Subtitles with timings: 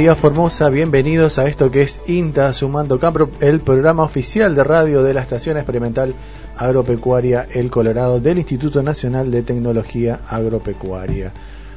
[0.00, 5.02] día Formosa, bienvenidos a esto que es INTA Sumando Campo, el programa oficial de radio
[5.02, 6.14] de la Estación Experimental
[6.56, 11.34] Agropecuaria El Colorado del Instituto Nacional de Tecnología Agropecuaria.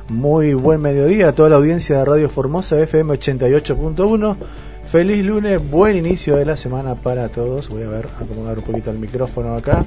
[0.07, 4.37] Muy buen mediodía a toda la audiencia de Radio Formosa FM 88.1.
[4.85, 7.67] Feliz lunes, buen inicio de la semana para todos.
[7.67, 9.83] Voy a ver, acomodar un poquito el micrófono acá.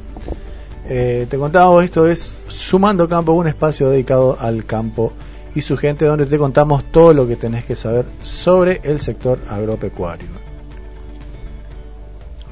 [0.90, 5.14] Eh, te contaba, esto es Sumando Campo, un espacio dedicado al campo
[5.56, 9.38] y su gente donde te contamos todo lo que tenés que saber sobre el sector
[9.48, 10.28] agropecuario.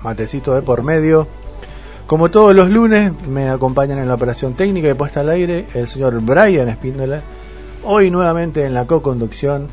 [0.02, 1.26] Matecito de por medio.
[2.06, 5.86] Como todos los lunes, me acompañan en la operación técnica y puesta al aire el
[5.86, 7.20] señor Brian Espíndola.
[7.82, 9.68] Hoy nuevamente en la co-conducción.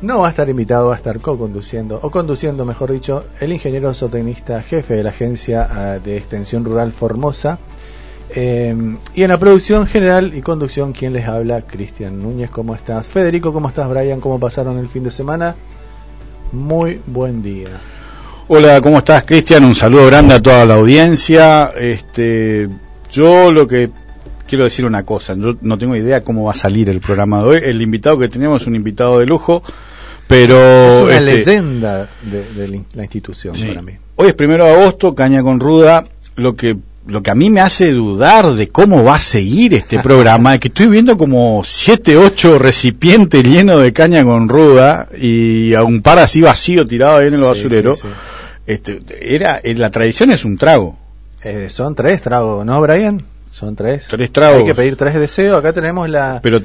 [0.00, 3.92] No va a estar invitado, va a estar co-conduciendo, o conduciendo, mejor dicho, el ingeniero
[3.92, 7.58] zootecnista jefe de la Agencia eh, de Extensión Rural Formosa,
[8.34, 8.74] eh,
[9.14, 13.06] y en la producción general y conducción, quien les habla, Cristian Núñez, ¿cómo estás?
[13.06, 13.88] Federico, ¿cómo estás?
[13.88, 15.54] Brian, ¿cómo pasaron el fin de semana?
[16.52, 17.80] Muy buen día.
[18.48, 19.64] Hola, ¿cómo estás, Cristian?
[19.64, 21.72] Un saludo grande a toda la audiencia.
[21.76, 22.68] Este,
[23.10, 23.90] yo lo que
[24.46, 27.48] quiero decir una cosa, yo no tengo idea cómo va a salir el programa de
[27.48, 27.60] hoy.
[27.64, 29.62] El invitado que tenemos es un invitado de lujo,
[30.26, 30.56] pero...
[30.56, 33.92] Es una este, leyenda de, de, la institución para mí.
[34.16, 36.04] Hoy es primero de agosto, Caña con Ruda,
[36.36, 36.76] lo que
[37.06, 40.60] lo que a mí me hace dudar de cómo va a seguir este programa es
[40.60, 46.02] que estoy viendo como siete, ocho recipientes llenos de caña con ruda y a un
[46.02, 47.96] par así vacío tirado ahí en el basurero.
[48.66, 50.98] Este, era, eh, la tradición es un trago.
[51.42, 53.22] Eh, son tres tragos, ¿no, Brian?
[53.50, 54.08] Son tres.
[54.08, 54.58] Tres tragos.
[54.58, 55.56] Hay que pedir tres deseos.
[55.56, 56.60] Acá tenemos la, Pero,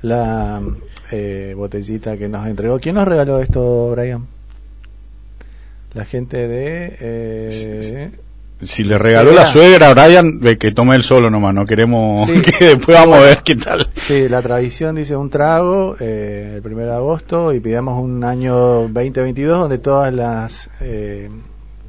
[0.00, 0.62] la
[1.10, 2.80] eh, botellita que nos entregó.
[2.80, 4.26] ¿Quién nos regaló esto, Brian?
[5.92, 6.96] La gente de...
[6.98, 8.10] Eh,
[8.62, 12.76] si le regaló la suegra a Brian, que tome él solo nomás, no queremos que
[12.76, 13.88] después vamos a ver qué tal.
[13.96, 18.54] Sí, la tradición dice un trago eh, el 1 de agosto y pidamos un año
[18.88, 21.28] 2022 donde todas las eh,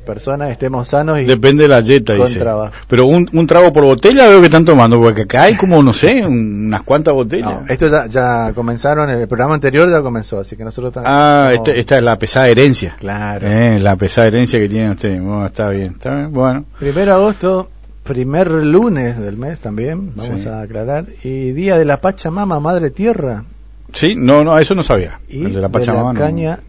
[0.03, 2.43] personas estemos sanos y depende de la dieta dice.
[2.87, 5.93] pero un, un, trago por botella veo que están tomando porque acá hay como no
[5.93, 7.61] sé unas cuantas botellas.
[7.69, 11.79] Esto ya, ya comenzaron el programa anterior ya comenzó así que nosotros estamos, ah este,
[11.79, 12.95] esta es la pesada herencia.
[12.99, 13.47] Claro.
[13.47, 16.65] Eh, la pesada herencia que tienen ustedes bueno, está bien está bien bueno.
[16.79, 17.69] Primero de agosto
[18.03, 23.45] primer lunes del mes también vamos a aclarar y día de la Pachamama Madre Tierra.
[23.93, 25.19] Sí no no eso no sabía.
[25.29, 26.59] Y el de la Pachamama de la caña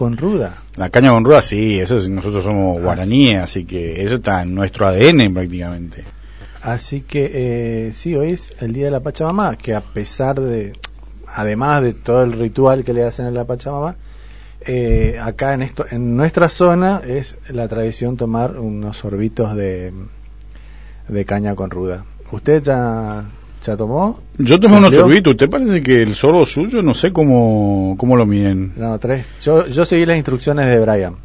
[0.00, 0.54] con ruda.
[0.78, 4.54] La caña con ruda, sí, eso nosotros somos ah, guaraníes, así que eso está en
[4.54, 6.04] nuestro ADN prácticamente.
[6.62, 10.72] Así que eh, sí, hoy es el día de la Pachamama, que a pesar de,
[11.26, 13.96] además de todo el ritual que le hacen a la Pachamama,
[14.62, 19.92] eh, acá en esto, en nuestra zona es la tradición tomar unos sorbitos de,
[21.08, 22.06] de caña con ruda.
[22.32, 23.26] ¿Usted ya
[23.64, 24.20] ¿Ya tomó?
[24.38, 25.32] Yo tomé unos sorbitos.
[25.32, 28.72] ¿Usted parece que el sorbo suyo no sé cómo, cómo lo miden?
[28.76, 29.26] No, tres.
[29.42, 31.16] Yo, yo seguí las instrucciones de Brian.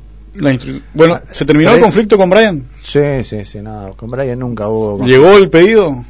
[0.94, 2.66] bueno, ¿se terminó el conflicto con Brian?
[2.80, 5.06] Sí, sí, sí, no, con Brian nunca hubo.
[5.06, 6.04] ¿Llegó el pedido?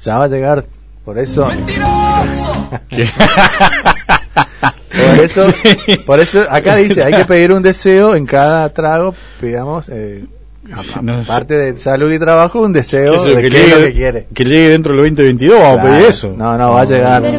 [0.00, 0.64] Ya va a llegar,
[1.04, 1.46] por eso.
[1.46, 2.70] ¡Mentiroso!
[4.92, 5.42] por eso,
[6.06, 10.24] por eso acá dice, hay que pedir un deseo en cada trago, pidamos eh,
[10.70, 14.26] Aparte de salud y trabajo, un deseo de que, llegue, lo que quiere.
[14.32, 16.34] Que llegue dentro del 2022, vamos a pedir eso.
[16.36, 17.22] No, no, va a llegar.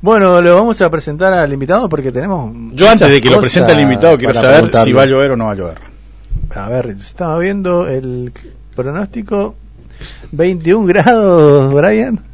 [0.00, 2.54] bueno, lo vamos a presentar al invitado porque tenemos.
[2.74, 5.36] Yo antes de que lo presente al invitado, quiero saber si va a llover o
[5.36, 5.78] no va a llover.
[6.54, 8.32] A ver, estaba viendo el
[8.76, 9.56] pronóstico:
[10.30, 12.20] 21 grados, Brian.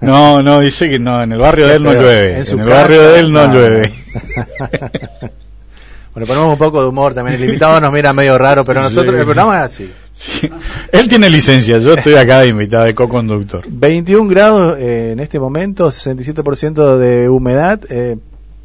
[0.00, 2.40] No, no, dice que no, en el barrio de él no llueve.
[2.40, 3.54] En, el barrio de él no, no.
[3.54, 3.94] llueve.
[6.12, 7.40] Bueno, ponemos un poco de humor también.
[7.40, 10.50] El invitado nos mira medio raro, pero nosotros, el programa es así.
[10.92, 13.64] Él tiene licencia, yo estoy acá de invitado, de co-conductor.
[13.68, 17.80] 21 grados eh, en este momento, 67% de humedad.
[17.88, 18.16] Eh,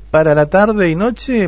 [0.09, 1.47] para la tarde y noche,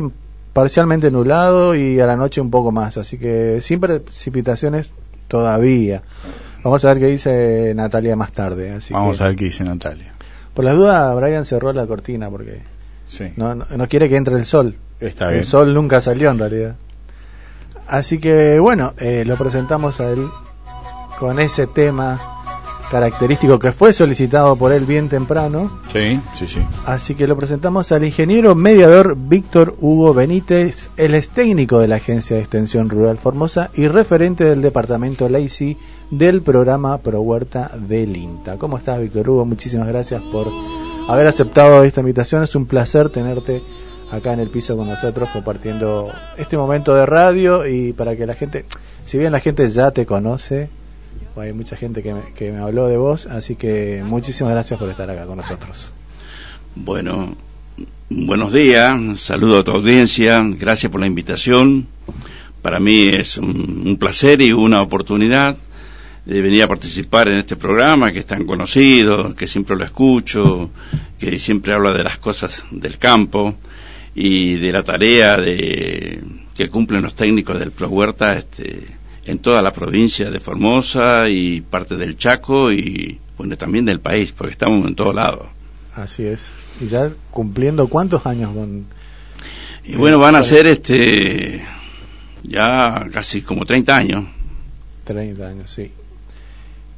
[0.52, 2.96] parcialmente nublado y a la noche un poco más.
[2.96, 4.92] Así que sin precipitaciones
[5.26, 6.02] todavía.
[6.62, 8.72] Vamos a ver qué dice Natalia más tarde.
[8.72, 10.12] Así Vamos a ver qué dice Natalia.
[10.54, 12.60] Por las dudas, Brian cerró la cortina porque
[13.36, 14.76] no, no quiere que entre el sol.
[15.00, 16.76] El sol nunca salió en realidad.
[17.86, 20.28] Así que bueno, eh, lo presentamos a él
[21.18, 22.20] con ese tema
[22.90, 25.70] característico que fue solicitado por él bien temprano.
[25.92, 26.60] Sí, sí, sí.
[26.86, 30.90] Así que lo presentamos al ingeniero mediador Víctor Hugo Benítez.
[30.96, 35.76] Él es técnico de la Agencia de Extensión Rural Formosa y referente del departamento LACY
[36.10, 38.56] del programa Pro Huerta del INTA.
[38.56, 39.44] ¿Cómo estás, Víctor Hugo?
[39.44, 40.48] Muchísimas gracias por
[41.08, 42.42] haber aceptado esta invitación.
[42.42, 43.62] Es un placer tenerte
[44.10, 48.34] acá en el piso con nosotros compartiendo este momento de radio y para que la
[48.34, 48.64] gente,
[49.04, 50.68] si bien la gente ya te conoce,
[51.36, 54.88] hay mucha gente que me, que me habló de vos, así que muchísimas gracias por
[54.88, 55.92] estar acá con nosotros.
[56.74, 57.36] Bueno,
[58.08, 61.86] buenos días, saludo a tu audiencia, gracias por la invitación.
[62.62, 65.56] Para mí es un, un placer y una oportunidad
[66.24, 70.70] de venir a participar en este programa que es tan conocido, que siempre lo escucho,
[71.18, 73.54] que siempre habla de las cosas del campo
[74.20, 76.20] y de la tarea de
[76.56, 78.88] que cumplen los técnicos del Pro Huerta este,
[79.24, 84.32] en toda la provincia de Formosa y parte del Chaco y bueno también del país,
[84.32, 85.46] porque estamos en todos lados.
[85.94, 86.50] Así es.
[86.80, 88.86] Y ya cumpliendo cuántos años con
[89.84, 91.64] y bueno, van a ser este
[92.42, 94.24] ya casi como 30 años.
[95.04, 95.92] 30 años, sí.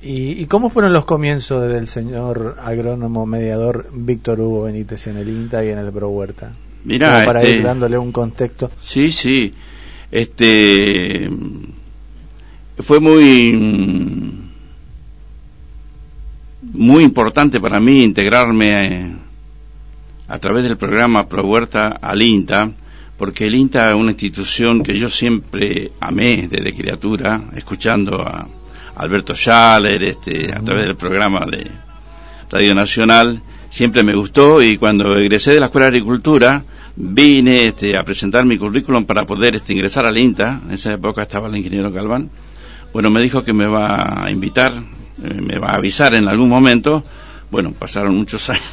[0.01, 5.29] ¿Y, ¿Y, cómo fueron los comienzos del señor agrónomo mediador Víctor Hugo Benítez en el
[5.29, 6.53] INTA y en el Pro Huerta?
[6.85, 8.71] Mira, para este, ir dándole un contexto.
[8.81, 9.53] Sí, sí.
[10.11, 11.31] Este
[12.79, 13.53] fue muy
[16.63, 19.19] muy importante para mí integrarme
[20.29, 22.71] a, a través del programa Pro Huerta al INTA,
[23.19, 28.49] porque el INTA es una institución que yo siempre amé desde criatura, escuchando a
[28.97, 31.71] Alberto Schaller, este, a través del programa de
[32.51, 36.65] Radio Nacional, siempre me gustó y cuando egresé de la Escuela de Agricultura
[36.97, 41.23] vine este, a presentar mi currículum para poder este, ingresar al INTA, en esa época
[41.23, 42.31] estaba el ingeniero Galván,
[42.93, 46.49] bueno, me dijo que me va a invitar, eh, me va a avisar en algún
[46.49, 47.05] momento,
[47.51, 48.65] bueno, pasaron muchos años,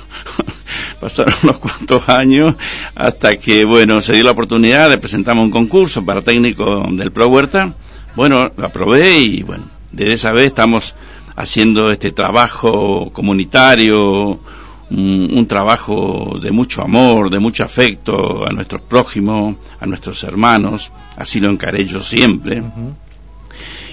[1.00, 2.56] pasaron unos cuantos años,
[2.96, 7.28] hasta que, bueno, se dio la oportunidad de presentar un concurso para técnico del Pro
[7.28, 7.76] Huerta,
[8.16, 10.96] bueno, lo aprobé y, bueno, desde esa vez estamos
[11.36, 14.40] haciendo este trabajo comunitario,
[14.90, 20.92] un, un, trabajo de mucho amor, de mucho afecto a nuestros prójimos, a nuestros hermanos,
[21.16, 22.62] así lo encaré yo siempre.
[22.62, 22.94] Uh -huh.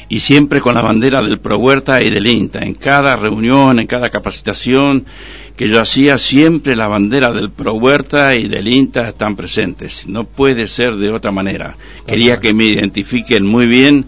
[0.08, 2.60] Y siempre con la bandera del Pro Huerta y del INTA.
[2.60, 5.06] En cada reunión, en cada capacitación
[5.56, 10.06] que yo hacía, siempre la bandera del Pro Huerta y del INTA están presentes.
[10.06, 11.76] No puede ser de otra manera.
[12.06, 14.06] Quería que me identifiquen muy bien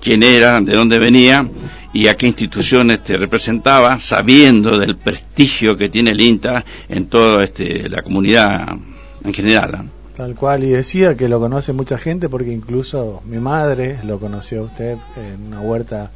[0.00, 1.48] quién era, de dónde venía
[1.96, 7.42] y a qué institución este, representaba, sabiendo del prestigio que tiene el INTA en toda
[7.42, 8.76] este, la comunidad
[9.24, 9.90] en general.
[10.14, 14.60] Tal cual, y decía que lo conoce mucha gente porque incluso mi madre lo conoció
[14.60, 16.10] a usted en una huerta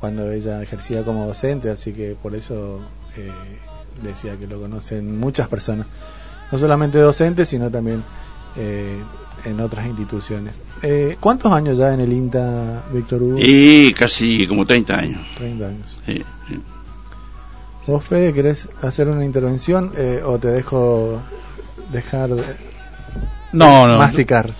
[0.00, 2.80] cuando ella ejercía como docente, así que por eso
[3.18, 3.30] eh,
[4.02, 5.86] decía que lo conocen muchas personas,
[6.50, 8.02] no solamente docentes, sino también
[8.56, 9.02] eh,
[9.44, 10.54] en otras instituciones.
[10.82, 13.38] Eh, ¿Cuántos años ya en el INTA, Víctor Hugo?
[13.40, 15.20] Y casi como 30 años.
[15.36, 15.98] 30 años.
[16.06, 16.60] Sí, sí.
[17.86, 21.20] ¿Vos, Fede, querés hacer una intervención eh, o te dejo
[21.90, 22.42] dejar de
[23.52, 24.52] no, no, masticar?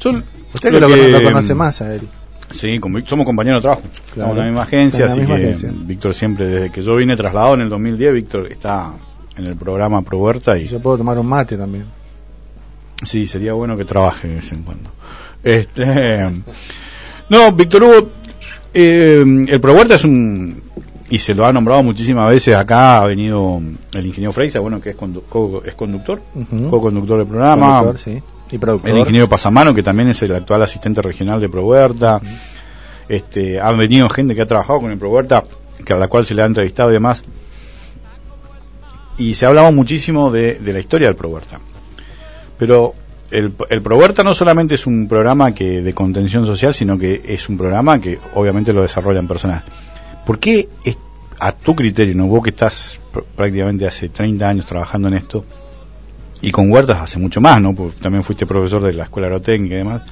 [0.00, 0.22] Yo,
[0.52, 2.02] Usted que lo, que lo, conoce más a él.
[2.50, 3.82] Sí, somos compañeros de trabajo.
[3.82, 4.30] Claro.
[4.30, 5.68] Estamos en la misma agencia, misma así agencia.
[5.70, 8.92] que Víctor siempre, desde que yo vine trasladado en el 2010, Víctor está
[9.36, 10.66] en el programa Pro Huerta y...
[10.66, 11.86] Yo puedo tomar un mate también.
[13.04, 14.90] Sí, sería bueno que trabaje de vez en cuando.
[15.44, 16.30] Este,
[17.28, 18.08] no, Víctor Hugo,
[18.72, 20.62] eh, el Pro Huerta es un,
[21.10, 23.60] y se lo ha nombrado muchísimas veces acá, ha venido
[23.92, 26.70] el ingeniero Freisa, bueno, que es, condu co es conductor, uh -huh.
[26.70, 27.80] co-conductor del programa.
[27.80, 28.22] Conductor, sí.
[28.50, 28.90] Y productor.
[28.90, 32.20] El ingeniero Pasamano, que también es el actual asistente regional de Pro Huerta.
[32.22, 32.38] Uh -huh.
[33.08, 35.44] este, ha venido gente que ha trabajado con el Pro Huerta,
[35.84, 37.22] que a la cual se le ha entrevistado y demás.
[39.18, 41.60] Y se ha hablado muchísimo de, de la historia del Pro Huerta.
[42.58, 42.94] Pero
[43.30, 47.48] el, el ProHuerta no solamente es un programa que de contención social, sino que es
[47.48, 49.62] un programa que obviamente lo desarrollan personas.
[50.24, 50.96] ¿Por qué, es,
[51.38, 52.98] a tu criterio, no vos que estás
[53.36, 55.44] prácticamente hace 30 años trabajando en esto,
[56.40, 57.74] y con huertas hace mucho más, ¿no?
[57.74, 60.02] Porque también fuiste profesor de la escuela agrotécnica y demás.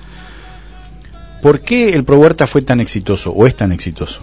[1.42, 4.22] ¿Por qué el ProHuerta fue tan exitoso o es tan exitoso?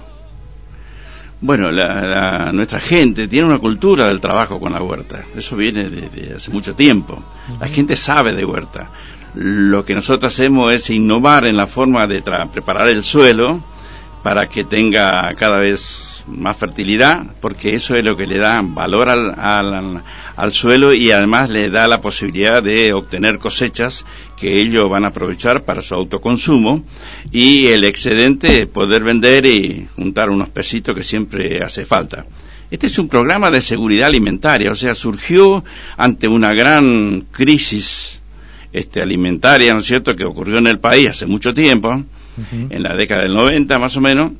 [1.41, 5.23] Bueno, la, la, nuestra gente tiene una cultura del trabajo con la huerta.
[5.35, 7.21] Eso viene desde hace mucho tiempo.
[7.59, 8.89] La gente sabe de huerta.
[9.35, 13.61] Lo que nosotros hacemos es innovar en la forma de preparar el suelo
[14.23, 19.09] para que tenga cada vez más fertilidad, porque eso es lo que le da valor
[19.09, 20.03] al, al,
[20.35, 24.05] al, suelo y además le da la posibilidad de obtener cosechas
[24.37, 26.83] que ellos van a aprovechar para su autoconsumo
[27.31, 32.25] y el excedente poder vender y juntar unos pesitos que siempre hace falta.
[32.71, 35.63] Este es un programa de seguridad alimentaria, o sea, surgió
[35.97, 38.19] ante una gran crisis
[38.71, 42.01] este, alimentaria, ¿no es cierto?, que ocurrió en el país hace mucho tiempo, uh
[42.37, 42.67] -huh.
[42.69, 44.33] en la década del 90 más o menos,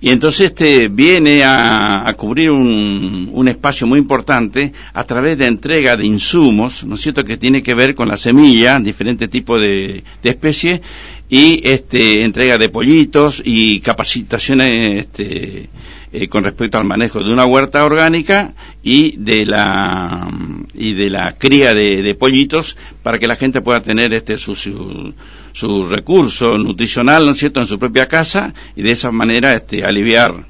[0.00, 5.96] Y entonces este viene a, cubrir un, un, espacio muy importante a través de entrega
[5.96, 10.04] de insumos, ¿no es cierto?, que tiene que ver con la semilla, diferentes tipos de,
[10.22, 10.80] de especies,
[11.28, 15.68] y este, entrega de pollitos y capacitaciones este,
[16.12, 20.30] eh, con respecto al manejo de una huerta orgánica y de la
[20.74, 25.86] y de la cría de, pollitos para que la gente pueda tener este su, su,
[25.86, 30.46] recurso nutricional no es cierto en su propia casa y de esa manera este aliviar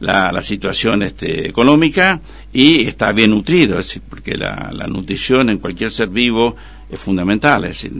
[0.00, 2.20] la, la situación este, económica
[2.52, 6.56] y está bien nutrido, es porque la, la nutrición en cualquier ser vivo
[6.90, 7.92] es fundamental, es decir,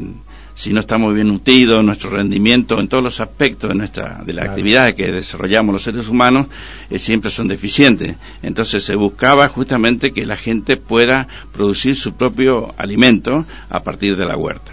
[0.55, 4.45] si no estamos bien nutridos, nuestro rendimiento en todos los aspectos de nuestra de la
[4.45, 6.47] actividad que desarrollamos los seres humanos
[6.91, 8.17] eh, siempre son deficientes.
[8.43, 14.27] Entonces se buscaba justamente que la gente pueda producir su propio alimento a partir de
[14.27, 14.73] la huerta.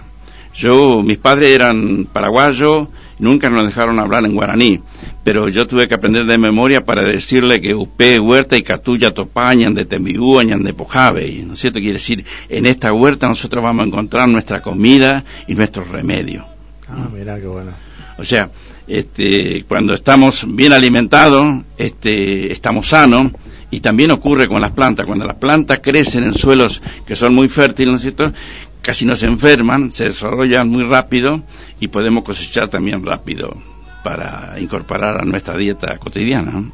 [0.53, 2.89] Yo, mis padres eran paraguayos,
[3.21, 4.81] nunca nos dejaron hablar en guaraní,
[5.23, 9.73] pero yo tuve que aprender de memoria para decirle que Upé, Huerta y Catuya Topañan
[9.73, 11.79] de Tembiú, de Pojave, ¿no es cierto?
[11.79, 16.45] Quiere decir, en esta huerta nosotros vamos a encontrar nuestra comida y nuestro remedio.
[16.89, 17.71] Ah, mira qué bueno.
[18.17, 18.49] O sea,
[18.87, 23.31] este, cuando estamos bien alimentados, este, estamos sanos,
[23.73, 27.47] y también ocurre con las plantas, cuando las plantas crecen en suelos que son muy
[27.47, 28.33] fértiles, ¿no es cierto?
[28.81, 31.43] casi no se enferman, se desarrollan muy rápido
[31.81, 33.57] y podemos cosechar también rápido
[34.03, 36.71] para incorporar a nuestra dieta cotidiana.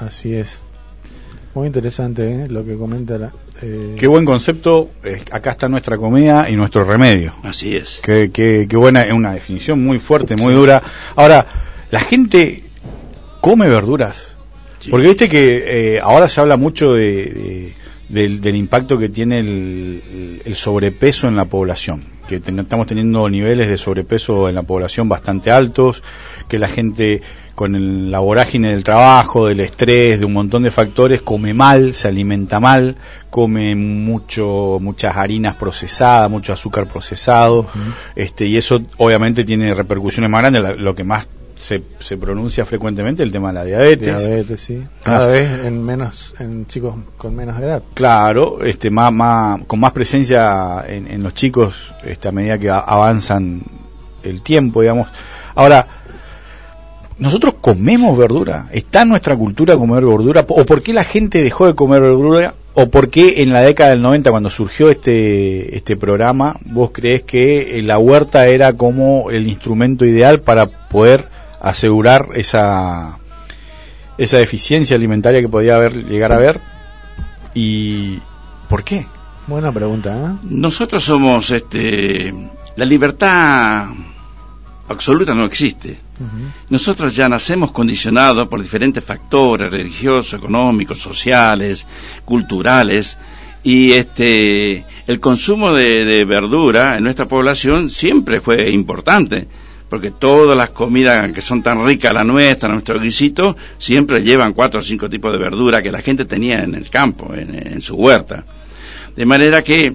[0.00, 0.62] Así es.
[1.54, 2.48] Muy interesante ¿eh?
[2.48, 3.32] lo que comenta.
[3.60, 3.96] Eh...
[3.98, 4.90] Qué buen concepto.
[5.32, 7.34] acá está nuestra comida y nuestro remedio.
[7.42, 8.00] Así es.
[8.02, 10.82] Qué, qué, qué buena, es una definición muy fuerte, muy dura.
[11.16, 11.44] Ahora,
[11.90, 12.62] la gente
[13.40, 14.36] come verduras.
[14.88, 17.74] Porque viste que eh, ahora se habla mucho de
[18.08, 24.48] del, impacto que tiene el, sobrepeso en la población, que estamos teniendo niveles de sobrepeso
[24.48, 26.02] en la población bastante altos,
[26.48, 27.22] que la gente
[27.54, 32.08] con la vorágine del trabajo, del estrés, de un montón de factores, come mal, se
[32.08, 32.96] alimenta mal,
[33.30, 37.66] come mucho, muchas harinas procesadas, mucho azúcar procesado,
[38.14, 43.22] este, y eso obviamente tiene repercusiones más grandes, lo que más se, se pronuncia frecuentemente
[43.22, 44.18] el tema de la diabetes.
[44.18, 44.82] Diabetes, sí.
[45.02, 47.82] Cada vez en menos en chicos con menos edad.
[47.94, 51.74] Claro, este más, más con más presencia en, en los chicos
[52.04, 53.62] este, a medida que avanzan
[54.22, 55.08] el tiempo, digamos.
[55.54, 55.86] Ahora,
[57.18, 58.66] nosotros comemos verdura.
[58.70, 60.44] ¿Está en nuestra cultura comer verdura?
[60.48, 62.54] ¿O por qué la gente dejó de comer verdura?
[62.74, 67.24] ¿O por qué en la década del 90, cuando surgió este, este programa, vos crees
[67.24, 71.26] que la huerta era como el instrumento ideal para poder
[71.60, 73.18] asegurar esa,
[74.16, 76.60] esa deficiencia alimentaria que podía haber, llegar a haber.
[77.54, 78.18] ¿Y
[78.68, 79.06] por qué?
[79.46, 80.14] Buena pregunta.
[80.14, 80.46] ¿eh?
[80.50, 82.34] Nosotros somos, este,
[82.76, 83.86] la libertad
[84.88, 85.98] absoluta no existe.
[86.68, 91.86] Nosotros ya nacemos condicionados por diferentes factores religiosos, económicos, sociales,
[92.24, 93.16] culturales,
[93.62, 99.48] y este el consumo de, de verdura en nuestra población siempre fue importante
[99.88, 104.80] porque todas las comidas que son tan ricas, la nuestra, nuestro guisito, siempre llevan cuatro
[104.80, 108.44] o cinco tipos de verdura que la gente tenía en el campo, en, su huerta.
[109.16, 109.94] De manera que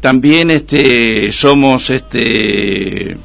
[0.00, 3.16] también este, somos este,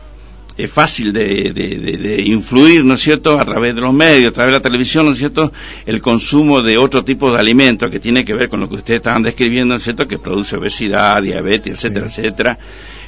[0.58, 4.52] es fácil de, de, influir, ¿no es cierto?, a través de los medios, a través
[4.52, 5.54] de la televisión, ¿no es cierto?,
[5.86, 8.98] el consumo de otro tipo de alimentos que tiene que ver con lo que ustedes
[8.98, 12.60] estaban describiendo, ¿no es cierto?, que produce obesidad, diabetes, etcétera, etcétera,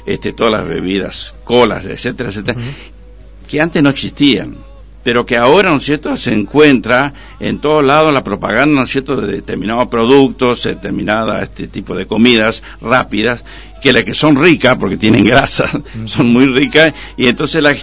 [0.06, 2.58] este, todas las bebidas, colas, etcétera, etcétera
[3.52, 4.56] que antes no existían,
[5.04, 9.20] pero que ahora, ¿no es cierto?, se encuentra en todos lados la propaganda, ¿no cierto?,
[9.20, 13.44] de determinados productos, determinadas este tipo de comidas rápidas,
[13.82, 15.68] que las que son ricas, porque tienen grasa,
[16.06, 17.76] son muy ricas, y entonces la,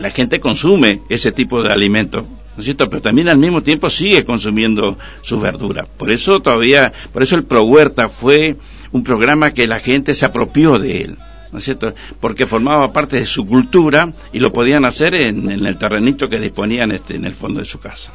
[0.00, 2.24] la gente consume ese tipo de alimentos.
[2.24, 2.90] ¿no es cierto?
[2.90, 5.86] Pero también al mismo tiempo sigue consumiendo sus verduras.
[5.96, 8.56] Por eso todavía, por eso el Pro Huerta fue
[8.90, 11.16] un programa que la gente se apropió de él.
[11.56, 11.94] ¿No es cierto?
[12.20, 16.92] Porque formaba parte de su cultura y lo podían hacer en, el terrenito que disponían
[16.92, 18.12] este, en el fondo de su casa.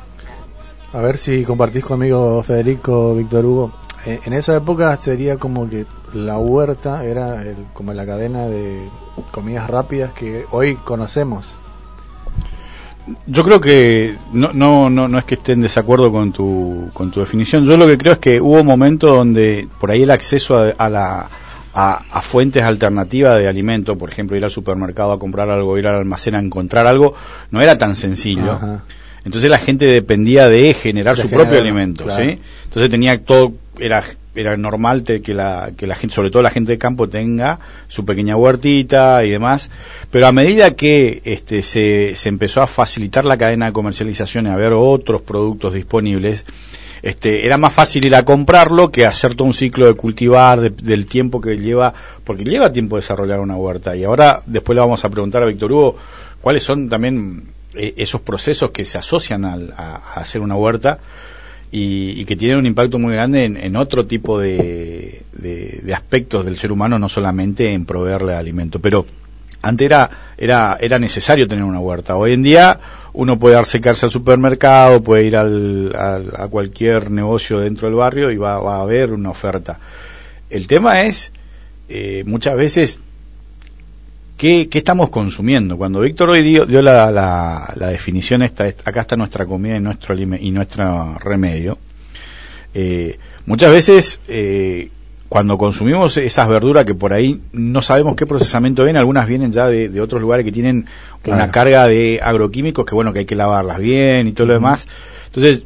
[0.93, 3.71] A ver si compartís conmigo, Federico, Víctor Hugo.
[4.05, 7.43] Eh, en esa época sería como que la huerta era
[7.74, 8.88] como la cadena de
[9.31, 11.55] comidas rápidas que hoy conocemos.
[13.25, 17.10] Yo creo que no, no, no, no es que esté en desacuerdo con tu, con
[17.10, 17.65] tu definición.
[17.65, 21.27] Yo lo que creo es que hubo momentos donde por ahí el acceso a la,
[21.74, 25.96] a, fuentes alternativas de alimento, por ejemplo, ir al supermercado a comprar algo, ir al
[25.96, 27.16] almacén a encontrar algo,
[27.50, 28.60] no era tan sencillo.
[29.24, 32.40] Entonces la gente dependía de generar su propio alimento, ¿sí?
[32.66, 36.72] Entonces tenía todo, era era normal que, la, que la gente, sobre todo la gente
[36.72, 39.70] de campo, tenga su pequeña huertita y demás,
[40.10, 44.50] pero a medida que este, se, se empezó a facilitar la cadena de comercialización y
[44.50, 46.46] a ver otros productos disponibles,
[47.01, 51.05] este, era más fácil ir a comprarlo que hacer todo un ciclo de cultivar, del
[51.08, 51.93] tiempo que lleva,
[52.24, 53.96] porque lleva tiempo desarrollar una huerta.
[53.96, 55.96] Y ahora, después le vamos a preguntar a Víctor Hugo
[56.41, 61.00] cuáles son también eh, esos procesos que se asocian a, hacer una huerta
[61.72, 66.72] y, que tienen un impacto muy grande en, otro tipo de, de, aspectos del ser
[66.72, 68.79] humano, no solamente en proveerle alimento.
[68.79, 69.05] Pero
[69.62, 72.15] antes era, era, era necesario tener una huerta.
[72.15, 72.79] Hoy en día
[73.13, 78.38] uno puede acercarse al supermercado, puede ir al, a cualquier negocio dentro del barrio y
[78.38, 79.80] va, a haber una oferta.
[80.50, 81.32] El tema es,
[81.89, 83.00] eh, muchas veces,
[84.38, 85.77] ¿qué, ¿qué, estamos consumiendo?
[85.77, 90.15] Cuando Víctor hoy dio, dio la, la, definición, esta, acá está nuestra comida y nuestro,
[90.18, 91.77] y nuestro remedio,
[92.74, 94.89] eh, muchas veces eh,
[95.32, 99.68] cuando consumimos esas verduras que por ahí no sabemos qué procesamiento viene, algunas vienen ya
[99.68, 100.88] de, otros lugares que tienen
[101.26, 104.90] una carga de agroquímicos que bueno que hay que lavarlas bien y todo lo demás.
[105.28, 105.64] Entonces,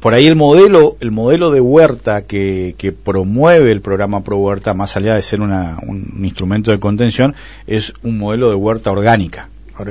[0.00, 4.74] por ahí el modelo, el modelo de huerta que, que promueve el programa Pro Huerta,
[4.74, 7.34] más allá de ser una, un instrumento de contención,
[7.66, 9.48] es un modelo de huerta orgánica.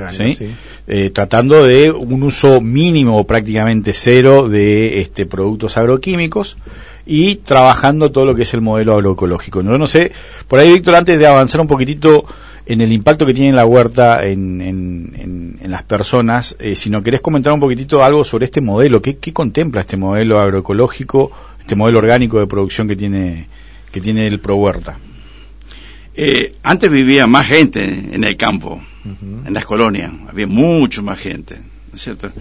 [0.09, 0.37] ¿sí?
[0.85, 6.57] Eh, tratando de un uso mínimo o prácticamente cero de este, productos agroquímicos
[7.05, 9.61] y trabajando todo lo que es el modelo agroecológico.
[9.61, 10.11] No, no sé,
[10.47, 12.25] por ahí Víctor, antes de avanzar un poquitito
[12.65, 17.21] en el impacto que tiene la huerta en, en, las personas, eh, si no querés
[17.21, 21.97] comentar un poquitito algo sobre este modelo, ¿qué, ¿qué, contempla este modelo agroecológico, este modelo
[21.99, 23.47] orgánico de producción que tiene,
[23.91, 24.97] que tiene el Pro Huerta?
[26.13, 31.55] Eh, antes vivía más gente en el campo, en las colonias, había mucho más gente,
[31.55, 32.31] ¿no es cierto?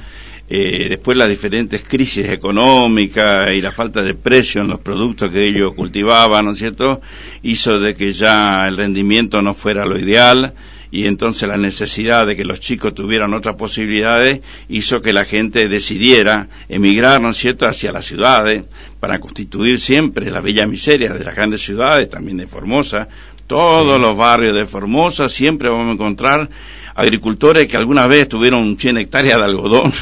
[0.56, 5.48] Eh, después las diferentes crisis económicas y la falta de precio en los productos que
[5.48, 7.00] ellos cultivaban, ¿no es cierto?,
[7.42, 10.54] hizo de que ya el rendimiento no fuera lo ideal
[10.92, 15.66] y entonces la necesidad de que los chicos tuvieran otras posibilidades hizo que la gente
[15.66, 18.62] decidiera emigrar, ¿no es cierto?, hacia las ciudades
[19.00, 23.08] para constituir siempre la bella miseria de las grandes ciudades, también de Formosa.
[23.48, 26.48] Todos los barrios de Formosa siempre vamos a encontrar
[26.94, 29.92] agricultores que alguna vez tuvieron 100 hectáreas de algodón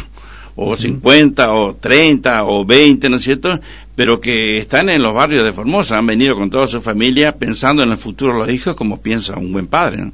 [0.57, 3.61] o 50 o 30 o 20, ¿no es cierto?
[3.95, 7.83] Pero que están en los barrios de Formosa, han venido con toda su familia pensando
[7.83, 9.99] en el futuro de los hijos como piensa un buen padre.
[9.99, 10.13] ¿no?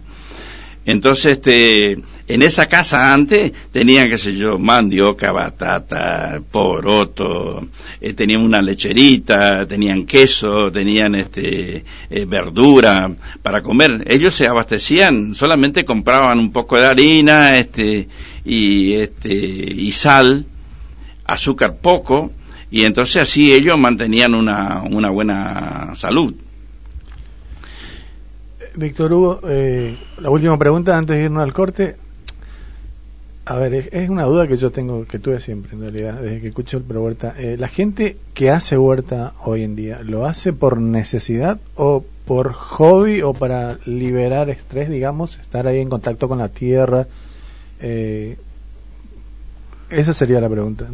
[0.85, 7.67] Entonces, este, en esa casa antes tenían, qué sé yo, mandioca, batata, poroto,
[8.01, 13.11] eh, tenían una lecherita, tenían queso, tenían este, eh, verdura
[13.43, 14.05] para comer.
[14.07, 18.09] Ellos se abastecían, solamente compraban un poco de harina, este,
[18.45, 20.45] y, este, y sal,
[21.25, 22.31] azúcar poco,
[22.71, 26.35] y entonces así ellos mantenían una, una buena salud.
[28.75, 31.97] Víctor Hugo, eh, la última pregunta antes de irnos al corte.
[33.49, 36.49] A ver, es, una duda que yo tengo, que tuve siempre en realidad, desde que
[36.49, 37.35] escucho el Pro Huerta.
[37.39, 42.53] Eh, ¿La gente que hace huerta hoy en día, lo hace por necesidad o por
[42.53, 47.07] hobby o para liberar estrés, digamos, estar ahí en contacto con la tierra?
[47.81, 48.37] Eh,
[49.89, 50.87] esa sería la pregunta.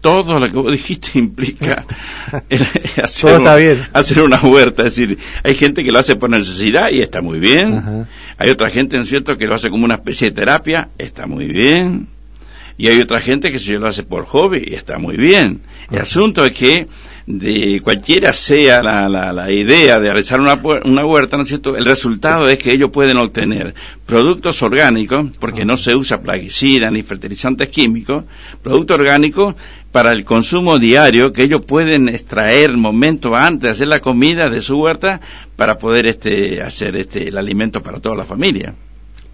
[0.00, 1.84] Todo lo que vos dijiste implica
[3.02, 4.86] hacer, hacer una huerta.
[4.86, 8.06] Es decir, hay gente que lo hace por necesidad y está muy bien.
[8.36, 11.46] Hay otra gente, en cierto, que lo hace como una especie de terapia, está muy
[11.46, 12.08] bien.
[12.80, 15.62] Y hay otra gente que se lo hace por hobby y está muy bien.
[15.90, 16.86] El asunto es que
[17.28, 21.76] de cualquiera sea la, la, idea de realizar una, una, huerta, ¿no es cierto?
[21.76, 23.74] El resultado es que ellos pueden obtener
[24.06, 28.24] productos orgánicos, porque no se usa plaguicida ni fertilizantes químicos,
[28.62, 29.56] productos orgánicos
[29.92, 34.60] para el consumo diario que ellos pueden extraer momento antes de hacer la comida de
[34.60, 35.20] su huerta
[35.56, 38.74] para poder este, hacer este, el alimento para toda la familia.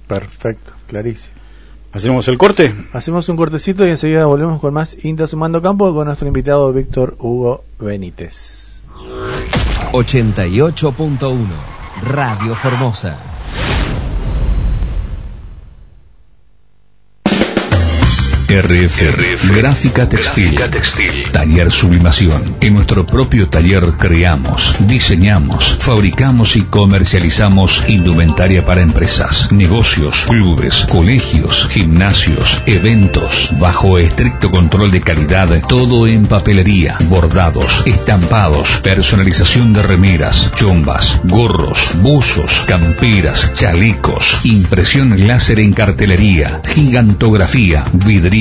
[0.06, 1.34] Perfecto, clarísimo.
[1.92, 2.74] ¿Hacemos el corte?
[2.92, 7.16] Hacemos un cortecito y enseguida volvemos con más Inta Sumando Campo con nuestro invitado Víctor
[7.20, 8.80] Hugo Benítez.
[9.92, 11.46] 88.1
[12.02, 13.33] Radio Formosa.
[18.48, 20.60] RF, Gráfica textil.
[21.32, 22.56] Taller Sublimación.
[22.60, 31.68] En nuestro propio taller creamos, diseñamos, fabricamos y comercializamos indumentaria para empresas, negocios, clubes, colegios,
[31.70, 40.52] gimnasios, eventos, bajo estricto control de calidad, todo en papelería, bordados, estampados, personalización de remeras,
[40.54, 48.33] chombas, gorros, buzos, camperas, chalecos, impresión láser en cartelería, gigantografía, vidrio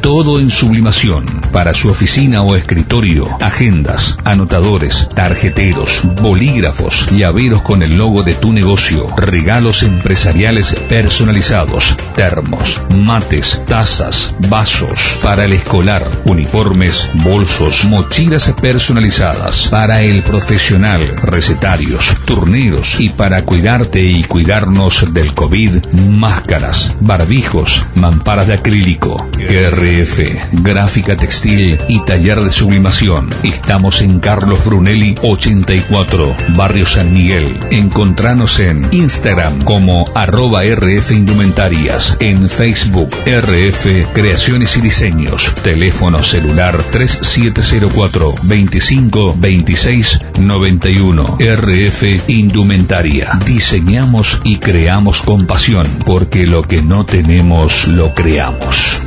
[0.00, 1.24] todo en sublimación.
[1.52, 8.52] Para su oficina o escritorio, agendas, anotadores, tarjeteros, bolígrafos, llaveros con el logo de tu
[8.52, 19.68] negocio, regalos empresariales personalizados, termos, mates, tazas, vasos, para el escolar, uniformes, bolsos, mochilas personalizadas,
[19.68, 28.48] para el profesional, recetarios, turneros y para cuidarte y cuidarnos del COVID, máscaras, barbijos, mamparas
[28.48, 33.28] de acrílico, RF, gráfica textil y taller de sublimación.
[33.42, 37.58] Estamos en Carlos Brunelli 84, Barrio San Miguel.
[37.70, 46.82] Encontranos en Instagram como arroba RF Indumentarias, en Facebook RF Creaciones y Diseños, teléfono celular
[46.82, 53.38] 3704 25 26 91 RF Indumentaria.
[53.44, 59.02] Diseñamos y creamos con pasión, porque lo que no tenemos lo creamos.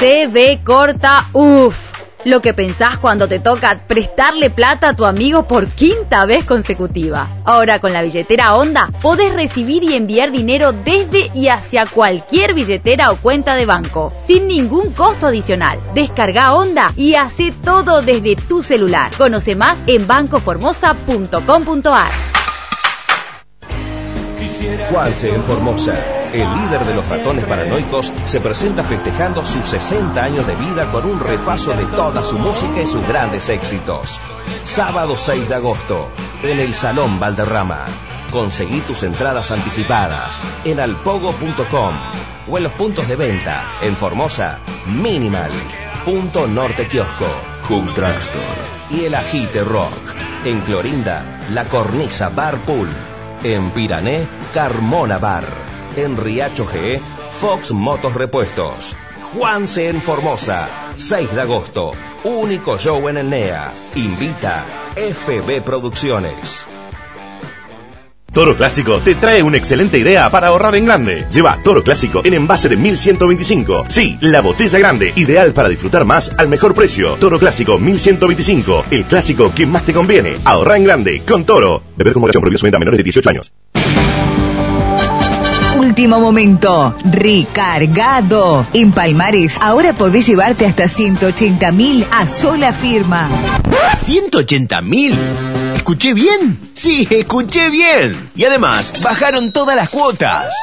[0.00, 1.76] TV corta, uff.
[2.24, 7.28] Lo que pensás cuando te toca prestarle plata a tu amigo por quinta vez consecutiva.
[7.44, 13.10] Ahora con la billetera Onda podés recibir y enviar dinero desde y hacia cualquier billetera
[13.10, 15.78] o cuenta de banco, sin ningún costo adicional.
[15.92, 19.10] Descarga Onda y hace todo desde tu celular.
[19.18, 22.10] Conoce más en bancoformosa.com.ar.
[24.90, 25.94] Juanse en Formosa,
[26.32, 31.04] el líder de los ratones paranoicos, se presenta festejando sus 60 años de vida con
[31.04, 34.20] un repaso de toda su música y sus grandes éxitos.
[34.64, 36.10] Sábado 6 de agosto,
[36.42, 37.84] en el Salón Valderrama.
[38.30, 41.94] Conseguí tus entradas anticipadas en alpogo.com
[42.48, 45.50] o en los puntos de venta en Formosa, Minimal,
[46.04, 47.26] Punto Norte Kiosco,
[47.70, 49.92] Drugstore y el Agite Rock.
[50.44, 52.88] En Clorinda, La Cornisa Bar Pool.
[53.42, 55.69] En Pirané, Carmona Bar.
[55.96, 57.00] En Riacho G,
[57.40, 58.94] Fox Motos Repuestos.
[59.32, 61.92] Juanse en Formosa, 6 de agosto.
[62.24, 63.72] Único show en el NEA.
[63.96, 66.66] Invita FB Producciones.
[68.32, 71.26] Toro Clásico te trae una excelente idea para ahorrar en grande.
[71.32, 73.86] Lleva Toro Clásico en envase de 1125.
[73.88, 77.14] Sí, la botella grande, ideal para disfrutar más al mejor precio.
[77.14, 80.36] Toro Clásico 1125, el clásico que más te conviene.
[80.44, 81.82] Ahorra en grande con Toro.
[81.96, 83.52] Beber con moderación prohibida su venta a menores de 18 años.
[86.00, 88.66] Último momento, recargado.
[88.72, 93.28] En Palmares ahora podés llevarte hasta 180 mil a sola firma.
[93.96, 95.14] ¿180 mil?
[95.76, 96.58] ¿Escuché bien?
[96.72, 98.30] Sí, escuché bien.
[98.34, 100.54] Y además, bajaron todas las cuotas.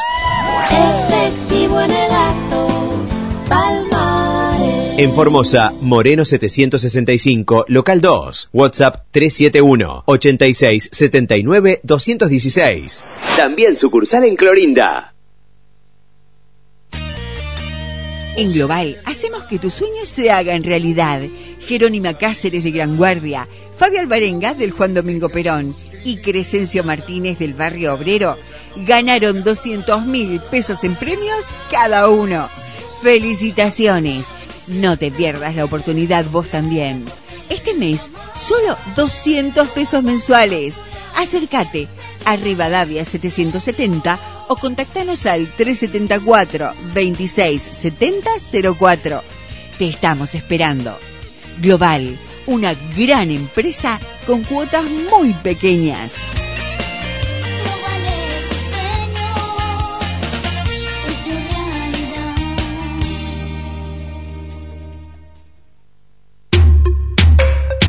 [0.71, 3.05] Efectivo en el acto,
[3.47, 4.97] Palmares.
[4.97, 13.03] En Formosa, Moreno 765, local 2, WhatsApp 371 86 79 216.
[13.37, 15.13] También sucursal en Clorinda.
[18.37, 21.21] En Global, hacemos que tus sueños se hagan realidad.
[21.59, 23.47] Jerónima Cáceres de Gran Guardia,
[23.77, 25.73] Fabio Alvarenga del Juan Domingo Perón
[26.05, 28.37] y Crescencio Martínez del Barrio Obrero
[28.85, 32.47] ganaron 200 mil pesos en premios cada uno.
[33.01, 34.27] ¡Felicitaciones!
[34.67, 37.05] No te pierdas la oportunidad vos también.
[37.49, 40.75] Este mes, solo 200 pesos mensuales.
[41.17, 41.87] Acércate
[42.25, 48.29] a Rivadavia 770 o contactanos al 374 26 70
[48.77, 49.23] 04.
[49.79, 50.95] Te estamos esperando.
[51.59, 56.13] Global, una gran empresa con cuotas muy pequeñas.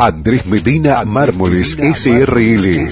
[0.01, 2.89] Andrés Medina Mármoles SRL.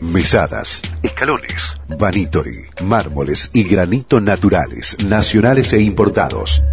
[0.00, 6.64] Mesadas, escalones, vanitori, mármoles y granito naturales, nacionales e importados.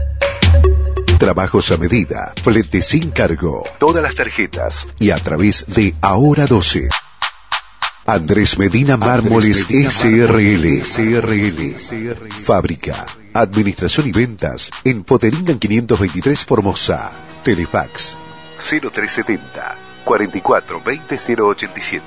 [1.19, 6.87] Trabajos a medida, flete sin cargo, todas las tarjetas y a través de Ahora 12.
[8.05, 10.81] Andrés Medina Mármoles SRL.
[12.41, 17.11] Fábrica, administración y ventas en Poteringan 523 Formosa.
[17.43, 18.17] Telefax
[18.57, 22.01] 0370 44 20 087.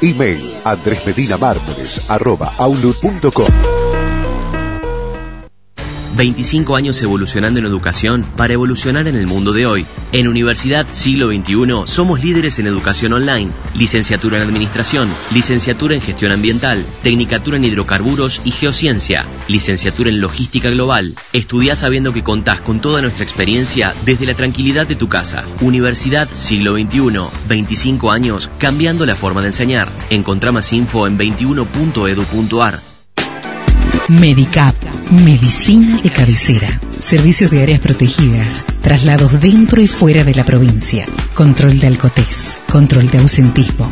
[0.00, 3.87] Email andresmedinamármoles arroba outlook.com.
[6.18, 9.86] 25 años evolucionando en educación para evolucionar en el mundo de hoy.
[10.10, 16.32] En Universidad Siglo XXI somos líderes en educación online, licenciatura en administración, licenciatura en gestión
[16.32, 21.14] ambiental, tecnicatura en hidrocarburos y geociencia, licenciatura en logística global.
[21.32, 25.44] Estudia sabiendo que contás con toda nuestra experiencia desde la tranquilidad de tu casa.
[25.60, 26.98] Universidad Siglo XXI,
[27.48, 29.88] 25 años cambiando la forma de enseñar.
[30.10, 32.80] Encontrá más info en 21.edu.ar.
[34.08, 34.74] Medicap,
[35.10, 36.68] medicina de cabecera,
[36.98, 43.10] servicios de áreas protegidas, traslados dentro y fuera de la provincia, control de alcotés, control
[43.10, 43.90] de ausentismo.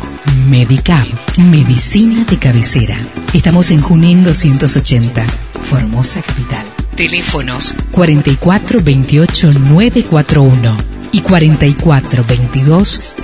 [0.49, 2.97] Medicap, medicina de cabecera.
[3.33, 5.25] Estamos en Junín 280,
[5.63, 6.65] Formosa Capital.
[6.95, 10.77] Teléfonos 44 28 941
[11.11, 13.15] y 44 22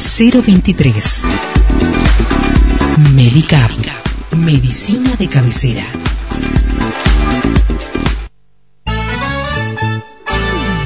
[0.46, 1.24] 023.
[3.14, 3.72] Medicap,
[4.36, 5.84] medicina de cabecera.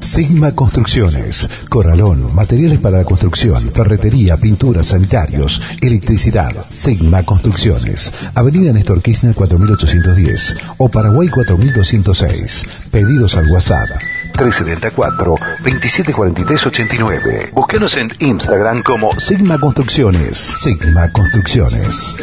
[0.00, 6.52] Sigma Construcciones, Corralón, materiales para la construcción, ferretería, pinturas, sanitarios, electricidad.
[6.68, 12.66] Sigma Construcciones, Avenida Néstor Kirchner 4810 o Paraguay 4206.
[12.92, 13.88] Pedidos al WhatsApp
[14.36, 17.50] 374 2743 89.
[17.52, 20.36] Búsquenos en Instagram como Sigma Construcciones.
[20.36, 22.16] Sigma Construcciones.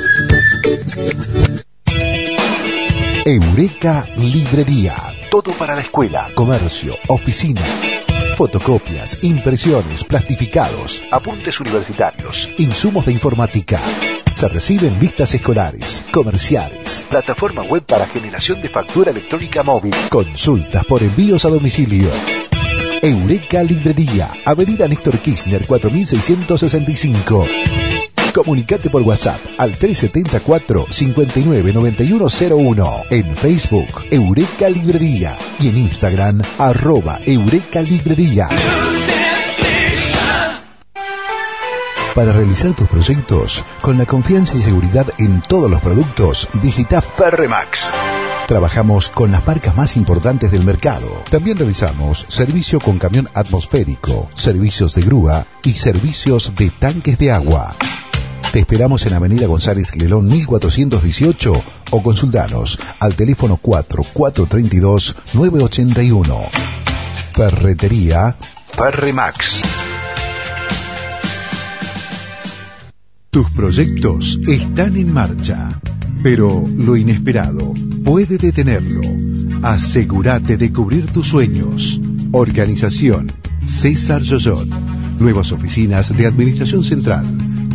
[3.25, 4.95] Eureka Librería.
[5.29, 7.61] Todo para la escuela, comercio, oficina.
[8.35, 13.79] Fotocopias, impresiones, plastificados, apuntes universitarios, insumos de informática.
[14.33, 21.03] Se reciben vistas escolares, comerciales, plataforma web para generación de factura electrónica móvil, consultas por
[21.03, 22.09] envíos a domicilio.
[23.01, 27.45] Eureka Librería, Avenida Néstor Kirchner 4665.
[28.33, 37.19] Comunicate por WhatsApp al 374 59 9101 en Facebook Eureka Librería y en Instagram arroba
[37.25, 38.47] Eureka Librería.
[42.15, 47.89] Para realizar tus proyectos con la confianza y seguridad en todos los productos, visita Ferremax.
[48.47, 51.07] Trabajamos con las marcas más importantes del mercado.
[51.29, 57.73] También realizamos servicio con camión atmosférico, servicios de grúa y servicios de tanques de agua.
[58.51, 66.41] Te esperamos en Avenida González Lelón 1418 o consultanos al teléfono 4432 981.
[67.33, 68.35] Ferretería
[68.73, 69.70] Ferremax.
[73.31, 75.79] Tus proyectos están en marcha,
[76.21, 78.99] pero lo inesperado puede detenerlo.
[79.61, 82.01] Asegúrate de cubrir tus sueños.
[82.33, 83.31] Organización
[83.65, 84.67] César Yoyot.
[85.17, 87.25] Nuevas oficinas de Administración Central.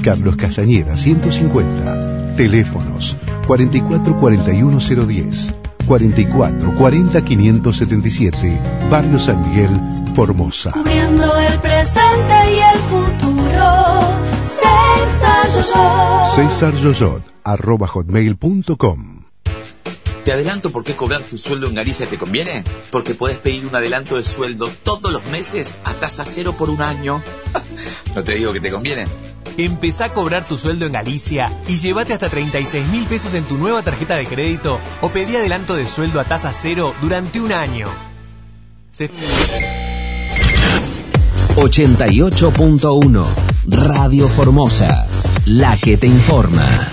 [0.02, 2.34] Carlos Castañeda 150.
[2.36, 3.16] Teléfonos
[3.46, 5.54] 444110,
[5.86, 9.70] 4440 577, Barrio San Miguel,
[10.14, 10.72] Formosa.
[10.72, 13.86] Cubriendo el presente y el futuro.
[15.10, 16.34] César Yoyot.
[16.34, 19.22] César Yoyot, arroba hotmail.com.
[20.24, 22.64] Te adelanto por qué cobrar tu sueldo en Galicia te conviene.
[22.90, 26.82] Porque puedes pedir un adelanto de sueldo todos los meses a tasa cero por un
[26.82, 27.22] año.
[28.16, 29.04] no te digo que te conviene.
[29.56, 33.56] Empezá a cobrar tu sueldo en Galicia y llévate hasta 36 mil pesos en tu
[33.56, 37.86] nueva tarjeta de crédito o pedí adelanto de sueldo a tasa cero durante un año.
[38.90, 39.08] Se-
[41.56, 43.24] 88.1
[43.68, 45.06] Radio Formosa,
[45.44, 46.88] la que te informa.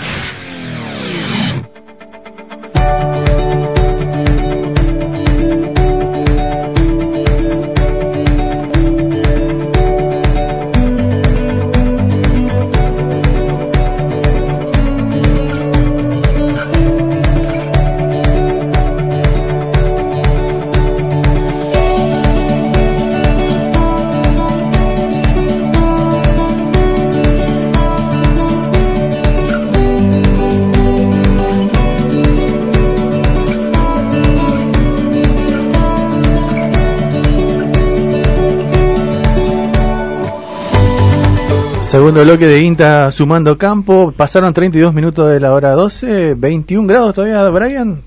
[42.14, 44.14] Segundo bloque de INTA sumando campo.
[44.16, 46.36] Pasaron 32 minutos de la hora 12.
[46.36, 48.04] 21 grados todavía, Brian.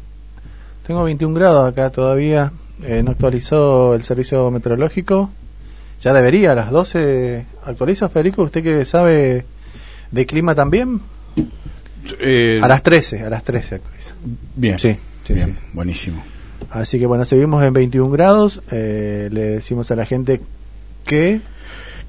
[0.87, 2.53] Tengo 21 grados acá todavía.
[2.85, 5.31] Eh, no actualizó el servicio meteorológico.
[6.01, 8.45] Ya debería, a las 12 actualiza, Federico.
[8.45, 9.45] ¿Usted que sabe
[10.13, 11.01] de clima también?
[12.21, 14.15] Eh, a las 13, a las 13 actualiza.
[14.55, 15.63] Bien, Sí, sí, bien, sí.
[15.73, 16.23] buenísimo.
[16.71, 18.63] Así que bueno, seguimos en 21 grados.
[18.71, 20.41] Eh, le decimos a la gente
[21.05, 21.41] que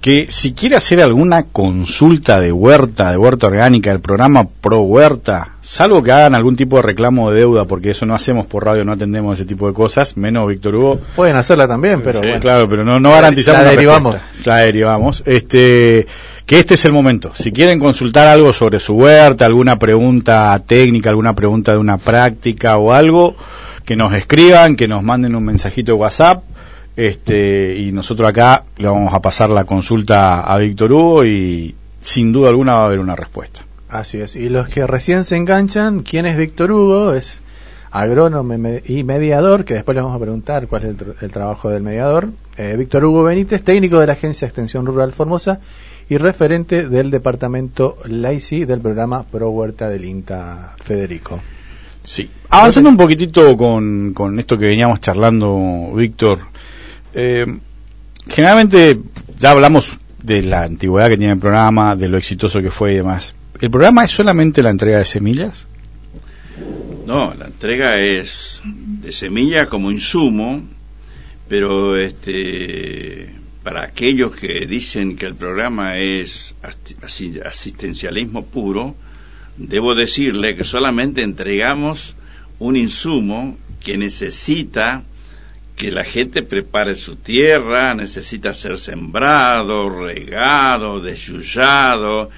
[0.02, 5.56] que si quiere hacer alguna consulta de huerta, de huerta orgánica, del programa Pro Huerta,
[5.62, 8.86] salvo que hagan algún tipo de reclamo de deuda, porque eso no hacemos por radio,
[8.86, 11.00] no atendemos ese tipo de cosas, menos Víctor Hugo.
[11.16, 12.42] pueden hacerla también, pero Sí, bueno.
[12.42, 14.14] Claro, pero no, no garantizamos La derivamos.
[14.14, 14.50] respuesta.
[14.50, 15.24] La derivamos.
[15.26, 16.08] Este,
[16.46, 17.32] que este es el momento.
[17.36, 22.78] Si quieren consultar algo sobre su huerta, alguna pregunta técnica, alguna pregunta de una práctica
[22.78, 23.36] o algo,
[23.84, 26.44] que nos escriban, que nos manden un mensajito de WhatsApp.
[26.98, 32.34] Este, y nosotros acá le vamos a pasar la consulta a Víctor Hugo y sin
[32.34, 33.62] duda alguna va a haber una respuesta.
[33.88, 34.36] Así es.
[34.36, 37.14] Y los que recién se enganchan, ¿quién es Víctor Hugo?
[37.14, 37.42] Es
[37.92, 38.54] agrónomo
[38.86, 41.84] y mediador, que después le vamos a preguntar cuál es el, tr- el trabajo del
[41.84, 42.30] mediador.
[42.58, 45.60] Eh, Víctor Hugo Benítez, técnico de la Agencia de Extensión Rural Formosa
[46.10, 51.40] y referente del departamento LAICI del programa Pro Huerta del INTA Federico.
[52.04, 52.30] Sí.
[52.50, 56.40] Avanzando un poquitito con, con esto que veníamos charlando, Víctor.
[57.20, 57.46] Eh,
[58.30, 59.00] generalmente
[59.40, 62.98] ya hablamos de la antigüedad que tiene el programa, de lo exitoso que fue y
[62.98, 63.34] demás.
[63.60, 65.66] ¿El programa es solamente la entrega de semillas?
[67.08, 70.62] No, la entrega es de semilla como insumo,
[71.48, 76.54] pero este para aquellos que dicen que el programa es
[77.44, 78.96] asistencialismo puro,
[79.58, 82.16] debo decirle que solamente entregamos
[82.60, 85.04] un insumo que necesita
[85.78, 92.30] que la gente prepare su tierra, necesita ser sembrado, regado, desyullado,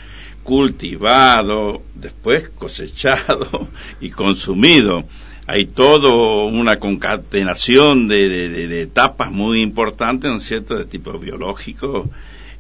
[0.44, 3.68] cultivado, después cosechado
[4.02, 5.06] y consumido.
[5.48, 8.28] Hay todo una concatenación de-
[8.68, 12.10] de etapas muy importantes, ¿no es cierto?, de tipo biológico,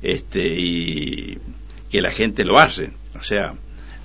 [0.01, 1.37] este, y
[1.91, 2.91] que la gente lo hace.
[3.19, 3.53] O sea,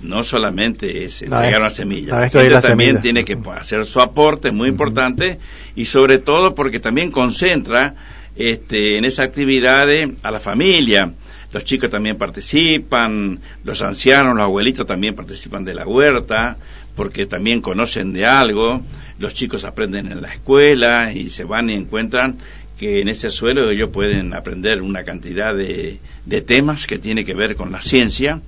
[0.01, 3.01] no solamente es entregar una semilla, la gente también semilla.
[3.01, 5.39] tiene que hacer su aporte, muy importante,
[5.75, 7.95] y sobre todo porque también concentra
[8.35, 9.87] este, en esa actividad
[10.23, 11.13] a la familia.
[11.51, 16.57] Los chicos también participan, los ancianos, los abuelitos también participan de la huerta,
[16.95, 18.81] porque también conocen de algo,
[19.19, 22.37] los chicos aprenden en la escuela y se van y encuentran
[22.77, 27.33] que en ese suelo ellos pueden aprender una cantidad de, de temas que tiene que
[27.33, 28.41] ver con la ciencia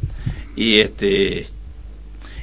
[0.57, 1.47] y este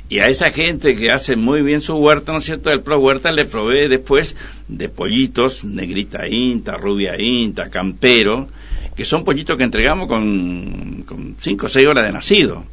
[0.09, 2.71] y a esa gente que hace muy bien su huerta, ¿no es cierto?
[2.71, 4.37] El Pro Huerta le provee después
[4.69, 8.49] de pollitos, negrita inta, rubia inta, campero,
[8.95, 12.65] que son pollitos que entregamos con, con cinco o seis horas de nacido.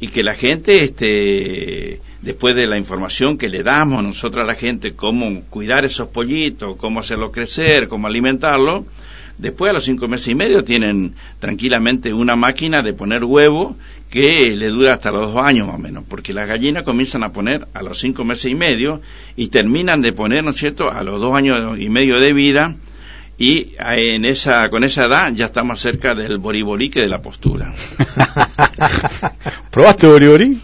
[0.00, 4.54] Y que la gente, este, después de la información que le damos nosotros a la
[4.54, 8.84] gente, cómo cuidar esos pollitos, cómo hacerlo crecer, cómo alimentarlo,
[9.38, 13.76] después a los cinco meses y medio tienen tranquilamente una máquina de poner huevo
[14.14, 17.32] que le dura hasta los dos años más o menos, porque las gallinas comienzan a
[17.32, 19.00] poner a los cinco meses y medio
[19.34, 22.76] y terminan de poner, ¿no es cierto?, a los dos años y medio de vida
[23.38, 27.72] y en esa, con esa edad ya estamos cerca del boriborí que de la postura.
[29.72, 30.60] ¿Probaste Boribori?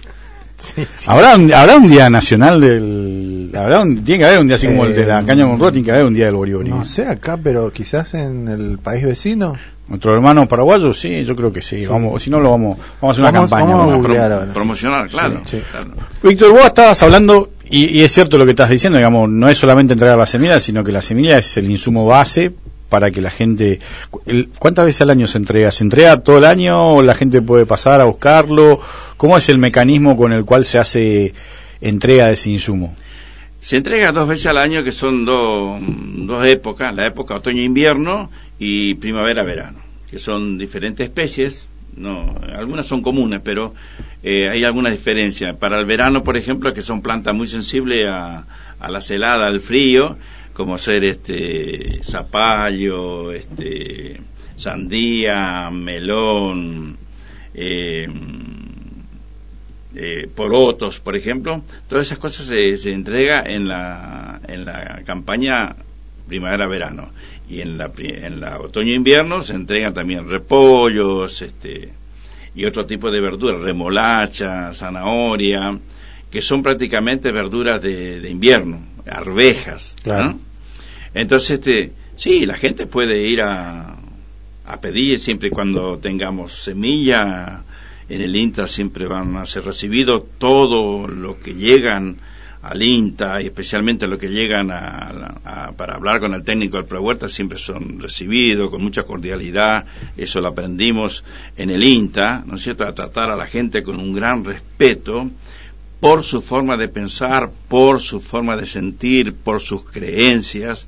[1.09, 3.51] ¿Habrá, un, ¿Habrá un día nacional del...
[3.53, 5.59] Habrá un, tiene que haber un día así como el de la Eh, caña con
[5.59, 6.71] ropa, tiene que haber un día del Boribori.
[6.71, 9.57] No sé acá, pero quizás en el país vecino.
[9.91, 11.85] Nuestro hermano paraguayo, sí, yo creo que sí.
[11.85, 13.67] Vamos, si no lo vamos, vamos a hacer una campaña.
[13.77, 14.53] vamos a prom-.
[14.55, 15.43] Promocionar, claro.
[15.45, 15.63] Sí, sí.
[15.71, 15.91] claro.
[16.23, 19.59] Víctor, vos estabas hablando, y, y es cierto lo que estás diciendo, digamos, no es
[19.59, 22.53] solamente entregar la semilla, sino que la semilla es el insumo base
[22.89, 23.79] para que la gente...
[24.27, 25.71] el- ¿Cuántas veces al año se entrega?
[25.71, 28.81] ¿Se entrega todo el año o la gente puede pasar a buscarlo?
[29.17, 31.35] ¿Cómo es el mecanismo con el cual se hace
[31.81, 32.95] entrega de ese insumo?
[33.61, 38.95] Se entrega dos veces al año, que son dos, dos épocas, la época otoño-invierno y
[38.95, 39.79] primavera-verano,
[40.11, 43.75] que son diferentes especies, no, algunas son comunes, pero
[44.23, 45.59] eh, hay alguna diferencia.
[45.59, 48.47] Para el verano, por ejemplo, que son plantas muy sensibles a,
[48.79, 50.17] a la helada, al frío,
[50.55, 54.21] como ser este zapallo, este
[54.57, 56.97] sandía, melón,
[57.55, 58.07] eh,
[59.95, 65.75] eh, porotos, por ejemplo, todas esas cosas se, se entrega en la, en la campaña
[66.29, 67.11] primavera-verano
[67.49, 71.91] y en la, en la otoño-invierno se entregan también repollos, este
[72.55, 75.79] y otro tipo de verduras, remolacha, zanahoria,
[76.31, 80.33] que son prácticamente verduras de, de invierno, arvejas, Claro.
[80.33, 80.41] ¿no?
[81.15, 83.97] Entonces, este, sí, la gente puede ir a,
[84.67, 87.63] a pedir, siempre y cuando tengamos semilla,
[88.11, 92.19] en el INTA siempre van a ser recibidos todo lo que llegan
[92.63, 96.85] al INTA y especialmente lo que llegan a, a- para hablar con el técnico del
[96.85, 99.87] Prehuerta siempre son recibidos con mucha cordialidad,
[100.19, 101.25] eso lo aprendimos
[101.57, 105.31] en el INTA, ¿no es cierto?, a tratar a la gente con un gran respeto
[106.01, 110.87] por su forma de pensar, por su forma de sentir, por sus creencias.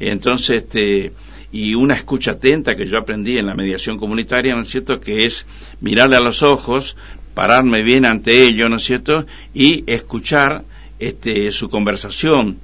[0.00, 1.12] Entonces, este,
[1.52, 5.24] y una escucha atenta que yo aprendí en la mediación comunitaria, ¿no es cierto?, que
[5.26, 5.46] es
[5.80, 6.96] mirarle a los ojos,
[7.34, 10.64] pararme bien ante ellos, ¿no es cierto?, y escuchar
[10.98, 12.58] este, su conversación,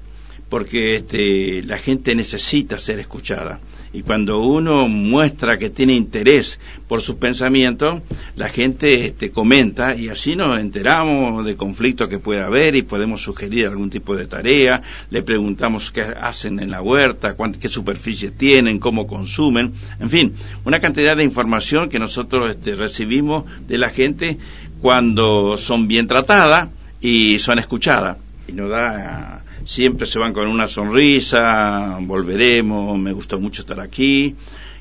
[0.48, 3.60] porque este, la gente necesita ser escuchada.
[3.92, 8.00] Y cuando uno muestra que tiene interés por sus pensamientos,
[8.36, 13.22] la gente este, comenta y así nos enteramos de conflictos que puede haber y podemos
[13.22, 18.30] sugerir algún tipo de tarea, le preguntamos qué hacen en la huerta, cuánto, qué superficie
[18.30, 20.34] tienen, cómo consumen, en fin,
[20.64, 24.38] una cantidad de información que nosotros este, recibimos de la gente
[24.80, 26.70] cuando son bien tratadas
[27.00, 28.16] y son escuchadas.
[28.48, 34.36] Y nos da siempre se van con una sonrisa, volveremos, me gustó mucho estar aquí.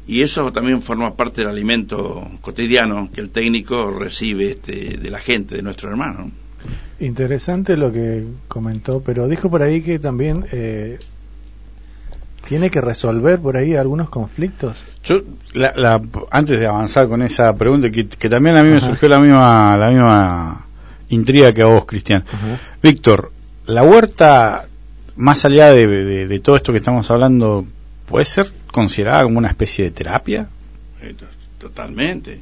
[0.07, 5.19] Y eso también forma parte del alimento cotidiano que el técnico recibe este, de la
[5.19, 6.31] gente, de nuestro hermano.
[6.99, 10.99] Interesante lo que comentó, pero dijo por ahí que también eh,
[12.47, 14.83] tiene que resolver por ahí algunos conflictos.
[15.03, 15.21] Yo,
[15.53, 16.01] la, la-
[16.31, 19.77] antes de avanzar con esa pregunta, que, que también a mí me surgió la misma,
[19.77, 20.65] la misma
[21.09, 22.23] intriga que a vos, Cristian.
[22.81, 23.31] Víctor,
[23.67, 24.67] la huerta,
[25.15, 25.87] más allá de,
[26.27, 27.65] de- todo esto que estamos hablando,
[28.05, 30.49] ¿puede ser considerada como una especie de terapia?
[31.01, 31.25] Eh, to-
[31.59, 32.39] Totalmente,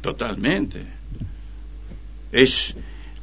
[0.00, 0.80] totalmente.
[2.32, 2.74] Es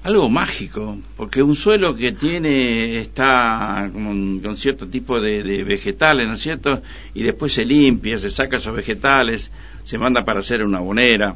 [0.04, 6.28] algo mágico, porque un suelo que tiene, está con, con cierto tipo de, de vegetales,
[6.28, 6.82] ¿no es cierto?
[7.14, 9.50] Y después se limpia, se saca esos vegetales,
[9.84, 11.36] se manda para hacer una bonera,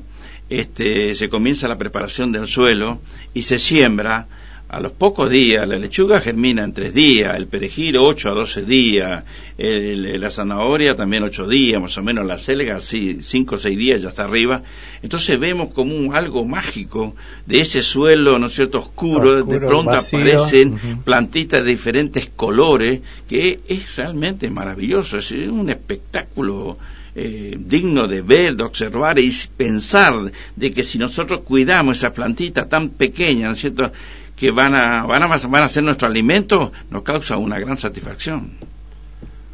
[0.49, 2.99] este, se comienza la preparación del suelo
[3.33, 4.27] y se siembra.
[4.69, 8.63] A los pocos días, la lechuga germina en tres días, el perejil 8 a 12
[8.63, 9.23] días,
[9.57, 13.77] el- la zanahoria también 8 días, más o menos la selga, sí, 5 o 6
[13.77, 14.63] días ya está arriba.
[15.01, 17.15] Entonces vemos como un algo mágico
[17.45, 20.19] de ese suelo, ¿no es cierto?, oscuro, de pronto vacío.
[20.19, 22.99] aparecen plantitas de diferentes colores,
[23.29, 26.77] que es realmente maravilloso, es un espectáculo
[27.19, 32.69] eh, digno de ver, de observar y pensar de que si nosotros cuidamos esa plantita
[32.69, 33.91] tan pequeña, ¿no es cierto?,
[34.37, 38.51] que van a, van a, van a ser nuestro alimento, nos causa una gran satisfacción.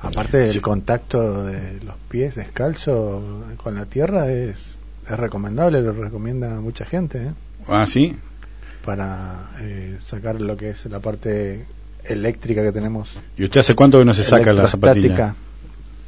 [0.01, 4.77] Aparte del contacto de los pies descalzo con la tierra es,
[5.09, 7.31] es recomendable, lo recomienda mucha gente, ¿eh?
[7.69, 8.17] Ah, sí.
[8.83, 11.65] para eh, sacar lo que es la parte
[12.03, 13.09] eléctrica que tenemos.
[13.37, 15.33] ¿Y usted hace cuánto que no se saca la zapatilla?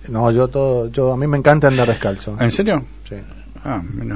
[0.10, 2.36] No, yo todo, yo a mí me encanta andar descalzo.
[2.40, 2.84] ¿En serio?
[3.08, 3.16] Sí.
[3.64, 4.16] Ah, no.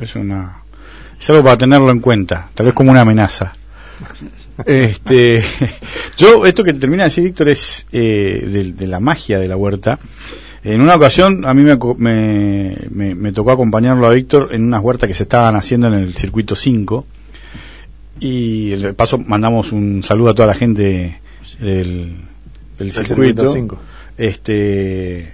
[0.00, 0.62] Es una.
[1.20, 3.52] Es algo para tenerlo en cuenta, tal vez como una amenaza.
[4.66, 5.42] Este,
[6.16, 9.56] yo, esto que termina de decir Víctor es eh, de, de la magia de la
[9.56, 9.98] huerta.
[10.62, 14.82] En una ocasión a mí me, me, me- me tocó acompañarlo a Víctor en unas
[14.82, 17.06] huertas que se estaban haciendo en el circuito 5
[18.20, 21.20] y de paso mandamos un saludo a toda la gente
[21.58, 22.16] del,
[22.78, 23.78] del circuito, circuito 5.
[24.18, 25.32] este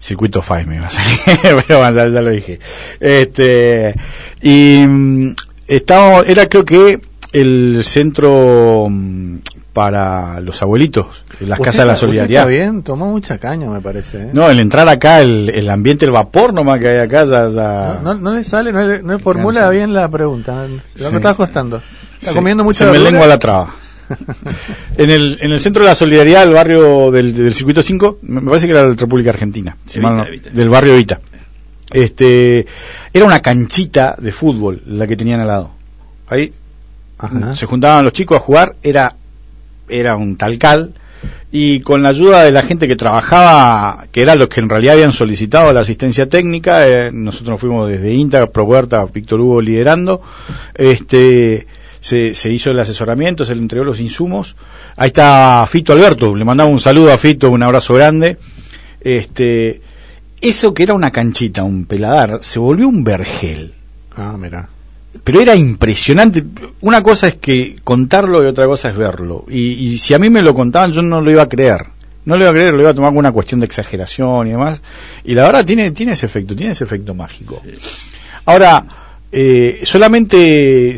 [0.00, 1.18] circuito 5 me va a salir
[1.68, 2.58] pero bueno, ya, ya lo dije
[2.98, 3.94] este
[4.42, 5.34] y mm,
[5.68, 7.00] estábamos era creo que
[7.40, 9.36] el centro mm,
[9.72, 14.22] para los abuelitos las casas de la solidaridad Está bien, tomó mucha caña, me parece.
[14.24, 14.30] ¿eh?
[14.32, 18.00] no el entrar acá el, el ambiente el vapor nomás que hay acá ya, ya-
[18.02, 19.70] No, no, no le sale, no, le, no le formula Cansa.
[19.72, 20.66] bien la pregunta.
[20.66, 21.10] Lo Sí.
[21.10, 21.82] que está costando.
[22.18, 23.74] Está Sí, comiendo mucha se me lengua la traba
[24.96, 28.40] en el, en el centro de la solidaridad del barrio del, del circuito 5 me
[28.40, 30.50] me parece que era la República Argentina si Evita, mal no- Evita.
[30.50, 31.20] del barrio Evita
[31.92, 32.66] este
[33.12, 35.70] era una canchita de fútbol la que tenían al lado
[36.28, 36.52] ahí
[37.18, 37.54] Ajá.
[37.54, 39.16] se juntaban los chicos a jugar era
[39.88, 40.92] era un talcal
[41.50, 44.94] y con la ayuda de la gente que trabajaba, que eran los que en realidad
[44.94, 50.20] habían solicitado la asistencia técnica, eh, nosotros nos fuimos desde INTA, Propuerta, Víctor Hugo liderando,
[50.74, 51.66] este
[52.00, 54.54] se, se hizo el asesoramiento, se le entregó los insumos.
[54.96, 58.38] Ahí está Fito Alberto, le mandamos un saludo a Fito, un abrazo grande.
[59.00, 59.80] Este,
[60.40, 63.72] eso que era una canchita, un peladar, se volvió un vergel
[64.14, 64.68] Ah, mira.
[65.22, 66.44] Pero era impresionante.
[66.80, 69.44] Una cosa es que contarlo y otra cosa es verlo.
[69.48, 71.86] Y, y si a mí me lo contaban, yo no lo iba a creer.
[72.24, 74.50] No lo iba a creer, lo iba a tomar como una cuestión de exageración y
[74.50, 74.80] demás.
[75.24, 77.62] Y la verdad tiene, tiene ese efecto, tiene ese efecto mágico.
[78.44, 78.84] Ahora,
[79.30, 80.96] eh, solamente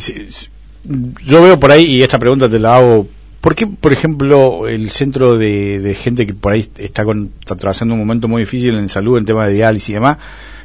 [1.24, 3.06] yo veo por ahí, y esta pregunta te la hago,
[3.40, 7.54] ¿por qué, por ejemplo, el centro de, de gente que por ahí está, con, está
[7.54, 10.18] atravesando un momento muy difícil en salud, en tema de diálisis y demás,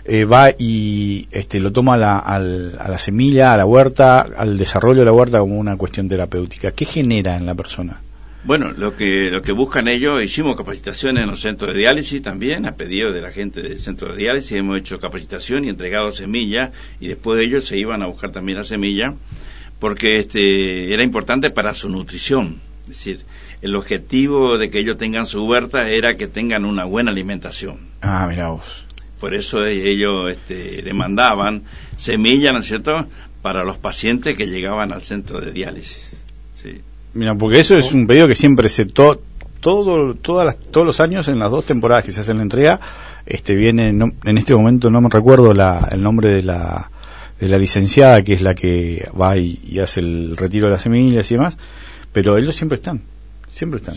[0.05, 4.21] eh, va y este, lo toma a la, al- a la semilla, a la huerta,
[4.21, 6.71] al desarrollo de la huerta como una cuestión terapéutica.
[6.71, 8.01] ¿Qué genera en la persona?
[8.45, 12.65] Bueno, lo que, lo que buscan ellos, hicimos capacitaciones en los centros de diálisis también,
[12.65, 16.71] a pedido de la gente del centro de diálisis, hemos hecho capacitación y entregado semillas,
[16.99, 19.13] y después de ellos se iban a buscar también la semilla,
[19.79, 22.59] porque este, era importante para su nutrición.
[22.81, 23.21] Es decir,
[23.61, 27.77] el objetivo de que ellos tengan su huerta era que tengan una buena alimentación.
[28.01, 28.82] Ah, mira vos.
[29.23, 31.61] Por eso e- ellos este, demandaban
[31.95, 33.07] semillas, ¿no es cierto?,
[33.41, 36.17] para los pacientes que llegaban al centro de diálisis.
[36.61, 36.81] Sí.
[37.13, 39.21] Mira, porque eso es un pedido que siempre se to-
[39.61, 42.81] todo, todas las- todos los años en las dos temporadas que se hace la entrega,
[43.25, 46.91] este viene, no- en este momento no me recuerdo la, el nombre de la,
[47.39, 50.81] de la licenciada que es la que va y, y hace el retiro de las
[50.81, 51.55] semillas y demás,
[52.11, 52.99] pero ellos siempre están,
[53.47, 53.95] siempre están.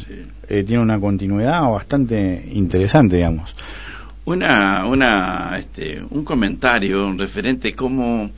[0.48, 3.56] Eh, tiene una continuidad bastante interesante, digamos.
[4.26, 8.32] Una, una, este, un comentario referente a cómo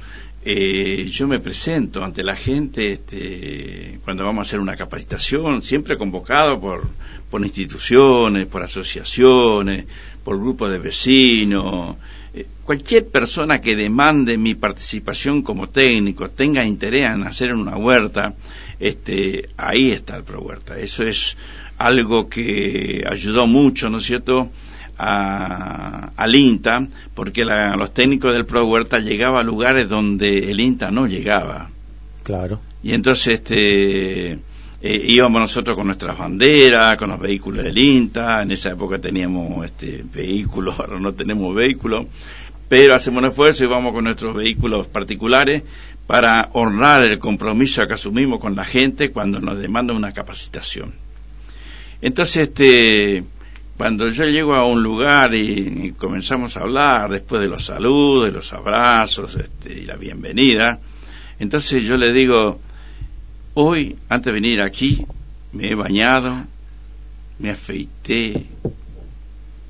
[0.45, 5.97] eh, yo me presento ante la gente este, cuando vamos a hacer una capacitación, siempre
[5.97, 6.87] convocado por,
[7.31, 9.87] por instituciones, por asociaciones,
[10.23, 11.97] por grupos de vecinos.
[12.35, 18.35] Eh, Cualquier persona que demande mi participación como técnico, tenga interés en hacer una huerta,
[18.79, 20.79] este, ahí está el Pro Huerta.
[20.79, 21.39] Eso es
[21.79, 24.51] algo que ayudó mucho, ¿no es cierto?,
[24.99, 30.61] a- al INTA, porque la- los técnicos del Pro Huerta llegaban a lugares donde el
[30.61, 31.71] INTA no llegaba.
[32.25, 32.61] Claro.
[32.83, 34.39] Y entonces este, eh,
[34.83, 40.05] íbamos nosotros con nuestras banderas, con los vehículos del INTA, en esa época teníamos este,
[40.13, 42.07] vehículos, ahora no tenemos vehículos,
[42.69, 45.63] pero hacemos un esfuerzo y vamos con nuestros vehículos particulares
[46.07, 50.93] para honrar el compromiso que asumimos con la gente cuando nos demanda una capacitación.
[52.01, 53.25] Entonces, este,
[53.79, 58.33] cuando yo llego a un lugar y, comenzamos a hablar después de los saludos, de
[58.33, 60.81] los abrazos este, y la bienvenida,
[61.39, 62.59] entonces yo le digo,
[63.55, 65.07] hoy, antes de venir aquí,
[65.53, 66.45] me he bañado,
[67.39, 68.47] me afeité,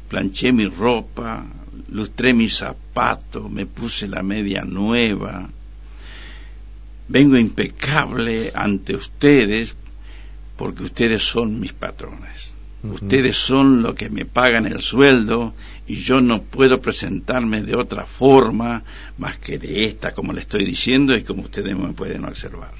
[0.08, 1.44] planché mi ropa,
[1.90, 5.50] lustré mis zapatos, me puse la media nueva,
[7.08, 9.76] vengo impecable ante ustedes
[10.56, 12.57] porque ustedes son mis patrones.
[12.84, 15.52] Ustedes son los que me pagan el sueldo
[15.86, 18.82] y yo no puedo presentarme de otra forma
[19.18, 22.70] más que de esta, como le estoy diciendo y como ustedes me pueden observar.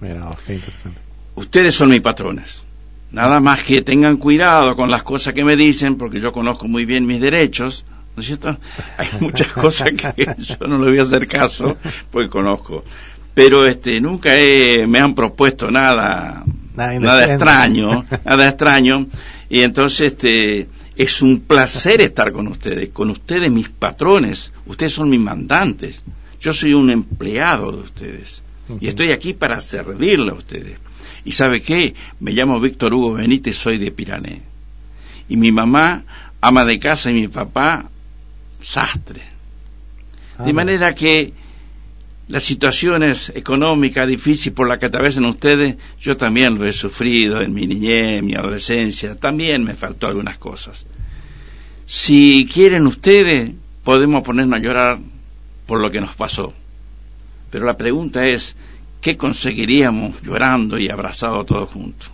[0.00, 1.00] Mira, qué interesante.
[1.34, 2.62] Ustedes son mis patrones.
[3.10, 6.84] Nada más que tengan cuidado con las cosas que me dicen, porque yo conozco muy
[6.84, 8.56] bien mis derechos, ¿no es cierto?
[8.98, 11.76] Hay muchas cosas que yo no le voy a hacer caso,
[12.10, 12.84] porque conozco.
[13.34, 16.44] Pero este, nunca he- me han propuesto nada,
[16.76, 19.06] Nada extraño, nada extraño.
[19.48, 25.08] Y entonces este, es un placer estar con ustedes, con ustedes mis patrones, ustedes son
[25.08, 26.02] mis mandantes.
[26.40, 28.42] Yo soy un empleado de ustedes
[28.80, 30.78] y estoy aquí para servirle a ustedes.
[31.24, 31.94] ¿Y sabe qué?
[32.20, 34.42] Me llamo Víctor Hugo Benítez, soy de Pirané.
[35.28, 36.04] Y mi mamá,
[36.40, 37.88] ama de casa, y mi papá,
[38.60, 39.22] sastre.
[40.44, 41.32] De manera que
[42.28, 47.54] las situaciones económicas difíciles por las que atraviesan ustedes, yo también lo he sufrido en
[47.54, 50.86] mi niñez, mi adolescencia, también me faltó algunas cosas.
[51.86, 53.52] Si quieren ustedes,
[53.84, 54.98] podemos ponernos a llorar
[55.66, 56.52] por lo que nos pasó.
[57.50, 58.56] Pero la pregunta es,
[59.00, 62.10] ¿qué conseguiríamos llorando y abrazados todos juntos?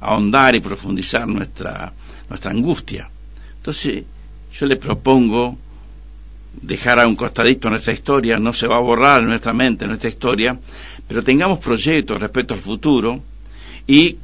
[0.00, 1.92] Ahondar y profundizar nuestra,
[2.30, 3.10] nuestra angustia.
[3.56, 4.04] Entonces,
[4.50, 5.58] yo le propongo
[6.60, 10.58] dejar a un costadito nuestra historia, no se va a borrar nuestra mente nuestra historia,
[11.08, 13.20] pero tengamos proyectos respecto al futuro
[13.86, 14.16] y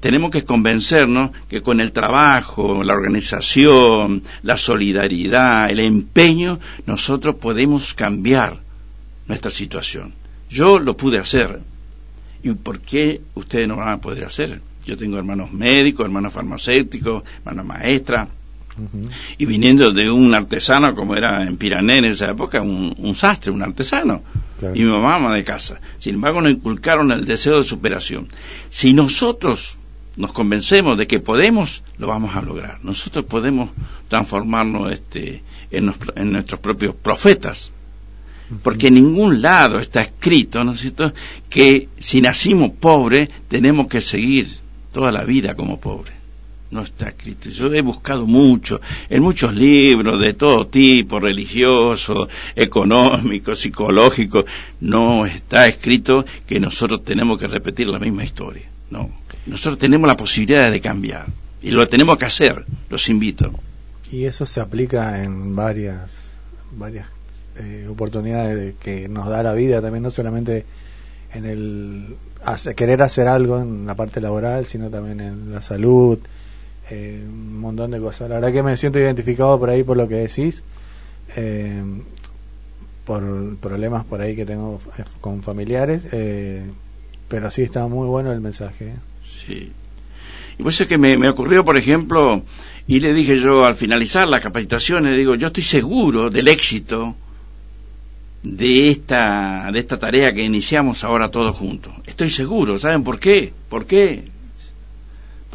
[0.00, 7.94] tenemos que convencernos que con el trabajo, la organización, la solidaridad, el empeño, nosotros podemos
[7.94, 8.58] cambiar
[9.26, 10.14] nuestra situación.
[10.50, 11.60] Yo lo pude hacer.
[12.42, 14.60] ¿Y por qué ustedes no van a poder hacer?
[14.84, 18.28] Yo tengo hermanos médicos, hermanos farmacéuticos, hermanas maestras,
[19.38, 23.50] y viniendo de un artesano como era en Pirané en esa época, un, un sastre,
[23.50, 24.22] un artesano,
[24.74, 25.80] y mi mamá ama de casa.
[25.98, 28.28] Sin embargo, nos inculcaron el deseo de superación.
[28.70, 29.78] Si nosotros
[30.16, 32.78] nos convencemos de que podemos, lo vamos a lograr.
[32.82, 33.70] Nosotros podemos
[34.08, 37.72] transformarnos este, en, nos- en nuestros propios profetas.
[38.62, 41.12] Porque en ningún lado está escrito, ¿no es cierto?,
[41.50, 44.46] que si nacimos pobres tenemos que seguir
[44.92, 46.14] toda la vida como pobres
[46.70, 47.48] no está escrito.
[47.50, 54.44] Yo he buscado mucho, en muchos libros de todo tipo, religioso, económico, psicológico,
[54.80, 58.64] no está escrito que nosotros tenemos que repetir la misma historia.
[58.90, 59.10] No.
[59.46, 61.26] Nosotros tenemos la posibilidad de cambiar.
[61.62, 63.52] Y lo tenemos que hacer, los invito.
[64.12, 66.32] Y eso se aplica en varias
[66.72, 67.06] varias
[67.58, 70.66] eh, oportunidades de- que nos da la vida también, no solamente
[71.32, 72.16] en el
[72.76, 76.18] querer hacer algo en la parte laboral, sino también en la salud,
[76.90, 78.28] eh, un montón de cosas.
[78.28, 80.62] La verdad que me siento identificado por ahí por lo que decís,
[81.36, 81.82] eh,
[83.04, 86.64] por problemas por ahí que tengo f- con familiares, eh,
[87.28, 88.88] pero sí está muy bueno el mensaje.
[88.88, 88.94] ¿eh?
[89.28, 89.72] Sí.
[90.58, 92.42] Y pues es que me, me ocurrió, por ejemplo,
[92.86, 97.14] y le dije yo al finalizar la capacitación, le digo, yo estoy seguro del éxito
[98.42, 101.92] de esta, de esta tarea que iniciamos ahora todos juntos.
[102.06, 103.52] Estoy seguro, ¿saben por qué?
[103.68, 104.24] ¿Por qué?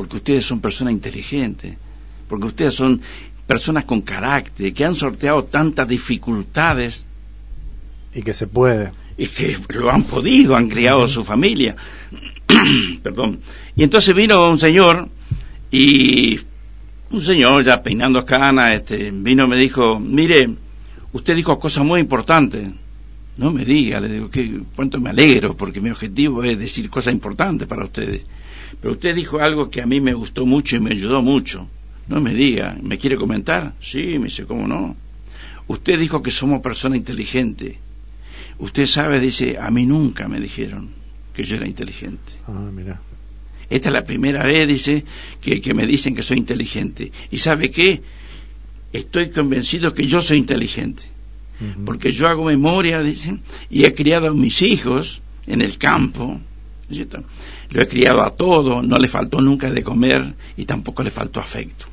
[0.02, 1.78] Porque ustedes son personas inteligentes,
[2.28, 3.00] porque ustedes son
[3.46, 7.06] personas con carácter, que han sorteado tantas dificultades
[8.12, 8.94] Y que se puede.
[9.16, 11.76] y que lo han podido, han criado a su familia.
[13.04, 13.42] Perdón.
[13.76, 15.08] Y entonces vino un señor
[15.70, 16.40] y
[17.12, 20.50] un señor ya peinando canas, este, vino y me dijo, mire,
[21.12, 22.70] usted dijo cosas muy importantes.
[23.38, 27.14] No me diga, le digo, que cuánto me alegro, porque mi objetivo es decir cosas
[27.14, 28.24] importantes para ustedes.
[28.80, 31.68] Pero usted dijo algo que a mí me gustó mucho y me ayudó mucho.
[32.08, 33.74] No me diga, ¿me quiere comentar?
[33.82, 34.96] Sí, me dice, ¿cómo no?
[35.68, 37.76] Usted dijo que somos personas inteligentes.
[38.60, 40.90] Usted sabe, dice, a mí nunca me dijeron
[41.34, 42.34] que yo era inteligente.
[42.48, 43.00] Ah, mira.
[43.70, 45.06] Esta es la primera vez, dice,
[45.42, 47.12] que, que me dicen que soy inteligente.
[47.32, 48.02] ¿Y sabe qué?
[48.92, 51.04] Estoy convencido que yo soy inteligente.
[51.86, 53.38] Porque yo hago memoria, dice,
[53.70, 56.26] y he criado a mis hijos en el campo.
[56.26, 56.42] ¿no
[56.90, 57.24] es cierto?
[57.72, 61.40] Lo he criado a todo, no le faltó nunca de comer y tampoco le faltó
[61.40, 61.86] afecto.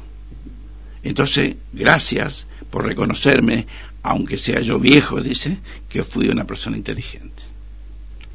[1.03, 3.66] Entonces, gracias por reconocerme,
[4.03, 5.59] aunque sea yo viejo, dice,
[5.89, 7.43] que fui una persona inteligente.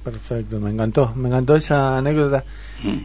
[0.03, 2.43] Perfecto, me encantó, me encantó esa anécdota.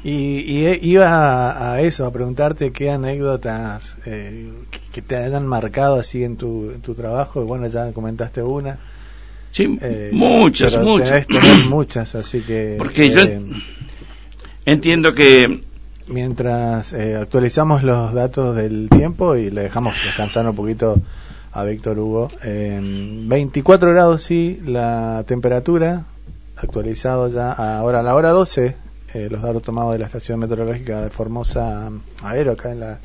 [0.03, 4.51] Y, y eh, iba a, eso, a preguntarte qué anécdotas eh,
[4.93, 7.41] que- te hayan marcado así en tu, en tu trabajo.
[7.41, 8.79] Y bueno, ya comentaste una.
[9.53, 11.27] Sí, Eh, muchas, muchas.
[11.67, 12.75] muchas, así que.
[12.79, 13.41] Porque yo eh,
[14.73, 15.61] entiendo que
[16.09, 21.01] mientras eh, actualizamos los datos del tiempo y le dejamos descansar un poquito
[21.53, 26.05] a Víctor Hugo, eh, 24 grados sí, la temperatura,
[26.57, 28.77] actualizado ya ahora a la hora 12,
[29.15, 31.91] eh, los datos tomados de la estación meteorológica de Formosa
[32.23, 32.99] Aero, acá en, la,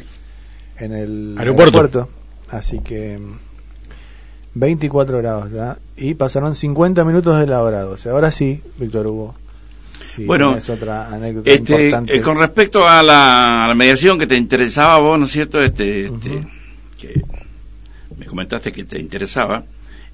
[0.78, 2.10] en el Aeropuerto.
[2.50, 3.40] Así que mm,
[4.56, 8.10] 24 grados ya, y pasaron 50 minutos de la hora 12.
[8.10, 9.36] Ahora sí, Víctor Hugo.
[10.16, 12.16] Sí, Bueno, es otra anécdota Este, importante.
[12.18, 15.32] eh, con respecto a la, a la mediación que te interesaba a vos, ¿no es
[15.32, 15.62] cierto?
[15.62, 16.44] Este, este,
[17.00, 17.22] que
[18.18, 19.64] me comentaste que te interesaba.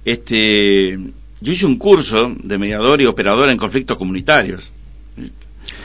[0.06, 0.98] Este,
[1.42, 4.72] yo hice un curso de mediador y operador en conflictos comunitarios.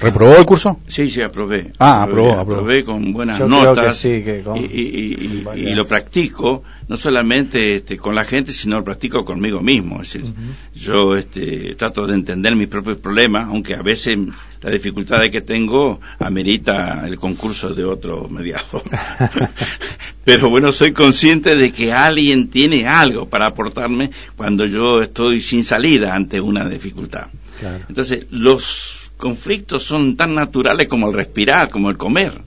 [0.01, 0.81] ¿Reprobó el curso?
[0.87, 1.73] Sí, sí, aprobé.
[1.79, 2.61] Ah, aprobó, aprobó.
[2.61, 3.87] Aprobé con buenas Yo creo notas.
[3.89, 8.25] que sí, que con- y, y- y- y lo practico, no solamente este, con la
[8.25, 10.03] gente, sino lo practico conmigo mismo.
[10.03, 10.33] Es decir,
[10.75, 14.19] yo este, trato de entender mis propios problemas, aunque a veces
[14.61, 18.83] la dificultad que tengo amerita el concurso de otro mediador.
[20.25, 25.65] Pero bueno, soy consciente de que alguien tiene algo para aportarme cuando yo estoy sin
[25.65, 27.27] salida ante una dificultad.
[27.61, 27.85] Claro.
[27.89, 32.41] Entonces, los conflictos son tan naturales como el respirar, como el comer.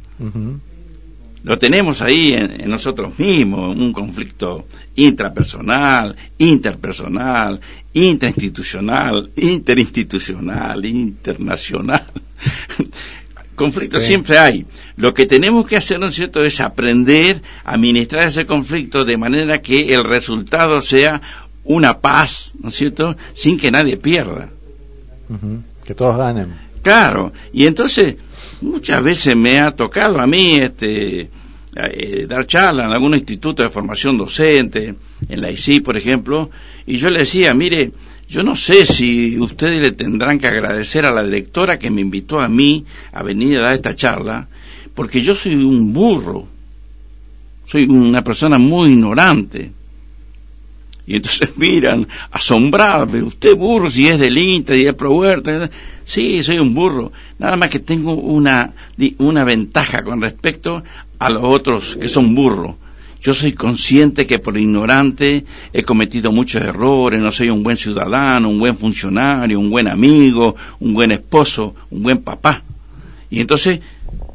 [1.48, 4.68] Lo tenemos ahí en, en nosotros mismos, un conflicto
[4.98, 7.62] intrapersonal, interpersonal,
[7.94, 12.06] intrainstitucional, interinstitucional, internacional.
[13.56, 14.10] Conflictos Sí.
[14.10, 14.66] siempre hay.
[14.98, 19.16] Lo que tenemos que hacer, ¿no es cierto?, es aprender a administrar ese conflicto de
[19.16, 21.22] manera que el resultado sea
[21.64, 24.50] una paz, ¿no es cierto?, sin que nadie pierda.
[25.86, 26.56] Que todos ganen.
[26.82, 28.18] Claro, y entonces
[28.60, 31.30] muchas veces me ha tocado a mí este
[31.86, 34.96] eh, dar charlas en algún instituto de formación docente,
[35.30, 36.50] en la ICI, por ejemplo,
[36.86, 37.92] y yo le decía, mire,
[38.30, 42.42] yo no sé si ustedes le tendrán que agradecer a la directora que me invitó
[42.42, 44.48] a mí a venir a dar esta charla,
[44.94, 46.48] porque yo soy un burro,
[47.66, 49.72] soy una persona muy ignorante.
[51.06, 55.70] Y entonces miran, asombrados, pero usted burro si es del INTA y es pro huerta.
[56.04, 57.14] Sí, soy un burro.
[57.40, 58.74] Nada más que tengo una,
[59.20, 60.84] una ventaja con respecto
[61.20, 62.76] a los otros que son burros.
[63.22, 65.44] Yo soy consciente que por ignorante
[65.74, 70.56] he cometido muchos errores, no soy un buen ciudadano, un buen funcionario, un buen amigo,
[70.80, 72.64] un buen esposo, un buen papá.
[73.30, 73.80] Y entonces,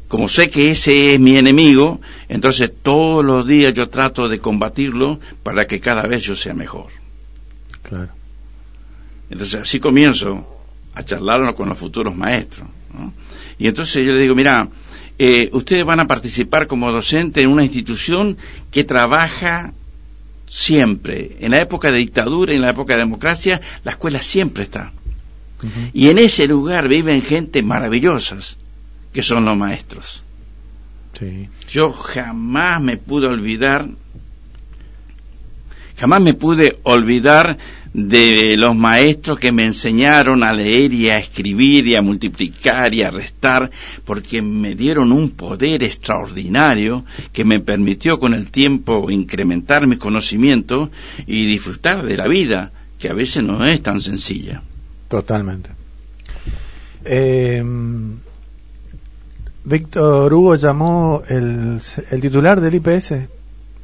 [0.07, 5.19] como sé que ese es mi enemigo, entonces todos los días yo trato de combatirlo
[5.43, 6.87] para que cada vez yo sea mejor.
[7.81, 8.09] Claro.
[9.29, 10.45] Entonces así comienzo
[10.93, 12.67] a charlar con los futuros maestros.
[12.93, 13.13] ¿no?
[13.57, 14.67] Y entonces yo le digo, mira,
[15.19, 18.37] eh, ustedes van a participar como docente en una institución
[18.71, 19.73] que trabaja
[20.47, 21.37] siempre.
[21.39, 24.91] En la época de dictadura y en la época de democracia, la escuela siempre está.
[25.93, 28.57] Y en ese lugar viven gente maravillosas,
[29.13, 30.23] que son los maestros.
[31.69, 33.87] Yo jamás me pude olvidar,
[35.97, 37.57] jamás me pude olvidar
[37.93, 43.03] de los maestros que me enseñaron a leer y a escribir y a multiplicar y
[43.03, 43.69] a restar,
[44.03, 50.89] porque me dieron un poder extraordinario que me permitió con el tiempo incrementar mis conocimientos
[51.27, 54.63] y disfrutar de la vida, que a veces no es tan sencilla.
[55.07, 55.69] Totalmente.
[57.05, 57.63] Eh,
[59.65, 61.79] Víctor Hugo llamó el,
[62.09, 63.11] el titular del IPS,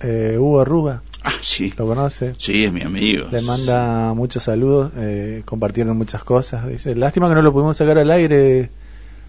[0.02, 1.02] eh, Hugo Arruga.
[1.24, 1.74] Ah, sí.
[1.78, 2.34] ¿Lo conoce?
[2.38, 3.28] Sí, es mi amigo.
[3.32, 6.68] Le manda muchos saludos, eh, compartieron muchas cosas.
[6.68, 8.70] Dice, lástima que no lo pudimos sacar al aire,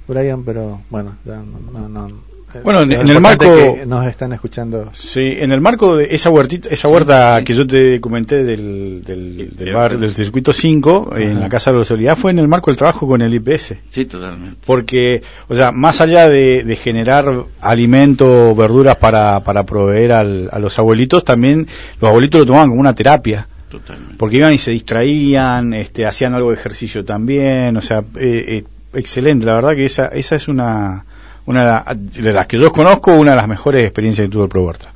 [0.06, 2.39] Brian, pero bueno, ya no, no, no.
[2.64, 4.90] Bueno, en, el marco que nos están escuchando.
[4.92, 9.54] Sí, en el marco de esa huertita, esa huerta que yo te comenté del, del,
[9.56, 12.70] del bar, del circuito 5, en la Casa de la Solidaridad, fue en el marco
[12.70, 13.74] del trabajo con el IPS.
[13.90, 14.56] Sí, totalmente.
[14.66, 20.58] Porque, o sea, más allá de, de generar alimento, verduras para, para proveer al- a
[20.58, 21.66] los abuelitos, también
[22.00, 23.46] los abuelitos lo tomaban como una terapia.
[23.70, 24.16] Totalmente.
[24.18, 28.64] Porque iban y se distraían, este, hacían algo de ejercicio también, o sea, eh, eh,
[28.94, 31.04] excelente, la verdad que esa, esa es una,
[31.50, 34.44] una de la- de las que yo conozco, una de las mejores experiencias que tuvo
[34.44, 34.92] el Pro Huerta.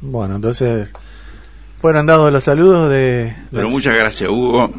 [0.00, 0.90] Bueno, entonces
[1.80, 3.34] fueron dados los saludos de...
[3.52, 4.70] Pero muchas gracias, Hugo.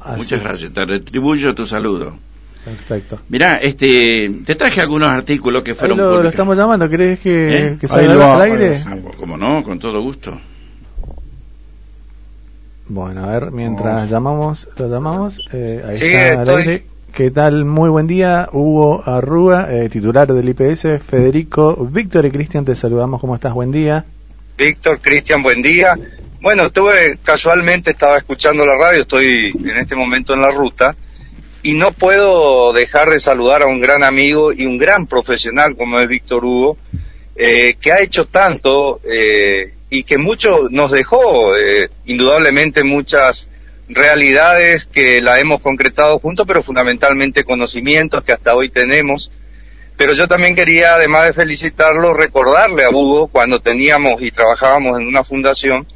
[0.00, 0.16] Así.
[0.18, 0.72] Muchas gracias.
[0.72, 2.16] Te retribuyo tu saludo.
[2.64, 3.18] Perfecto.
[3.28, 7.56] Mirá, este, te traje algunos artículos que Ahí fueron lo, lo estamos llamando, ¿crees que,
[7.68, 7.76] ¿Eh?
[7.80, 8.74] que salga lo- al aire?
[8.86, 10.38] Ah, Como no, con todo gusto.
[12.88, 16.62] Bueno, a ver, mientras llamamos, lo llamamos, eh, ahí Sí, está al estoy.
[16.62, 16.86] aire.
[17.14, 17.64] ¿Qué tal?
[17.64, 23.20] Muy buen día, Hugo Arruga, eh, titular del IPS, Federico, Víctor y Cristian, te saludamos,
[23.20, 23.52] ¿cómo estás?
[23.52, 24.04] Buen día.
[24.56, 25.98] Víctor, Cristian, buen día.
[26.40, 30.94] Bueno, estuve casualmente, estaba escuchando la radio, estoy en este momento en la ruta
[31.62, 35.98] y no puedo dejar de saludar a un gran amigo y un gran profesional como
[35.98, 36.78] es Víctor Hugo,
[37.34, 43.49] eh, que ha hecho tanto eh, y que mucho nos dejó, eh, indudablemente muchas
[43.90, 49.30] realidades que la hemos concretado juntos, pero fundamentalmente conocimientos que hasta hoy tenemos.
[49.96, 55.06] Pero yo también quería, además de felicitarlo, recordarle a Hugo cuando teníamos y trabajábamos en
[55.06, 55.86] una fundación,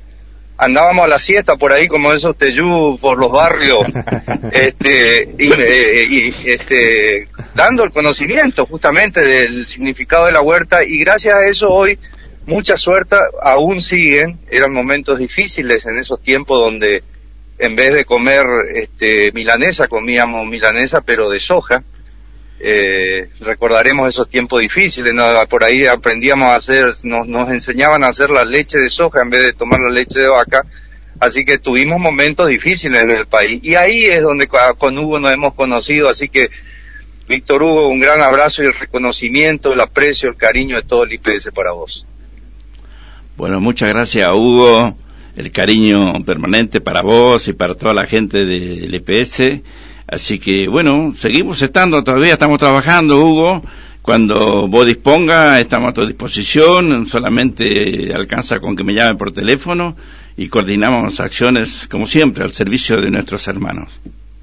[0.57, 3.87] andábamos a la siesta por ahí como esos teyú por los barrios,
[4.53, 10.99] este, y, eh, y, este, dando el conocimiento justamente del significado de la huerta y
[10.99, 11.99] gracias a eso hoy
[12.47, 17.03] mucha suerte aún siguen, eran momentos difíciles en esos tiempos donde
[17.65, 21.83] en vez de comer este, milanesa comíamos milanesa pero de soja,
[22.61, 25.25] eh, recordaremos esos tiempos difíciles, ¿no?
[25.49, 29.31] por ahí aprendíamos a hacer, nos, nos enseñaban a hacer la leche de soja en
[29.31, 30.63] vez de tomar la leche de vaca,
[31.21, 33.61] así que tuvimos momentos difíciles en el país.
[33.63, 34.49] Y ahí es donde
[34.79, 36.51] con Hugo nos hemos conocido, así que
[37.29, 41.13] Víctor Hugo, un gran abrazo y el reconocimiento, el aprecio, el cariño de todo el
[41.13, 42.07] IPS para vos.
[43.37, 44.97] Bueno, muchas gracias Hugo,
[45.37, 49.61] el cariño permanente para vos y para toda la gente del EPS.
[50.07, 53.63] Así que, bueno, seguimos estando, todavía estamos trabajando, Hugo.
[54.03, 59.97] Cuando vos disponga, estamos a tu disposición, solamente alcanza con que me llame por teléfono
[60.37, 63.89] y coordinamos acciones, como siempre, al servicio de nuestros hermanos.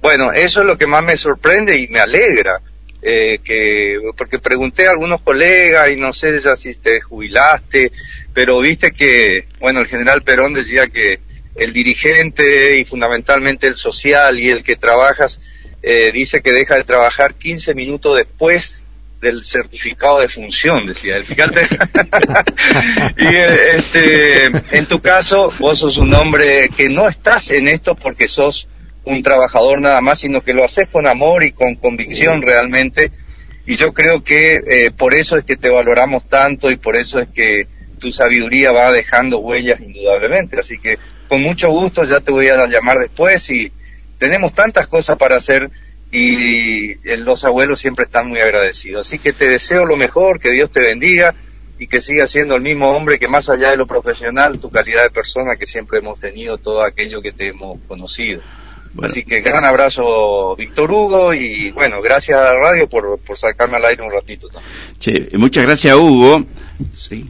[0.02, 2.60] Bueno, eso es lo que más me sorprende y me alegra,
[3.04, 7.92] eh, que porque pregunté a algunos colegas y no sé ya si te jubilaste,
[8.34, 11.20] pero viste que, bueno, el general Perón decía que
[11.56, 15.40] el dirigente y fundamentalmente el social y el que trabajas
[15.84, 18.84] eh, dice que deja de trabajar 15 minutos después
[19.20, 21.26] del certificado de función, decía él.
[21.26, 21.62] Fíjate.
[23.18, 27.96] y eh, este, en tu caso, vos sos un hombre que no estás en esto
[27.96, 28.68] porque sos
[29.04, 33.12] un trabajador nada más, sino que lo haces con amor y con convicción realmente.
[33.68, 37.20] Y yo creo que eh, por eso es que te valoramos tanto y por eso
[37.20, 37.68] es que
[38.02, 40.60] tu sabiduría va dejando huellas indudablemente.
[40.60, 40.98] Así que
[41.30, 43.72] con mucho gusto ya te voy a llamar después y
[44.18, 45.70] tenemos tantas cosas para hacer
[46.12, 49.08] y los abuelos siempre están muy agradecidos.
[49.08, 51.34] Así que te deseo lo mejor, que Dios te bendiga
[51.80, 55.04] y que sigas siendo el mismo hombre que más allá de lo profesional, tu calidad
[55.04, 58.42] de persona que siempre hemos tenido, todo aquello que te hemos conocido.
[59.02, 63.78] Así que gran abrazo, Víctor Hugo, y bueno, gracias a la radio por, por sacarme
[63.78, 64.74] al aire un ratito también.
[65.00, 66.44] Che, muchas gracias Hugo.
[66.94, 67.26] Sí.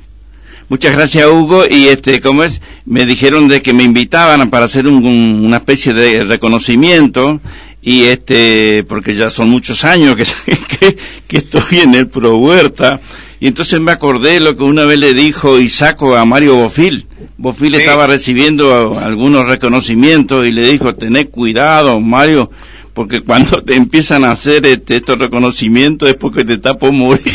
[0.72, 1.66] Muchas gracias Hugo.
[1.70, 5.58] Y este, como es, me dijeron de que me invitaban para hacer un- un- una
[5.58, 7.42] especie de reconocimiento.
[7.82, 10.24] Y este, porque ya son muchos años que,
[10.80, 10.98] que,
[11.28, 13.02] que estoy en el Pro Huerta.
[13.42, 17.06] Y entonces me acordé lo que una vez le dijo Isaco a Mario Bofil.
[17.38, 22.50] Bofil estaba recibiendo algunos reconocimientos y le dijo, tened cuidado, Mario,
[22.94, 27.22] porque cuando te empiezan a hacer este, estos reconocimientos es porque te está por morir.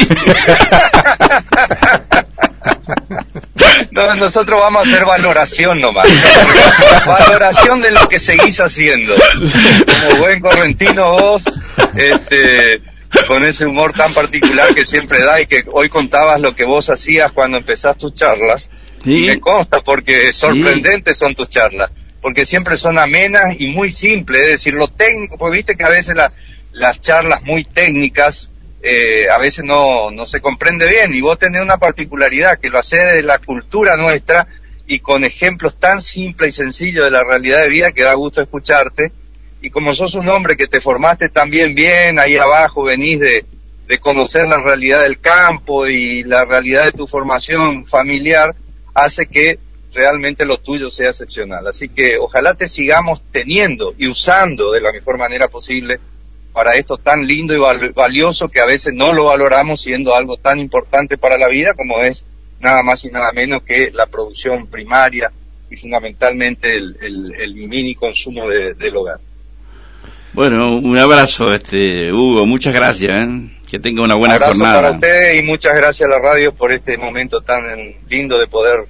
[3.91, 6.07] No, nosotros vamos a hacer valoración nomás.
[7.07, 9.15] valoración de lo que seguís haciendo.
[10.11, 11.45] Como buen correntino vos,
[11.97, 12.81] este,
[13.27, 16.89] con ese humor tan particular que siempre da y que hoy contabas lo que vos
[16.91, 18.71] hacías cuando empezás tus charlas.
[19.05, 19.27] Sí.
[19.27, 21.91] Me consta porque sorprendentes son tus charlas.
[22.21, 24.43] Porque siempre son amenas y muy simples.
[24.43, 26.33] Es decir, lo técnico, porque viste que a veces la-
[26.73, 28.51] las charlas muy técnicas
[28.89, 31.13] eh, a veces no, no se comprende bien.
[31.13, 34.47] Y vos tenés una particularidad que lo haces de la cultura nuestra
[34.87, 38.41] y con ejemplos tan simples y sencillos de la realidad de vida que da gusto
[38.41, 39.11] escucharte.
[39.61, 43.45] Y como sos un hombre que te formaste también bien ahí abajo venís de,
[43.89, 48.55] de conocer la realidad del campo y la realidad de tu formación familiar
[48.95, 49.59] hace que
[49.93, 51.67] realmente lo tuyo sea excepcional.
[51.67, 55.99] Así que ojalá te sigamos teniendo y usando de la mejor manera posible
[56.57, 60.39] para esto tan lindo y val- valioso que a veces no lo valoramos siendo algo
[60.39, 62.25] tan importante para la vida como es
[62.61, 65.31] nada más y nada menos que la producción primaria
[65.71, 69.19] y fundamentalmente el, el- el mini consumo de- del hogar.
[70.33, 73.29] Bueno, un abrazo, este Hugo, muchas gracias, ¿eh?
[73.71, 76.97] que tenga una buena Abrazo para ustedes y muchas gracias a la radio por este
[76.97, 77.65] momento tan
[78.09, 78.81] lindo de poder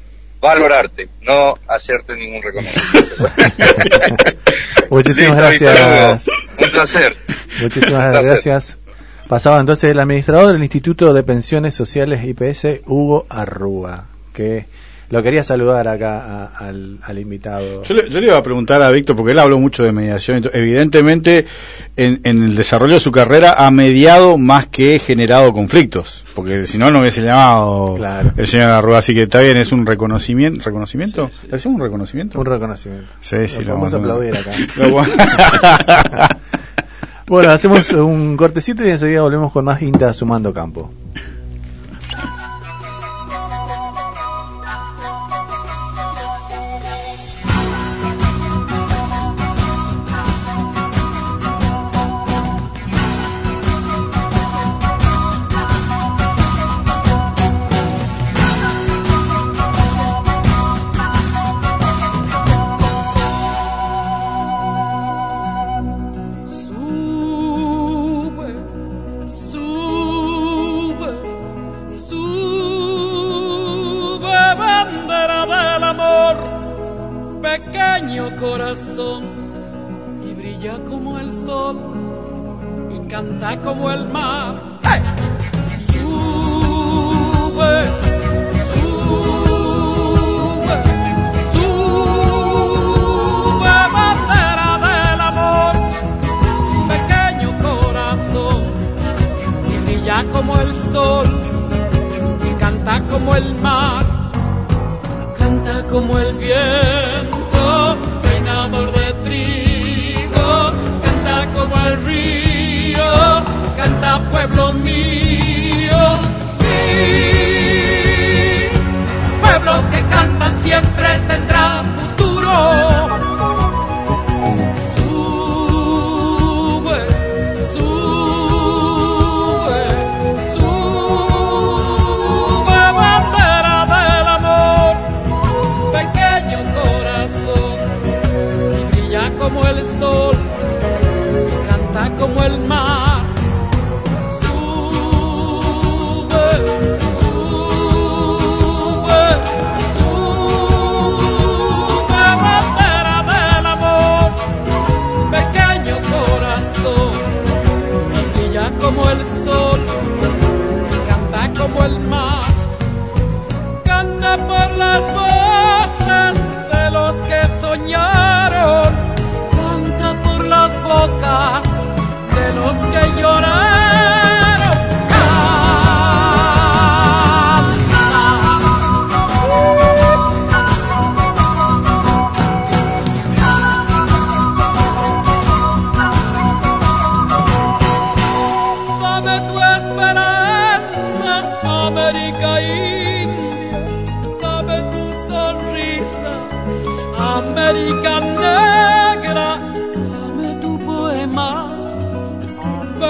[0.41, 3.27] valorarte, no hacerte ningún reconocimiento.
[4.91, 6.27] Muchísimas Listo, gracias.
[6.59, 7.17] Un placer.
[7.61, 8.25] Muchísimas Un placer.
[8.25, 8.79] gracias.
[9.29, 14.67] Pasaba entonces el administrador del Instituto de Pensiones Sociales IPS, Hugo Arrúa, que
[15.11, 17.83] lo quería saludar acá a- al, al invitado.
[17.85, 20.49] Yo le, yo le iba a preguntar a Víctor, porque él habló mucho de mediación.
[20.53, 21.47] Evidentemente,
[21.97, 26.77] en, en el desarrollo de su carrera ha mediado más que generado conflictos, porque si
[26.79, 27.97] no, no hubiese llamado
[28.37, 28.99] el señor Arrua.
[28.99, 30.65] Así que está bien, es un reconocimiento.
[30.65, 31.31] ¿Reconocimiento?
[31.49, 32.39] ¿Le hacemos un reconocimiento?
[32.41, 33.13] Un reconocimiento.
[33.21, 34.51] Sí, sí, Lo vamos a aplaudir acá.
[34.77, 35.03] Lo
[37.29, 40.93] Bueno, hacemos un cortecito y enseguida volvemos con más INTA sumando campo.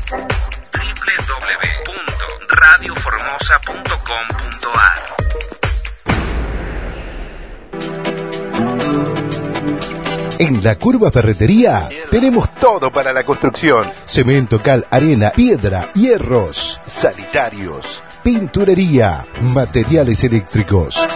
[10.39, 13.91] En la Curva Ferretería tenemos todo para la construcción.
[14.05, 21.07] Cemento, cal, arena, piedra, hierros, sanitarios, pinturería, materiales eléctricos.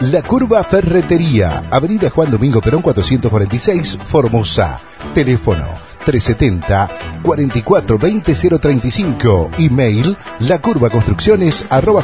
[0.00, 4.80] La Curva Ferretería, Avenida Juan Domingo Perón 446, Formosa.
[5.12, 5.66] Teléfono
[6.06, 9.50] 370 44 20 035.
[9.58, 12.02] Email lacurvaconstrucciones arroba.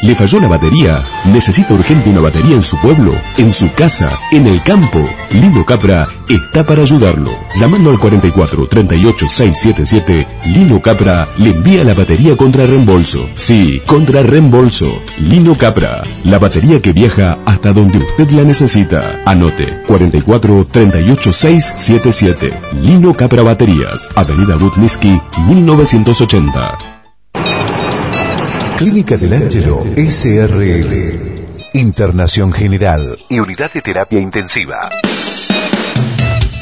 [0.00, 1.02] ¿Le falló la batería?
[1.24, 5.04] ¿Necesita urgente una batería en su pueblo, en su casa, en el campo?
[5.32, 7.32] Lino Capra está para ayudarlo.
[7.56, 13.28] Llamando al 44 38 677, Lino Capra le envía la batería contra reembolso.
[13.34, 14.86] Sí, contra reembolso.
[15.18, 19.20] Lino Capra, la batería que viaja hasta donde usted la necesita.
[19.26, 22.52] Anote 44 38 677.
[22.82, 26.97] Lino Capra Baterías, Avenida Butniski, 1980.
[28.78, 31.46] Clínica del Ángelo SRL.
[31.72, 34.88] Internación General y Unidad de Terapia Intensiva.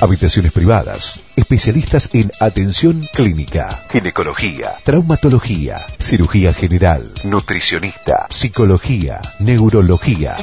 [0.01, 1.23] Habitaciones privadas.
[1.37, 10.37] Especialistas en atención clínica, ginecología, traumatología, cirugía general, nutricionista, psicología, neurología.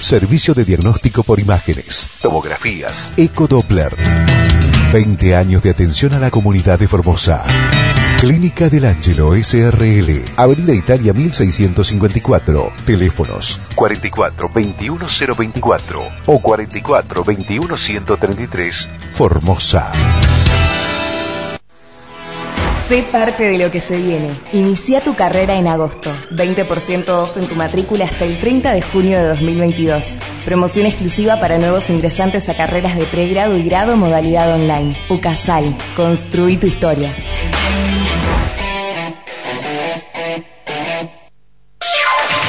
[0.00, 3.96] Servicio de diagnóstico por imágenes, tomografías, ecodoppler.
[4.92, 7.44] 20 años de atención a la comunidad de Formosa.
[8.18, 15.06] Clínica del Ángelo SRL, Avenida Italia 1654, teléfonos 44 21
[15.38, 19.92] 024 o 44 21 133, Formosa.
[22.90, 24.28] Sé parte de lo que se viene.
[24.52, 26.10] Inicia tu carrera en agosto.
[26.32, 30.16] 20% off en tu matrícula hasta el 30 de junio de 2022.
[30.44, 34.96] Promoción exclusiva para nuevos ingresantes a carreras de pregrado y grado modalidad online.
[35.08, 35.76] UCASAL.
[35.94, 37.12] Construí tu historia.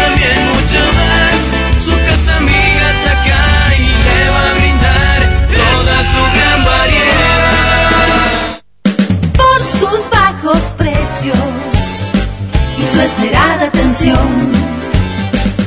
[12.91, 14.17] Su esmerada atención.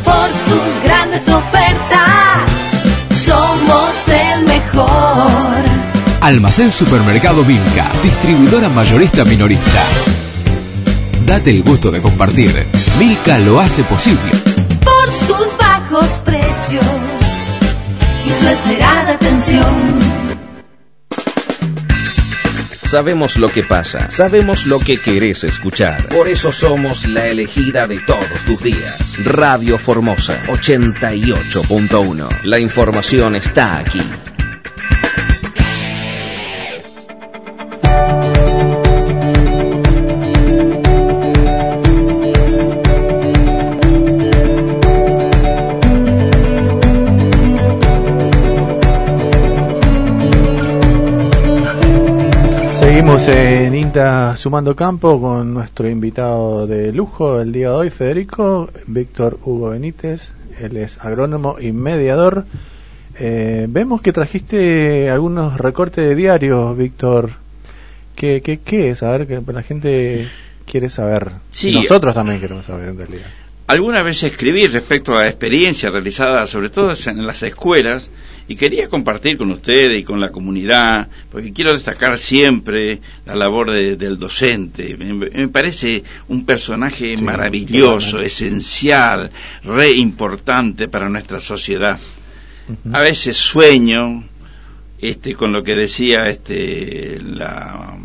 [0.05, 2.43] Por sus grandes ofertas,
[3.25, 5.65] somos el mejor.
[6.21, 9.83] Almacén Supermercado Vilca, distribuidora mayorista minorista.
[11.27, 12.67] Date el gusto de compartir.
[12.99, 14.31] Milka lo hace posible.
[14.85, 16.85] Por sus bajos precios
[18.27, 20.14] y su esmerada atención.
[22.85, 26.09] Sabemos lo que pasa, sabemos lo que querés escuchar.
[26.09, 29.25] Por eso somos la elegida de todos tus días.
[29.25, 32.43] Radio Formosa 88.1.
[32.45, 34.03] La información está aquí.
[53.95, 60.33] Sumando Campo con nuestro invitado de lujo el día de hoy, Federico, Víctor Hugo Benítez.
[60.59, 62.45] Él es agrónomo y mediador.
[63.21, 67.35] Eh, vemos que trajiste algunos recortes de diarios, Víctor.
[68.17, 69.05] ¿Qué, qué, qué es?
[69.05, 70.29] A ver, que la gente
[70.67, 71.31] quiere saber.
[71.51, 71.73] Sí.
[71.73, 73.27] Nosotros también queremos saber, en realidad.
[73.69, 78.11] Alguna vez escribí respecto a experiencias realizadas sobre todo en las escuelas
[78.47, 83.71] y quería compartir con ustedes y con la comunidad, porque quiero destacar siempre la labor
[83.71, 84.97] de- del docente.
[84.99, 89.31] Me, me parece un personaje maravilloso, esencial,
[89.65, 91.99] re importante para nuestra sociedad.
[92.93, 94.25] A veces sueño
[94.99, 97.97] este con lo que decía este la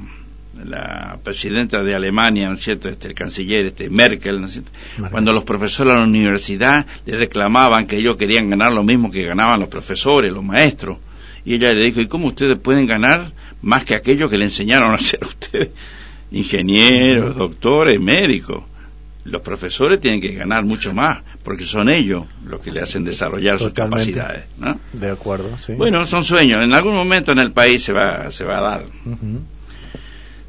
[0.69, 4.71] la presidenta de Alemania, ¿no es cierto?, este, el canciller este, Merkel, ¿no es cierto?
[5.09, 9.25] cuando los profesores de la universidad le reclamaban que ellos querían ganar lo mismo que
[9.25, 10.99] ganaban los profesores, los maestros.
[11.43, 14.91] Y ella le dijo, ¿y cómo ustedes pueden ganar más que aquello que le enseñaron
[14.91, 15.69] a hacer a ustedes?
[16.31, 18.63] Ingenieros, doctores, médicos.
[19.23, 23.57] Los profesores tienen que ganar mucho más, porque son ellos los que le hacen desarrollar
[23.57, 24.05] Totalmente.
[24.05, 24.45] sus capacidades.
[24.59, 24.79] ¿no?
[24.93, 25.73] De acuerdo, sí.
[25.73, 26.63] Bueno, son sueños.
[26.63, 28.83] En algún momento en el país se va, se va a dar.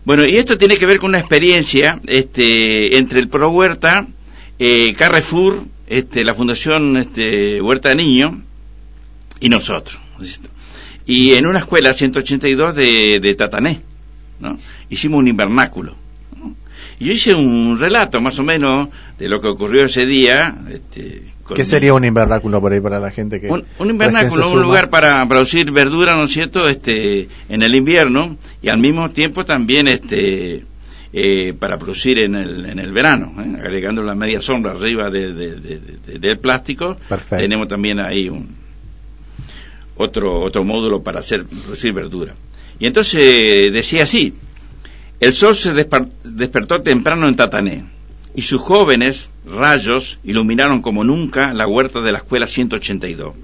[0.04, 4.06] Bueno, y esto tiene que ver con una experiencia este, entre el Pro Huerta,
[4.58, 8.40] eh, Carrefour, este, la Fundación este, Huerta Niño
[9.40, 9.98] y nosotros.
[11.06, 13.80] Y en una escuela 182 de, de Tatané,
[14.38, 14.58] ¿no?
[14.88, 15.96] hicimos un invernáculo.
[16.98, 20.54] Y yo hice un relato más o menos de lo que ocurrió ese día.
[20.70, 23.48] Este, con ¿Qué sería un invernáculo por ahí para la gente que...
[23.48, 28.36] un, un invernáculo, un lugar para producir verdura, ¿no es cierto?, este, en el invierno
[28.62, 30.64] y al mismo tiempo también este,
[31.12, 33.56] eh, para producir en el, en el verano, ¿eh?
[33.60, 36.96] agregando la media sombra arriba de- de- de- de- del plástico.
[37.08, 37.36] Perfecto.
[37.42, 38.48] Tenemos también ahí un
[39.96, 42.34] otro otro módulo para hacer producir verdura.
[42.78, 44.32] Y entonces eh, decía así:
[45.20, 47.84] el sol se despertó temprano en Tatané
[48.34, 53.34] y sus jóvenes rayos iluminaron como nunca la huerta de la escuela 182.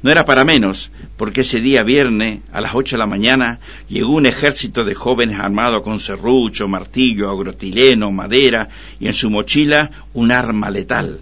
[0.00, 3.58] No era para menos, porque ese día viernes, a las 8 de la mañana,
[3.88, 8.68] llegó un ejército de jóvenes armados con serrucho, martillo, agrotileno, madera
[9.00, 11.20] y en su mochila un arma letal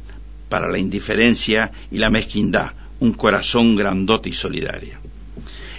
[0.49, 4.99] para la indiferencia y la mezquindad, un corazón grandote y solidario.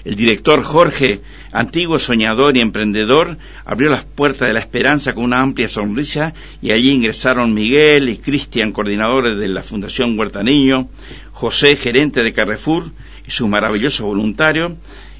[0.04, 1.22] El director Jorge,
[1.58, 6.72] antiguo soñador y emprendedor, abrió las puertas de la esperanza con una amplia sonrisa y
[6.72, 10.88] allí ingresaron Miguel y Cristian, coordinadores de la Fundación Huerta Niño,
[11.32, 12.92] José, gerente de Carrefour,
[13.28, 14.74] y sus maravillosos voluntarios.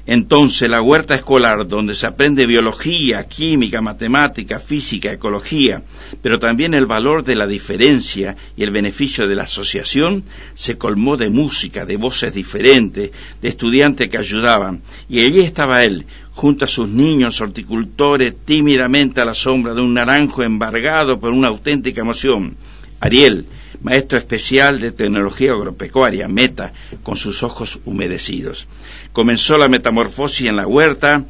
[0.06, 5.82] Entonces la huerta escolar, donde se aprende biología, química, matemática, física, ecología,
[6.22, 10.24] pero también el valor de la diferencia y el beneficio de la asociación,
[10.54, 13.10] se colmó de música, de voces diferentes,
[13.42, 14.80] de estudiantes que ayudaban.
[15.10, 16.06] Y allí estaba él,
[16.38, 21.48] junto a sus niños horticultores, tímidamente a la sombra de un naranjo embargado por una
[21.48, 22.54] auténtica emoción.
[23.00, 23.46] Ariel,
[23.82, 28.68] maestro especial de tecnología agropecuaria, Meta, con sus ojos humedecidos.
[29.12, 31.24] Comenzó la metamorfosis en la huerta,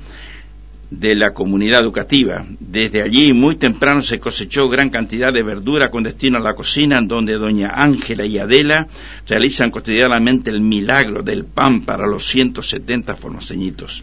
[0.90, 2.46] de la comunidad educativa.
[2.60, 6.98] Desde allí, muy temprano, se cosechó gran cantidad de verdura con destino a la cocina,
[6.98, 8.88] en donde doña Ángela y Adela
[9.26, 14.02] realizan cotidianamente el milagro del pan para los 170 formoseñitos.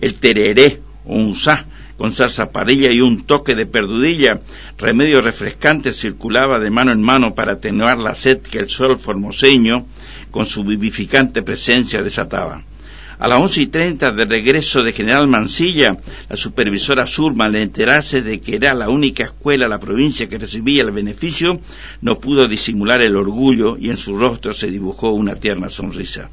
[0.00, 1.66] El tereré, o un sa,
[2.00, 4.40] con salsa parilla y un toque de perdudilla,
[4.78, 9.86] remedio refrescante circulaba de mano en mano para atenuar la sed que el sol formoseño,
[10.30, 12.64] con su vivificante presencia, desataba.
[13.18, 15.98] A las once y treinta de regreso de General Mansilla,
[16.30, 20.38] la supervisora Surma, al enterarse de que era la única escuela de la provincia que
[20.38, 21.60] recibía el beneficio,
[22.00, 26.30] no pudo disimular el orgullo y en su rostro se dibujó una tierna sonrisa.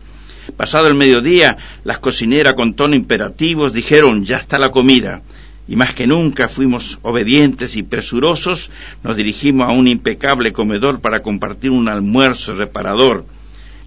[0.55, 5.21] Pasado el mediodía, las cocineras con tono imperativos dijeron ya está la comida.
[5.67, 8.71] Y más que nunca fuimos obedientes y presurosos,
[9.03, 13.25] nos dirigimos a un impecable comedor para compartir un almuerzo reparador.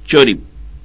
[0.07, 0.39] Chori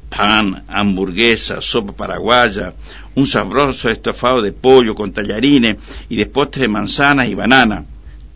[0.09, 2.73] pan, hamburguesa, sopa paraguaya,
[3.15, 5.77] un sabroso estofado de pollo con tallarines
[6.09, 7.83] y de postre manzana y banana.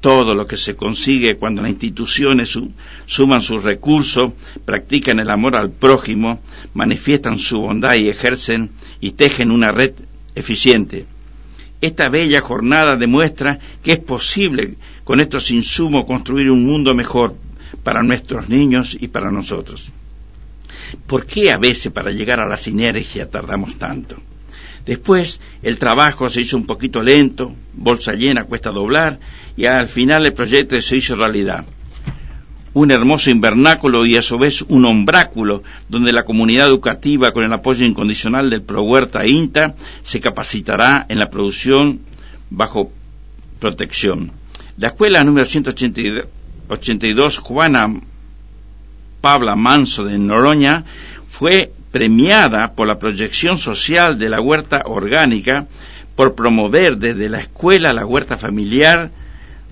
[0.02, 2.58] Todo lo que se consigue cuando las instituciones
[3.06, 4.32] suman sus recursos,
[4.64, 6.40] practican el amor al prójimo,
[6.74, 8.72] manifiestan su bondad y ejercen
[9.02, 9.94] y tejen una red
[10.36, 11.06] eficiente.
[11.82, 17.36] Esta bella jornada demuestra que es posible con estos insumos construir un mundo mejor
[17.84, 19.92] para nuestros niños y para nosotros.
[21.08, 24.18] ¿Por qué a veces para llegar a la sinergia tardamos tanto?
[24.86, 29.20] Después el trabajo se hizo un poquito lento, bolsa llena cuesta doblar
[29.56, 31.66] y al final el proyecto se hizo realidad.
[32.74, 37.52] Un hermoso invernáculo y a su vez un ombráculo donde la comunidad educativa con el
[37.52, 42.02] apoyo incondicional del ProHuerta INTA se capacitará en la producción
[42.50, 42.92] bajo
[43.60, 44.32] protección.
[44.78, 48.00] La escuela número 182 Juana
[49.20, 50.86] Pabla Manso de Noroña
[51.28, 55.68] fue premiada por la proyección social de la huerta orgánica
[56.16, 59.12] por promover desde la escuela la huerta familiar.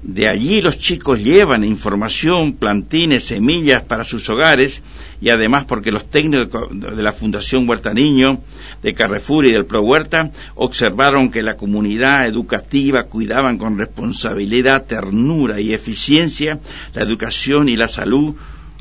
[0.01, 4.81] De allí los chicos llevan información, plantines, semillas para sus hogares
[5.19, 8.39] y además porque los técnicos de la Fundación Huerta Niño,
[8.83, 15.59] de Carrefour y del Pro Huerta observaron que la comunidad educativa cuidaban con responsabilidad, ternura
[15.59, 16.59] y eficiencia
[16.93, 18.35] la educación y la salud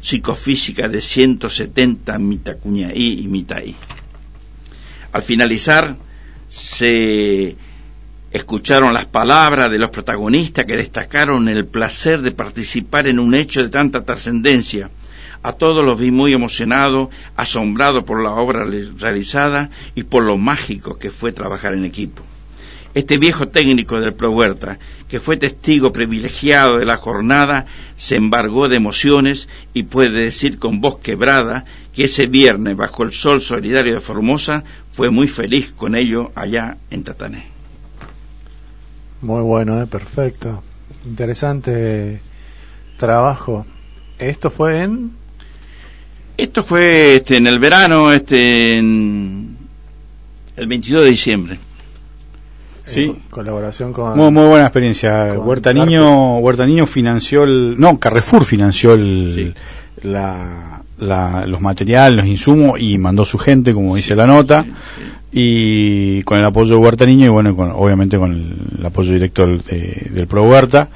[0.06, 3.74] psicofísica de 170 mitacuñaí y mitaí.
[5.10, 5.96] Al finalizar,
[6.48, 7.56] se
[8.30, 13.64] escucharon las palabras de los protagonistas que destacaron el placer de participar en un hecho
[13.64, 14.90] de tanta trascendencia.
[15.42, 18.64] A todos los vi muy emocionados, asombrados por la obra
[18.98, 22.22] realizada y por lo mágico que fue trabajar en equipo.
[22.96, 28.70] Este viejo técnico del Pro Huerta, que fue testigo privilegiado de la jornada, se embargó
[28.70, 33.96] de emociones y puede decir con voz quebrada que ese viernes, bajo el sol solidario
[33.96, 37.44] de Formosa, fue muy feliz con ello allá en Tatané.
[39.20, 39.86] Muy bueno, ¿eh?
[39.86, 40.62] perfecto.
[41.04, 42.22] Interesante
[42.96, 43.66] trabajo.
[44.18, 45.12] ¿Esto fue en...?
[46.38, 49.54] Esto fue este, en el verano, este, en
[50.56, 51.58] el 22 de diciembre.
[52.86, 53.14] Sí.
[53.30, 54.16] colaboración con.
[54.16, 55.34] Muy, muy buena experiencia.
[55.34, 57.78] Huerta Niño, Huerta Niño financió el.
[57.78, 59.54] No, Carrefour financió el,
[60.02, 64.64] la, los materiales, los insumos y mandó su gente, como dice la nota.
[65.32, 68.32] Y con el apoyo de Huerta Niño y bueno, con, obviamente con
[68.78, 69.62] el, apoyo directo del,
[70.10, 70.88] del Pro Huerta.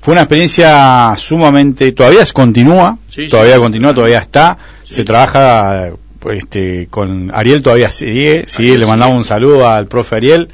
[0.00, 1.92] Fue una experiencia sumamente.
[1.92, 2.98] Todavía continúa,
[3.30, 4.58] todavía continúa, todavía está.
[4.86, 5.90] Se trabaja
[6.32, 8.44] este, con Ariel, todavía sigue.
[8.46, 10.50] sigue le mandamos un saludo al profe Ariel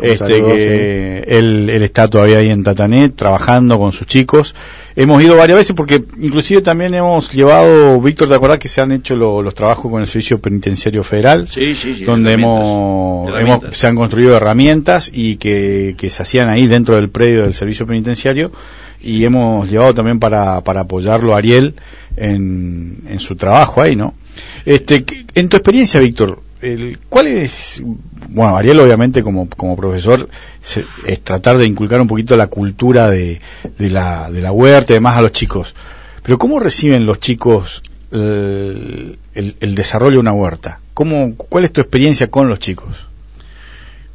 [0.00, 4.54] este que él, está todavía ahí en Tatanet trabajando con sus chicos.
[4.96, 8.92] Hemos ido varias veces porque inclusive también hemos llevado, Víctor, ¿te acordás que se han
[8.92, 11.48] hecho los trabajos con el Servicio Penitenciario Federal?
[11.48, 13.30] Sí, sí, donde hemos,
[13.72, 17.86] se han construido herramientas y que, que se hacían ahí dentro del predio del Servicio
[17.86, 18.50] Penitenciario
[19.02, 21.74] y hemos llevado también para, para apoyarlo a Ariel
[22.16, 24.14] en, en su trabajo ahí, ¿no?
[24.64, 25.04] Este,
[25.34, 27.80] en tu experiencia, Víctor, el, ¿cuál es,
[28.28, 30.28] bueno, Ariel obviamente como, como profesor
[31.06, 33.40] es tratar de inculcar un poquito la cultura de,
[33.78, 35.74] de, la, de la huerta y demás a los chicos,
[36.22, 37.82] pero ¿cómo reciben los chicos
[38.12, 40.80] el, el, el desarrollo de una huerta?
[40.94, 43.09] ¿Cómo, ¿Cuál es tu experiencia con los chicos?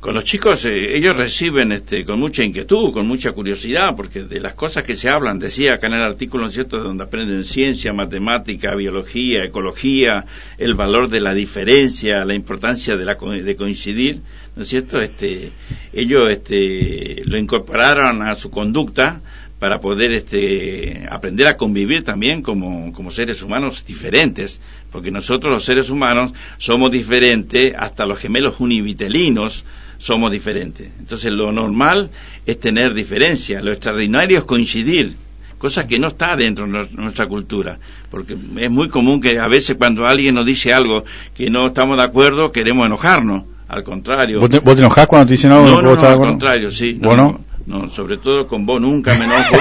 [0.06, 4.40] Con los chicos eh, ellos reciben este, con mucha inquietud, con mucha curiosidad, porque de
[4.40, 7.44] las cosas que se hablan, decía acá en el artículo, ¿no es cierto?, donde aprenden
[7.44, 10.28] ciencia, matemática, biología, ecología,
[10.60, 14.22] el valor de la diferencia, la importancia de, la, de coincidir,
[14.56, 15.52] ¿no es cierto?, este,
[15.92, 19.22] ellos este, lo incorporaron a su conducta
[19.58, 24.62] para poder este, aprender a convivir también como, como seres humanos diferentes,
[24.92, 29.66] porque nosotros los seres humanos somos diferentes, hasta los gemelos univitelinos
[29.98, 30.90] somos diferentes.
[31.00, 32.10] Entonces lo normal
[32.46, 35.16] es tener diferencia, lo extraordinario es coincidir,
[35.58, 37.80] cosa que no está dentro de nues- nuestra cultura,
[38.12, 41.04] porque es muy común que a veces cuando alguien nos dice algo
[41.36, 44.40] que no estamos de acuerdo, queremos enojarnos, al contrario.
[44.40, 45.82] ¿Vos te, vos te enojás cuando te dicen algo?
[45.82, 46.98] No, al contrario, sí.
[47.02, 47.18] No, ¿Vos
[47.66, 47.90] no?
[47.90, 49.56] sobre todo con vos nunca me enojo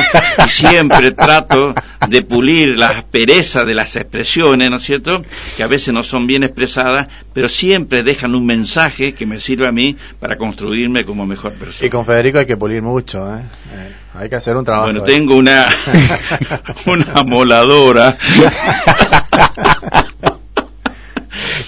[0.44, 1.74] y siempre trato
[2.08, 5.22] de pulir las asperezas de las expresiones, ¿no es cierto?
[5.56, 9.66] Que a veces no son bien expresadas, pero siempre dejan un mensaje que me sirve
[9.66, 11.86] a mí para construirme como mejor persona.
[11.86, 13.40] Y con Federico hay que pulir mucho, ¿eh?
[13.74, 14.86] Eh, hay que hacer un trabajo.
[14.86, 15.06] Bueno, ahí.
[15.06, 15.68] tengo una
[16.86, 18.16] una moladora.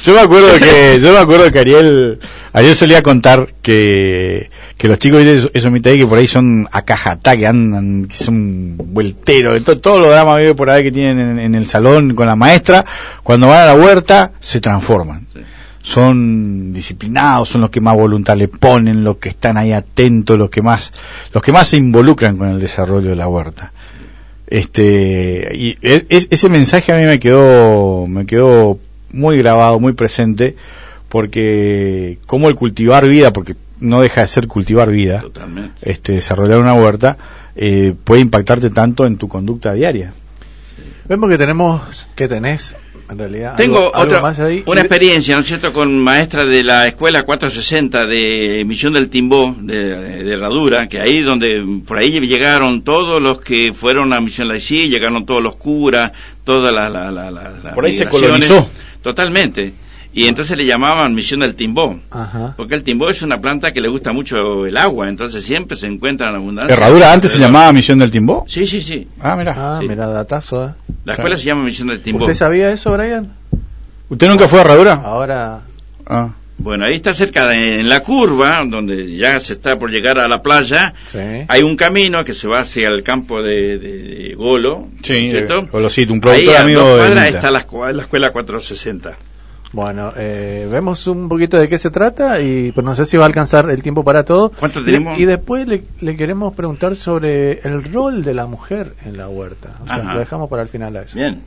[0.05, 2.21] Yo me acuerdo que yo me acuerdo que Ariel
[2.57, 7.37] Ariel solía contar que, que los chicos de esos, mitad que por ahí son acajatá,
[7.37, 11.19] que andan, que son vuelteros, que to- todos los dramas vive por ahí que tienen
[11.19, 12.85] en, en el salón con la maestra,
[13.23, 15.27] cuando van a la huerta se transforman.
[15.83, 20.49] Son disciplinados, son los que más voluntad le ponen, los que están ahí atentos, los
[20.49, 20.95] que más,
[21.35, 23.73] los que más se involucran con el desarrollo de la huerta.
[24.47, 28.79] Este, y es- es- ese mensaje a mí me quedó, me quedó
[29.13, 30.57] muy grabado, muy presente,
[31.17, 35.73] porque como el cultivar vida, porque no deja de ser cultivar vida, Totalmente.
[35.91, 37.17] este, desarrollar una huerta,
[37.57, 40.13] eh, puede impactarte tanto en tu conducta diaria.
[41.09, 42.75] Vemos que tenemos, que tenés,
[43.11, 44.63] en realidad, Tengo algo, algo otra, más ahí.
[44.67, 49.57] una experiencia, ¿no es cierto?, con maestra de la escuela 460 de Misión del Timbó,
[49.59, 49.75] de,
[50.23, 54.89] de Herradura, que ahí donde, por ahí llegaron todos los que fueron a Misión Laicí,
[54.89, 56.13] llegaron todos los curas,
[56.45, 56.93] todas las...
[56.93, 58.69] La, la, la- Por ahí se colonizó.
[59.03, 59.73] Totalmente.
[60.19, 62.01] Y entonces le llamaban Misión del Timbó.
[62.11, 62.55] Ajá.
[62.57, 65.87] Porque el timbó es una planta que le gusta mucho el agua, entonces siempre se
[65.87, 66.73] encuentra en abundancia.
[66.75, 68.45] ¿Herradura antes se llamaba Misión del Timbó?
[68.49, 69.07] Sí, sí, sí.
[69.21, 69.55] Ah, mira.
[69.57, 69.87] Ah, Sí.
[69.87, 70.71] mira, datazo, ¿eh?
[71.05, 72.25] La escuela se llama Misión del Timbó.
[72.25, 73.31] ¿Usted sabía eso, Brian?
[74.09, 74.95] ¿Usted nunca fue a Herradura?
[75.05, 75.61] Ahora,
[76.07, 76.31] Ah.
[76.59, 80.27] Bueno, ahí está cerca, de- en la curva, donde ya se está por llegar a
[80.29, 81.19] la playa, sí.
[81.47, 85.67] hay un camino que se va hacia el campo de, de- de Golo, Sí, ¿cierto?
[85.71, 89.19] Golosito, un Ahí productor a amigo dos de está la, la escuela 460.
[89.73, 93.25] Bueno, eh, vemos un poquito de qué se trata y pues no sé si va
[93.25, 94.51] a alcanzar el tiempo para todo.
[94.51, 95.19] ¿Cuánto Y- tenemos?
[95.19, 99.75] Y, después le, le queremos preguntar sobre el rol de la mujer en la huerta.
[99.83, 100.15] O sea, Ajá.
[100.15, 101.19] lo dejamos para el final a eso.
[101.19, 101.43] Bien.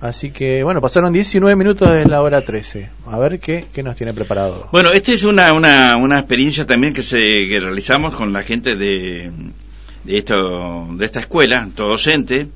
[0.00, 2.90] Así que, bueno, pasaron 19 minutos de la hora 13.
[3.10, 4.68] A ver qué, qué nos tiene preparado.
[4.70, 8.76] Bueno, esta es una, una, una experiencia también que, se, que realizamos con la gente
[8.76, 9.32] de,
[10.02, 12.48] de, esto, de esta escuela, todo docente.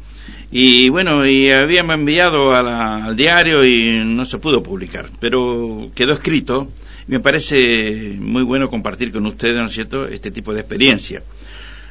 [0.50, 5.90] Y bueno, y habíamos enviado a la- al diario y no se pudo publicar, pero
[5.94, 6.68] quedó escrito.
[7.06, 11.22] Me parece muy bueno compartir con ustedes, ¿no es cierto?, este tipo de experiencia.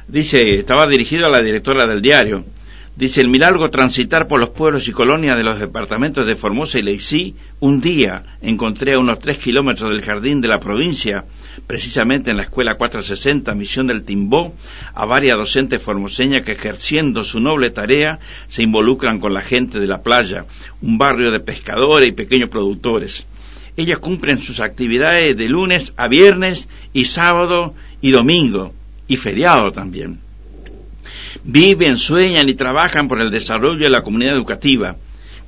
[0.08, 2.44] Dice, estaba dirigido a la directora del diario.
[2.96, 6.82] Dice, el milagro transitar por los pueblos y colonias de los departamentos de Formosa y
[6.82, 11.24] Leicí, un día encontré a unos tres kilómetros del jardín de la provincia,
[11.66, 14.54] precisamente en la escuela 460, misión del Timbó,
[14.94, 18.18] a varias docentes formoseñas que ejerciendo su noble tarea
[18.48, 20.46] se involucran con la gente de la playa,
[20.82, 23.26] un barrio de pescadores y pequeños productores.
[23.76, 28.72] Ellas cumplen sus actividades de lunes a viernes y sábado y domingo,
[29.06, 30.20] y feriado también
[31.44, 34.96] viven, sueñan y trabajan por el desarrollo de la comunidad educativa.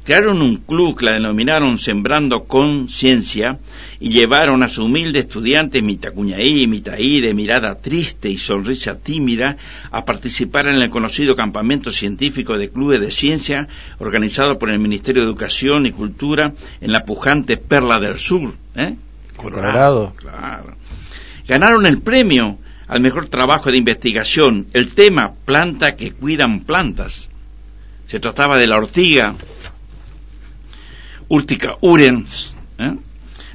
[0.04, 3.58] Crearon un club que la denominaron Sembrando Conciencia
[4.00, 9.58] y llevaron a su humilde estudiante Mitacuñaí, Mitaí, de mirada triste y sonrisa tímida,
[9.90, 13.68] a participar en el conocido campamento científico de clubes de ciencia
[13.98, 18.54] organizado por el Ministerio de Educación y Cultura en la pujante Perla del Sur.
[18.74, 18.96] ¿eh?
[19.36, 20.14] Colorado.
[20.16, 20.76] Claro.
[21.46, 22.58] Ganaron el premio
[22.88, 27.28] al mejor trabajo de investigación, el tema planta que cuidan plantas.
[28.06, 29.34] Se trataba de la ortiga,
[31.28, 32.52] Urtica urens.
[32.78, 32.96] ¿eh?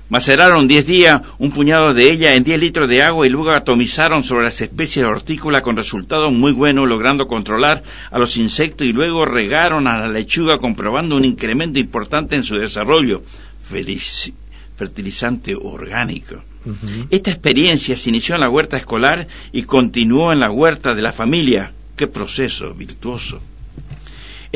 [0.08, 4.24] Maceraron 10 días un puñado de ella en 10 litros de agua y luego atomizaron
[4.24, 8.94] sobre las especies de hortícola con resultados muy buenos, logrando controlar a los insectos y
[8.94, 13.24] luego regaron a la lechuga comprobando un incremento importante en su desarrollo.
[14.78, 16.36] Fertilizante orgánico.
[17.10, 21.14] Esta experiencia se inició en la huerta escolar y continuó en la huerta de la
[21.14, 21.74] familia.
[21.96, 23.42] ¡Qué proceso virtuoso!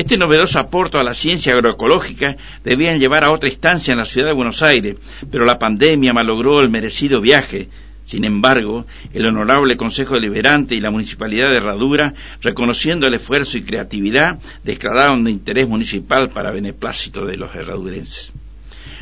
[0.00, 4.28] Este novedoso aporte a la ciencia agroecológica debían llevar a otra instancia en la ciudad
[4.28, 4.96] de Buenos Aires,
[5.30, 7.68] pero la pandemia malogró el merecido viaje.
[8.06, 13.62] Sin embargo, el honorable Consejo Deliberante y la Municipalidad de Herradura, reconociendo el esfuerzo y
[13.62, 18.32] creatividad, declararon de interés municipal para beneplácito de los herradurenses.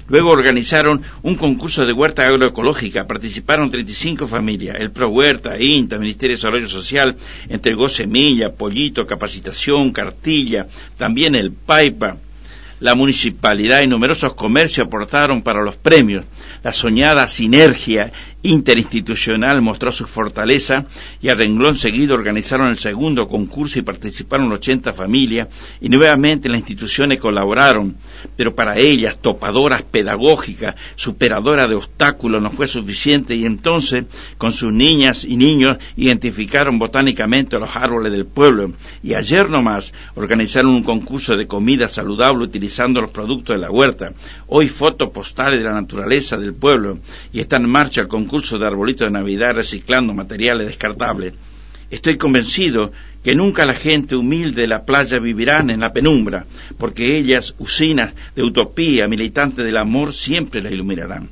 [0.08, 3.06] Luego organizaron un concurso de huerta agroecológica.
[3.06, 4.76] Participaron 35 familias.
[4.80, 7.16] El Pro Huerta, INTA, Ministerio de Desarrollo Social,
[7.48, 10.66] entregó semilla, pollito, capacitación, cartilla.
[10.96, 12.16] También el PAIPA.
[12.80, 16.24] La municipalidad y numerosos comercios aportaron para los premios.
[16.62, 18.12] La soñada sinergia
[18.48, 20.86] interinstitucional mostró su fortaleza
[21.20, 25.48] y a renglón seguido organizaron el segundo concurso y participaron 80 familias
[25.80, 27.96] y nuevamente las instituciones colaboraron,
[28.36, 34.04] pero para ellas, topadoras pedagógicas, superadoras de obstáculos, no fue suficiente y entonces
[34.38, 38.72] con sus niñas y niños identificaron botánicamente los árboles del pueblo.
[39.02, 44.12] Y ayer nomás organizaron un concurso de comida saludable utilizando los productos de la huerta,
[44.46, 46.98] hoy fotos postales de la naturaleza del pueblo
[47.32, 51.34] y está en marcha el concurso de arbolitos de Navidad reciclando materiales descartables.
[51.90, 52.92] Estoy convencido
[53.24, 56.46] que nunca la gente humilde de la playa vivirán en la penumbra,
[56.78, 61.28] porque ellas, usinas de utopía, militantes del amor, siempre la iluminarán.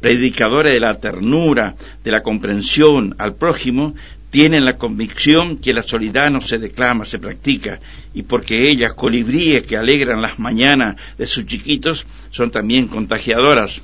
[0.00, 3.94] Predicadores de la ternura, de la comprensión al prójimo,
[4.30, 7.78] tienen la convicción que la solidaridad no se declama, se practica,
[8.14, 13.80] y porque ellas, colibríes que alegran las mañanas de sus chiquitos, son también contagiadoras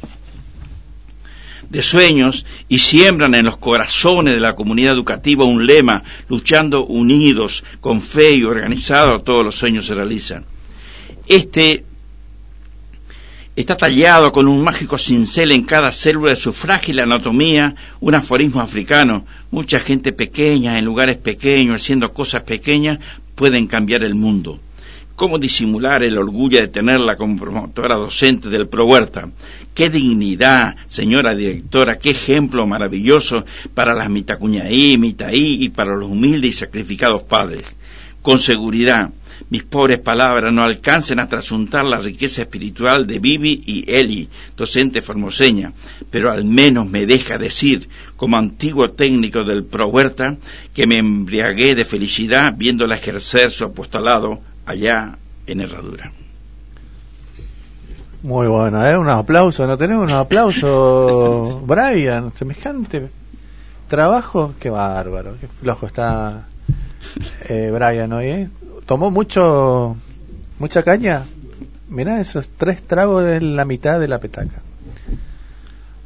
[1.70, 7.64] de sueños y siembran en los corazones de la comunidad educativa un lema, luchando unidos,
[7.80, 10.44] con fe y organizado, todos los sueños se realizan.
[11.26, 11.84] Este
[13.54, 18.60] está tallado con un mágico cincel en cada célula de su frágil anatomía, un aforismo
[18.60, 19.24] africano.
[19.50, 22.98] Mucha gente pequeña, en lugares pequeños, haciendo cosas pequeñas,
[23.36, 24.58] pueden cambiar el mundo.
[25.20, 29.28] ¿Cómo disimular el orgullo de tenerla como promotora docente del Pro Huerta?
[29.74, 33.44] Qué dignidad, señora directora, qué ejemplo maravilloso
[33.74, 37.76] para las mitacuñaí, mitaí y para los humildes y sacrificados padres.
[38.22, 39.10] Con seguridad,
[39.50, 44.26] mis pobres palabras no alcancen a trasuntar la riqueza espiritual de Vivi y Eli,
[44.56, 45.74] docente formoseña,
[46.10, 50.38] pero al menos me deja decir, como antiguo técnico del Pro Huerta,
[50.72, 56.12] que me embriagué de felicidad viéndola ejercer su apostolado allá en Herradura.
[58.22, 58.98] Muy bueno, ¿eh?
[58.98, 61.60] Unos aplausos, ¿no tenemos unos aplausos?
[61.66, 63.08] Brian, semejante
[63.88, 66.44] trabajo, qué bárbaro, qué flojo está
[67.48, 68.50] eh, Brian hoy, ¿eh?
[68.86, 69.96] Tomó mucho,
[70.58, 71.24] mucha caña.
[71.88, 74.62] Mirá esos tres tragos de la mitad de la petaca.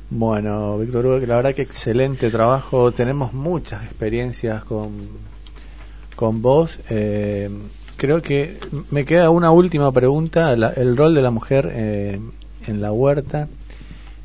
[0.08, 2.92] Bueno, Víctor Hugo, la verdad que excelente trabajo.
[2.92, 4.92] Tenemos muchas experiencias con,
[6.14, 6.78] con vos.
[6.88, 7.50] Eh,
[8.04, 8.58] creo que
[8.90, 12.20] me queda una última pregunta, el rol de la mujer eh,
[12.66, 13.48] en la huerta,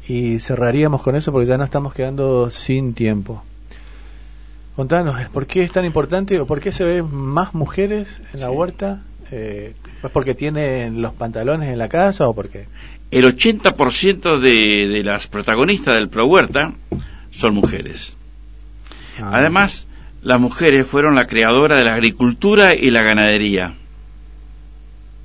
[0.05, 3.41] y cerraríamos con eso porque ya no estamos quedando sin tiempo.
[4.75, 8.51] Contanos, ¿por qué es tan importante o por qué se ven más mujeres en la
[8.51, 9.01] huerta?
[9.31, 12.65] Eh, ¿Es porque tienen los pantalones en la casa o por qué?
[13.11, 16.73] El 80% de, de las protagonistas del Pro Huerta
[17.31, 18.17] son mujeres.
[19.21, 19.31] Ah.
[19.35, 19.85] Además,
[20.21, 23.73] las mujeres fueron la creadora de la agricultura y la ganadería.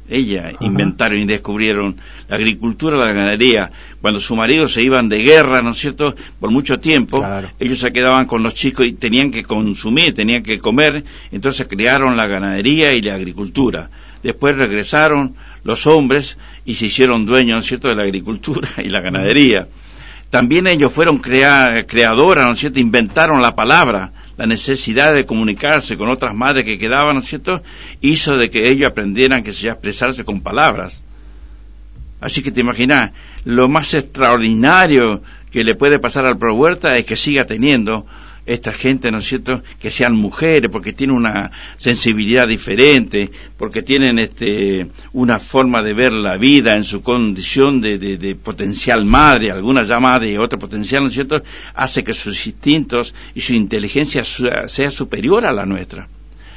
[0.06, 1.96] Ellas inventaron y descubrieron
[2.28, 3.70] la agricultura y la ganadería.
[4.02, 7.24] Cuando sus maridos se iban de guerra, ¿no es cierto?, por mucho tiempo,
[7.58, 12.18] ellos se quedaban con los chicos y tenían que consumir, tenían que comer, entonces crearon
[12.18, 13.88] la ganadería y la agricultura.
[14.22, 15.34] Después regresaron
[15.64, 19.68] los hombres y se hicieron dueños, ¿no es cierto?, de la agricultura y la ganadería.
[20.28, 26.08] También ellos fueron creadoras, ¿no es cierto?, inventaron la palabra la necesidad de comunicarse con
[26.08, 27.62] otras madres que quedaban, ¿no es cierto?,
[28.00, 31.02] hizo de que ellos aprendieran que se expresarse con palabras.
[32.20, 33.12] Así que te imaginas,
[33.44, 38.06] lo más extraordinario que le puede pasar al Pro Huerta es que siga teniendo
[38.46, 44.18] esta gente, ¿no es cierto?, que sean mujeres, porque tienen una sensibilidad diferente, porque tienen
[44.18, 49.84] este, una forma de ver la vida en su condición de, de, potencial madre, alguna
[50.00, 51.42] madre y otra potencial, ¿no es cierto?,
[51.74, 56.08] hace que sus instintos y su inteligencia sea superior a la nuestra.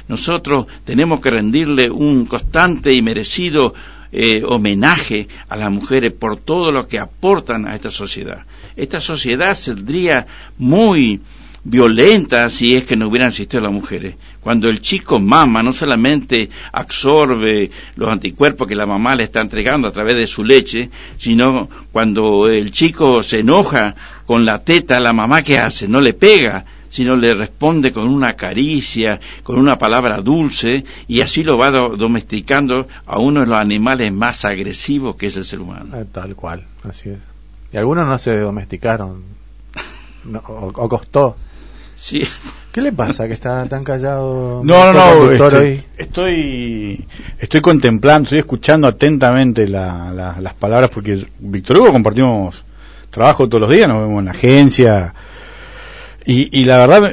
[0.08, 3.74] Nosotros tenemos que rendirle un constante y merecido
[4.10, 8.46] eh, homenaje a las mujeres por todo lo que aportan a esta sociedad.
[8.74, 11.20] Esta sociedad saldría muy
[11.64, 14.14] violenta si es que no hubieran existido las mujeres.
[14.40, 19.88] Cuando el chico mama, no solamente absorbe los anticuerpos que la mamá le está entregando
[19.88, 23.94] a través de su leche, sino cuando el chico se enoja
[24.26, 25.88] con la teta, la mamá ¿qué hace?
[25.88, 31.42] No le pega, sino le responde con una caricia, con una palabra dulce, y así
[31.42, 35.96] lo va domesticando a uno de los animales más agresivos que es el ser humano.
[35.96, 37.18] Eh, tal cual, así es.
[37.72, 39.22] Y algunos no se domesticaron,
[40.46, 41.36] o costó
[42.00, 42.22] Sí.
[42.70, 44.60] ¿Qué le pasa que está tan callado?
[44.62, 47.06] No, no, no, estoy, estoy,
[47.40, 52.64] estoy contemplando, estoy escuchando atentamente la- la- las palabras porque Víctor Hugo compartimos
[53.10, 55.12] trabajo todos los días, nos vemos en la agencia
[56.24, 57.12] y, y la verdad,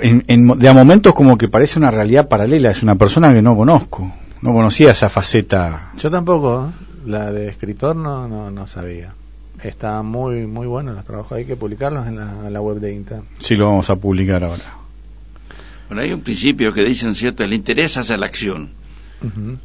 [0.00, 3.42] en, en- de a momentos como que parece una realidad paralela, es una persona que
[3.42, 4.10] no conozco,
[4.40, 5.92] no conocía esa faceta.
[5.98, 6.84] Yo tampoco, ¿eh?
[7.10, 9.12] la de escritor no, no, no sabía.
[9.64, 12.92] Está muy muy bueno los trabajos, hay que publicarlos en la, en la web de
[12.94, 13.22] INTA.
[13.40, 14.62] Sí, lo vamos a publicar ahora.
[15.88, 17.44] Bueno, hay un principio que dicen, ¿cierto?
[17.44, 18.70] El interés hace la acción.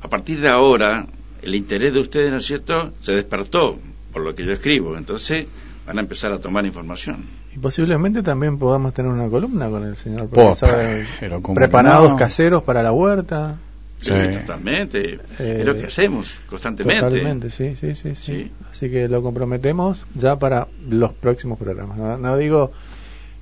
[0.02, 1.06] A partir de ahora,
[1.42, 3.78] el interés de ustedes, ¿no es cierto?, se despertó
[4.14, 4.96] por lo que yo escribo.
[4.96, 5.48] Entonces,
[5.86, 7.26] van a empezar a tomar información.
[7.54, 11.04] Y posiblemente también podamos tener una columna con el señor profesor.
[11.20, 12.16] pero ¿cómo Preparados no?
[12.16, 13.58] caseros para la huerta.
[14.02, 15.20] Sí, totalmente.
[15.40, 17.02] Eh, es lo que hacemos constantemente.
[17.04, 18.52] Totalmente, sí, sí, sí, sí.
[18.72, 21.98] Así que lo comprometemos ya para los próximos programas.
[21.98, 22.72] No, no digo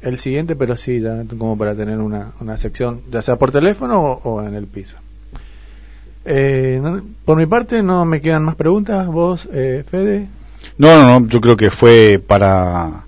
[0.02, 4.02] el siguiente, pero sí, ya como para tener una, una sección, ya sea por teléfono
[4.02, 4.98] o, o en el piso.
[6.26, 9.08] Eh, no- por mi parte, no me quedan más preguntas.
[9.08, 10.28] ¿Vos, eh, Fede?
[10.78, 13.06] No, no, no, yo creo que fue para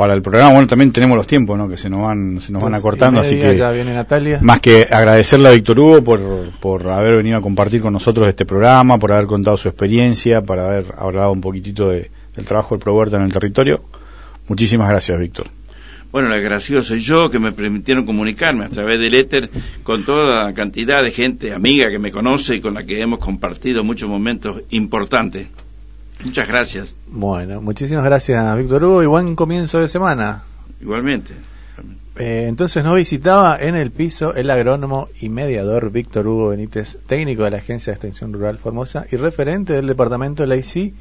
[0.00, 0.52] para el programa.
[0.54, 1.68] Bueno, también tenemos los tiempos, ¿no?
[1.68, 4.38] Que se nos van se nos van acortando, así que ya viene Natalia.
[4.40, 6.20] más que agradecerle a Víctor Hugo por,
[6.58, 10.58] por haber venido a compartir con nosotros este programa, por haber contado su experiencia, por
[10.58, 13.82] haber hablado un poquitito de- del trabajo del ProHuerta en el territorio.
[14.48, 15.46] Muchísimas gracias, Víctor.
[16.10, 19.50] Bueno, el agradecido soy yo que me permitieron comunicarme a través del éter
[19.82, 23.18] con toda la cantidad de gente amiga que me conoce y con la que hemos
[23.18, 25.46] compartido muchos momentos importantes.
[26.24, 26.94] Muchas gracias.
[27.06, 30.42] Bueno, muchísimas gracias, Víctor Hugo, y buen comienzo de semana.
[30.80, 31.34] Igualmente.
[32.16, 37.44] Eh, entonces nos visitaba en el piso el agrónomo y mediador Víctor Hugo Benítez, técnico
[37.44, 40.92] de la Agencia de Extensión Rural Formosa y referente del departamento de la IC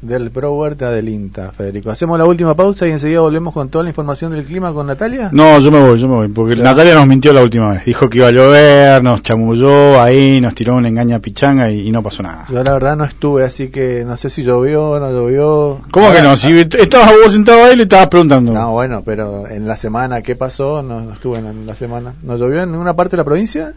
[0.00, 1.90] del Pro Huerta del INTA, Federico.
[1.90, 5.30] Hacemos la última pausa y enseguida volvemos con toda la información del clima con Natalia.
[5.32, 6.56] No, yo me voy, yo me voy, porque.
[6.56, 7.84] Natalia nos mintió la última vez.
[7.84, 11.90] Dijo que iba a llover, nos chamulló ahí, nos tiró una engaña pichanga y, y
[11.90, 12.46] no pasó nada.
[12.50, 15.80] Yo la verdad no estuve, así que no sé si llovió o no llovió.
[15.90, 16.36] ¿Cómo que no?
[16.36, 18.52] Si estabas vos sentado ahí le estabas preguntando.
[18.52, 20.82] No, bueno, pero en la semana, ¿qué pasó?
[20.82, 22.14] No, no estuve en la semana.
[22.22, 23.74] ¿No llovió en ninguna parte de la provincia?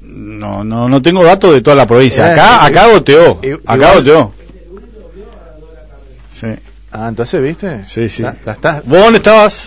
[0.00, 2.32] No, no, no tengo datos de toda la provincia.
[2.32, 3.38] Acá, eh, acá goteó.
[3.66, 4.32] Acá goteó.
[6.40, 6.46] Sí.
[6.92, 7.84] Ah, entonces, ¿viste?
[7.84, 8.22] Sí, sí.
[8.22, 9.66] La, la estás- ¿Vos dónde estabas?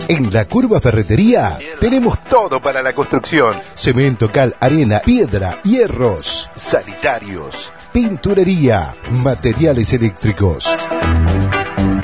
[0.07, 3.59] En la Curva Ferretería tenemos todo para la construcción.
[3.73, 8.93] Cemento, cal, arena, piedra, hierros, sanitarios, pinturería,
[9.23, 10.75] materiales eléctricos.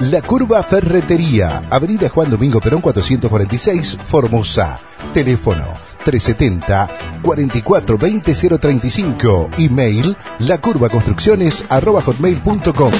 [0.09, 4.79] La Curva Ferretería, Avenida Juan Domingo Perón 446, Formosa.
[5.13, 5.65] Teléfono
[6.05, 9.49] 370 44 20 035.
[9.57, 12.93] Email lacurvaconstrucciones arroba hotmail.com.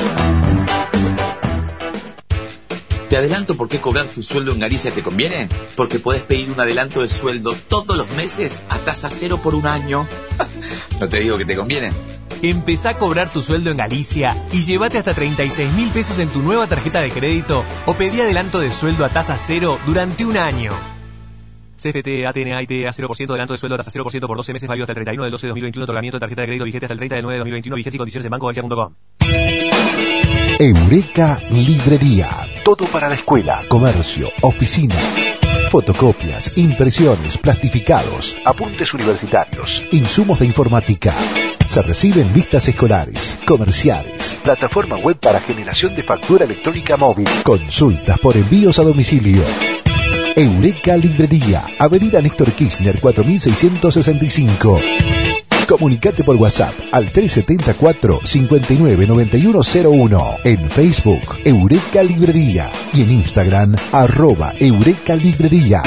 [3.11, 5.49] ¿Te adelanto por qué cobrar tu sueldo en Galicia te conviene?
[5.75, 9.67] Porque puedes pedir un adelanto de sueldo todos los meses a tasa cero por un
[9.67, 10.07] año.
[11.01, 11.91] no te digo que te conviene.
[12.41, 16.41] Empezá a cobrar tu sueldo en Galicia y llévate hasta 36 mil pesos en tu
[16.41, 20.71] nueva tarjeta de crédito o pedí adelanto de sueldo a tasa cero durante un año.
[21.75, 24.85] CFT, ATNA, IT, a 0% adelanto de sueldo a tasa 0% por 12 meses válido
[24.85, 26.99] hasta el 31 del 12 de 2021, otorgamiento de tarjeta de crédito vigente hasta el
[26.99, 28.93] 30 del 9 de 2021, vigencia y condiciones en bancogalicia.com.
[30.59, 32.29] Eureka Librería.
[32.63, 34.95] Todo para la escuela, comercio, oficina.
[35.71, 41.11] Fotocopias, impresiones, plastificados, apuntes universitarios, insumos de informática.
[41.67, 48.37] Se reciben listas escolares, comerciales, plataforma web para generación de factura electrónica móvil, consultas por
[48.37, 49.41] envíos a domicilio.
[50.35, 54.79] Eureka Librería, Avenida Néstor Kirchner 4665.
[55.71, 65.15] Comunicate por WhatsApp al 374 599101 en Facebook Eureka Librería y en Instagram arroba Eureka
[65.15, 65.81] Librería.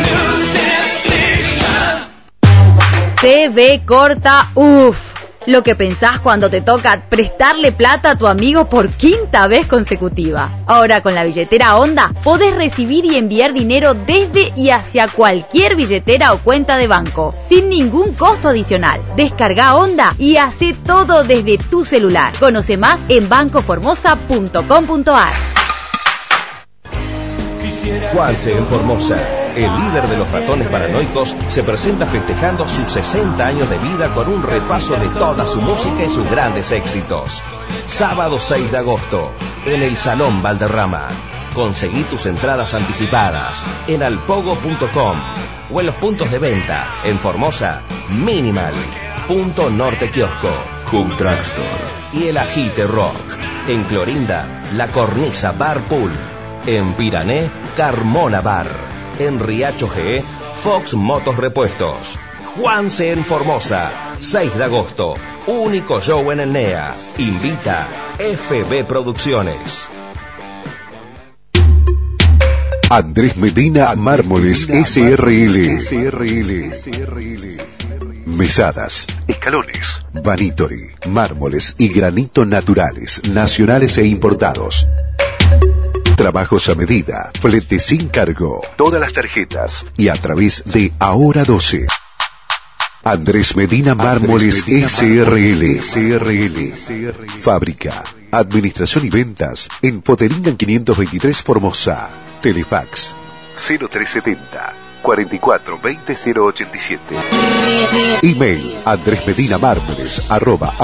[3.20, 5.13] TV corta, uff.
[5.46, 10.48] Lo que pensás cuando te toca prestarle plata a tu amigo por quinta vez consecutiva.
[10.66, 16.32] Ahora con la billetera Onda podés recibir y enviar dinero desde y hacia cualquier billetera
[16.32, 19.00] o cuenta de banco, sin ningún costo adicional.
[19.16, 22.32] Descarga Onda y hace todo desde tu celular.
[22.38, 25.32] Conoce más en bancoformosa.com.ar.
[28.12, 29.16] Juanse en Formosa,
[29.56, 34.28] el líder de los ratones paranoicos, se presenta festejando sus 60 años de vida con
[34.28, 37.42] un repaso de toda su música y sus grandes éxitos.
[37.86, 39.32] Sábado 6 de agosto,
[39.66, 41.08] en el Salón Valderrama.
[41.54, 45.18] Conseguí tus entradas anticipadas en alpogo.com
[45.70, 48.74] o en los puntos de venta en Formosa, Minimal,
[49.28, 50.50] Punto Norte Kiosco,
[50.92, 51.68] Hub Drugstore
[52.12, 53.14] y el Agite Rock.
[53.68, 56.10] En Clorinda, La Cornisa Bar Pool.
[56.66, 58.93] En Pirané, Carmona Bar.
[59.18, 60.22] En Riacho G,
[60.62, 62.18] Fox Motos Repuestos.
[62.56, 65.14] Juanse en Formosa, 6 de agosto.
[65.46, 66.96] Único show en el NEA.
[67.18, 67.88] Invita
[68.18, 69.88] FB Producciones.
[72.90, 75.80] Andrés Medina Mármoles SRL.
[78.26, 84.88] Mesadas, escalones, vanitory, mármoles y granito naturales, nacionales e importados.
[86.16, 91.88] Trabajos a medida, flete sin cargo, todas las tarjetas y a través de Ahora 12.
[93.02, 95.80] Andrés Medina Mármoles SRL.
[97.40, 102.08] Fábrica, administración y ventas en Poteringan 523 Formosa.
[102.40, 103.14] Telefax
[103.56, 107.02] 0370 44 20 087.
[108.22, 110.74] Email Andrés Medina Mármoles arroba.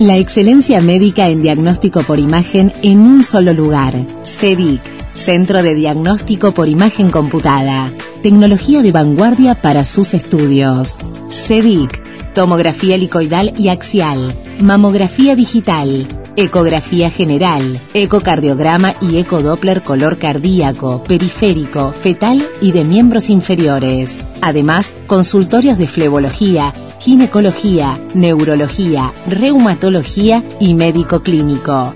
[0.00, 3.94] La excelencia médica en diagnóstico por imagen en un solo lugar.
[4.24, 4.82] CEDIC,
[5.14, 7.88] Centro de Diagnóstico por Imagen Computada.
[8.20, 10.98] Tecnología de vanguardia para sus estudios.
[11.30, 21.92] CEDIC, tomografía helicoidal y axial, mamografía digital, ecografía general, ecocardiograma y ecodoppler color cardíaco, periférico,
[21.92, 24.16] fetal y de miembros inferiores.
[24.40, 31.94] Además, consultorios de flebología, ginecología, neurología, reumatología y médico clínico.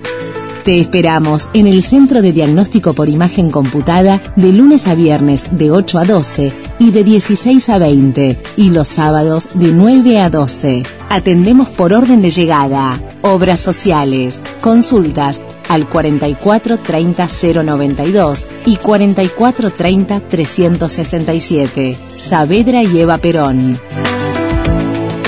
[0.63, 5.71] Te esperamos en el Centro de Diagnóstico por Imagen Computada de lunes a viernes de
[5.71, 10.83] 8 a 12 y de 16 a 20 y los sábados de 9 a 12.
[11.09, 17.27] Atendemos por orden de llegada, obras sociales, consultas al 44 30
[17.63, 21.97] 092 y 44 30 367.
[22.17, 23.77] Saavedra y Eva Perón.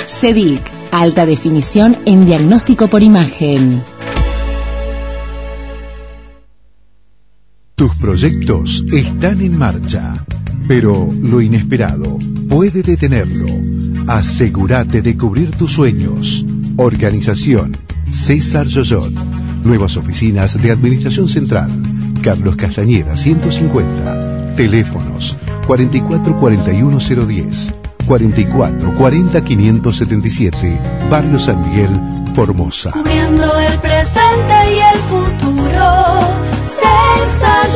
[0.07, 0.61] CEDIC,
[0.91, 3.82] alta definición en diagnóstico por imagen.
[7.76, 10.23] Tus proyectos están en marcha,
[10.67, 12.17] pero lo inesperado
[12.49, 13.47] puede detenerlo.
[14.07, 16.45] Asegúrate de cubrir tus sueños.
[16.77, 17.75] Organización
[18.11, 19.13] César Yoyot.
[19.63, 21.69] Nuevas oficinas de Administración Central.
[22.21, 24.55] Carlos Castañeda 150.
[24.55, 27.73] Teléfonos 4441010.
[28.07, 30.79] 44 40 577,
[31.09, 31.89] Barrio San Miguel,
[32.33, 32.91] Formosa.
[32.91, 34.90] Cubriendo el presente y el.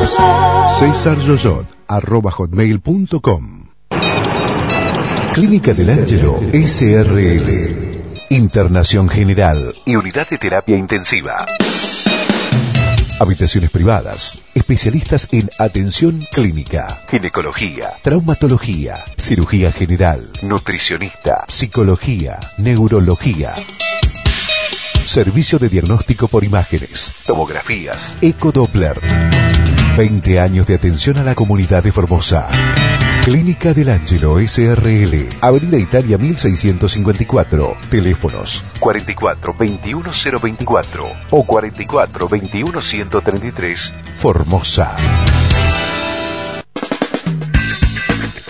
[0.07, 1.65] César Yoyot.
[1.87, 3.69] Arroba hotmail.com.
[5.33, 7.95] Clínica del Ángelo SRL.
[8.29, 11.45] Internación General y Unidad de Terapia Intensiva.
[13.19, 23.53] Habitaciones privadas, especialistas en atención clínica, ginecología, traumatología, cirugía general, nutricionista, psicología, neurología.
[25.05, 28.99] Servicio de diagnóstico por imágenes, tomografías, ecodoppler.
[29.97, 32.49] 20 años de atención a la comunidad de Formosa.
[33.23, 40.11] Clínica del Ángelo SRL, Avenida Italia 1654, teléfonos 44 21
[40.41, 44.97] 024 o 44 21 133, Formosa.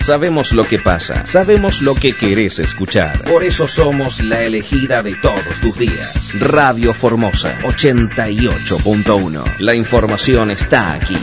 [0.06, 3.24] Sabemos lo que pasa, sabemos lo que querés escuchar.
[3.24, 6.32] Por eso somos la elegida de todos tus días.
[6.38, 9.58] Radio Formosa 88.1.
[9.58, 11.18] La información está aquí.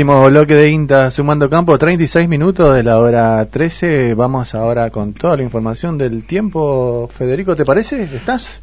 [0.00, 4.14] Último bloque de INTA sumando campo, 36 minutos de la hora 13.
[4.14, 7.06] Vamos ahora con toda la información del tiempo.
[7.12, 8.04] Federico, ¿te parece?
[8.04, 8.62] ¿Estás?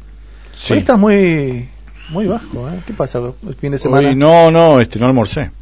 [0.52, 0.72] Sí.
[0.72, 1.68] Hoy estás muy
[2.08, 2.80] muy bajo, ¿eh?
[2.84, 4.08] ¿Qué pasa el fin de semana?
[4.08, 5.52] Hoy no, no, este, no almorcé.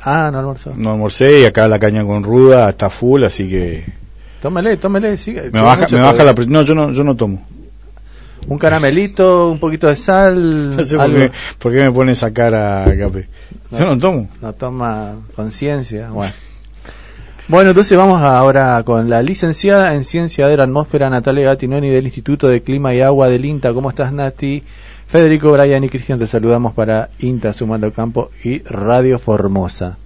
[0.00, 0.72] Ah, no almorzó.
[0.74, 3.84] No almorcé y acá la caña con ruda está full, así que
[4.40, 5.50] Tómele, tómele, sigue.
[5.52, 6.54] me baja, me baja la presión.
[6.54, 7.46] No, yo no, yo no tomo.
[8.48, 10.70] Un caramelito, un poquito de sal.
[10.76, 13.28] No sé por qué, por qué me pone esa cara, Cape.
[13.70, 14.28] Yo no tomo.
[14.40, 16.10] No toma conciencia.
[16.10, 16.32] Bueno.
[17.48, 22.04] Bueno, entonces vamos ahora con la licenciada en Ciencia de la Atmósfera, Natalia Gatinoni, del
[22.04, 23.72] Instituto de Clima y Agua del INTA.
[23.72, 24.64] ¿Cómo estás, Nati?
[25.06, 29.96] Federico, Brian y Cristian, te saludamos para INTA Sumando Campo y Radio Formosa.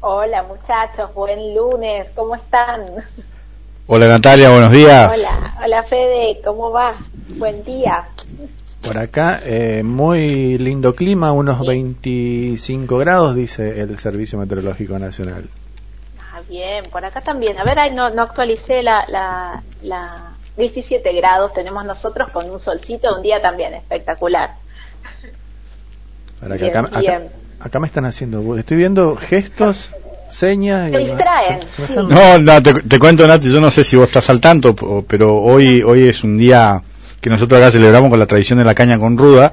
[0.00, 2.80] Hola muchachos, buen lunes, ¿cómo están?
[3.86, 5.10] Hola Natalia, buenos días.
[5.12, 6.94] Hola, hola Fede, ¿cómo va?
[7.36, 8.04] Buen día.
[8.82, 15.44] Por acá, eh, muy lindo clima, unos 25 grados, dice el Servicio Meteorológico Nacional.
[16.32, 17.58] Ah, bien, por acá también.
[17.58, 22.60] A ver, ahí no, no actualicé la, la, la 17 grados tenemos nosotros con un
[22.60, 24.54] solcito, un día también espectacular.
[26.40, 27.28] Para que Bien, acá, acá- bien.
[27.60, 29.90] acá me están haciendo, estoy viendo gestos,
[30.34, 30.90] señas.
[30.90, 31.92] Se distraen, se- se me sí.
[31.94, 34.74] están- No, no, te, te cuento Nati, yo no sé si vos estás al tanto,
[35.06, 36.82] pero hoy, hoy es un día
[37.20, 39.52] que nosotros acá celebramos con la tradición de la caña con ruda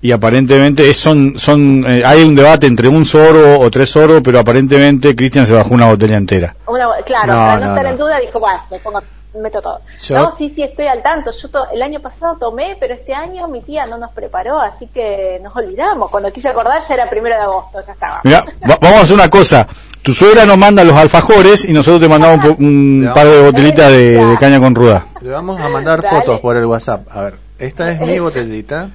[0.00, 4.20] y aparentemente es- son, son, eh, hay un debate entre un soro o tres soros,
[4.24, 6.54] pero aparentemente Cristian se bajó una botella entera.
[6.66, 7.90] Una, claro, No, para no, no, estar no.
[7.90, 9.02] en duda, dijo, bueno, me pongo,
[9.42, 9.80] meto todo.
[10.02, 11.30] Yo- No, sí, sí, estoy al tanto.
[11.42, 14.86] Yo to- el año pasado tomé, pero este año mi tía no nos preparó, así
[14.92, 16.10] que nos olvidamos.
[16.10, 18.20] Cuando quise acordar ya era primero de agosto, ya estaba.
[18.24, 19.66] Mira, va- vamos a hacer una cosa.
[20.08, 23.92] Tu suegra nos manda los alfajores y nosotros te mandamos un, un par de botelitas
[23.92, 25.04] de, de caña con ruda.
[25.20, 26.16] Le vamos a mandar Dale.
[26.16, 27.06] fotos por el WhatsApp.
[27.10, 28.88] A ver, esta es mi botellita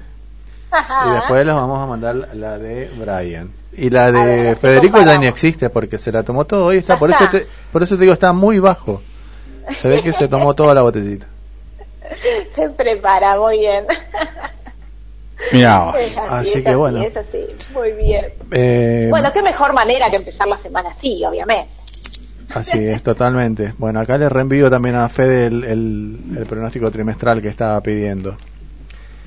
[1.05, 3.51] y después les vamos a mandar la de Brian.
[3.73, 6.65] Y la de Federico ya ni existe porque se la tomó todo.
[6.65, 8.99] Hoy está, por eso te, por eso te digo, está muy bajo.
[9.69, 11.27] Se ve que se tomó toda la botellita.
[12.55, 13.85] Se prepara, muy bien.
[15.51, 17.01] Mira, Es así, Así es que así, bueno.
[17.03, 17.39] Es así,
[17.73, 18.25] muy bien.
[18.51, 21.69] Eh, Bueno, qué mejor manera que empezar la semana así, obviamente.
[22.53, 23.73] Así es, totalmente.
[23.77, 28.37] Bueno, acá le reenvío también a Fede el, el, el pronóstico trimestral que estaba pidiendo.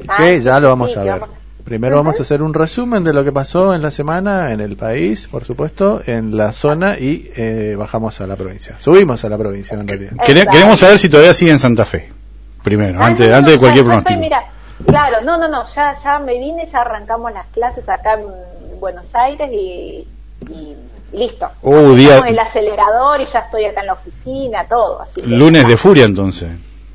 [0.07, 1.21] Ah, que ya lo vamos sí, a ver.
[1.21, 4.61] vamos- Primero vamos a hacer un resumen de lo que pasó en la semana en
[4.61, 8.77] el país, por supuesto, en la zona y eh, bajamos a la provincia.
[8.79, 10.13] Subimos a la provincia en realidad.
[10.25, 12.09] Quere- queremos saber si todavía sigue en Santa Fe.
[12.63, 14.21] Primero, Ah, antes, no, no, antes de cualquier pronóstico.
[14.21, 14.45] mira,
[14.85, 19.07] claro, no, no, no, ya, ya me vine, ya arrancamos las clases acá en Buenos
[19.15, 20.07] Aires y,
[20.51, 20.77] y
[21.13, 21.49] listo.
[21.63, 25.01] Uh, día- el acelerador y ya estoy acá en la oficina, todo.
[25.03, 26.51] Así que- Lunes de furia entonces.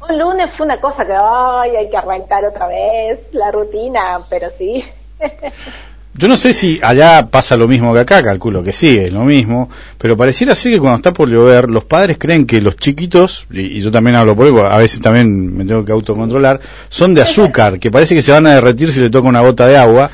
[0.10, 4.49] Un lunes fue una cosa que, ay, hay que arrancar otra vez la rutina, pero
[4.58, 4.84] sí.
[6.22, 9.23] Yo no sé si allá pasa lo mismo que acá, calculo que sí, es lo
[9.23, 13.48] mismo, pero pareciera ser que cuando está por llover, los padres creen que los chiquitos,
[13.49, 17.15] y, y yo también hablo por eso, a veces también me tengo que autocontrolar, son
[17.15, 19.77] de azúcar, que parece que se van a derretir si le toca una gota de
[19.77, 20.11] agua,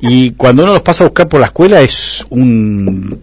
[0.00, 3.20] y cuando uno los pasa a buscar por la escuela es un...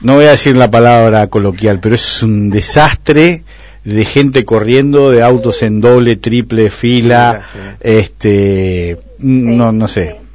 [0.00, 3.42] No voy a decir la palabra coloquial, pero es un desastre
[3.84, 7.42] de gente corriendo, de autos en doble, triple fila,
[7.78, 10.27] este, no, no sé.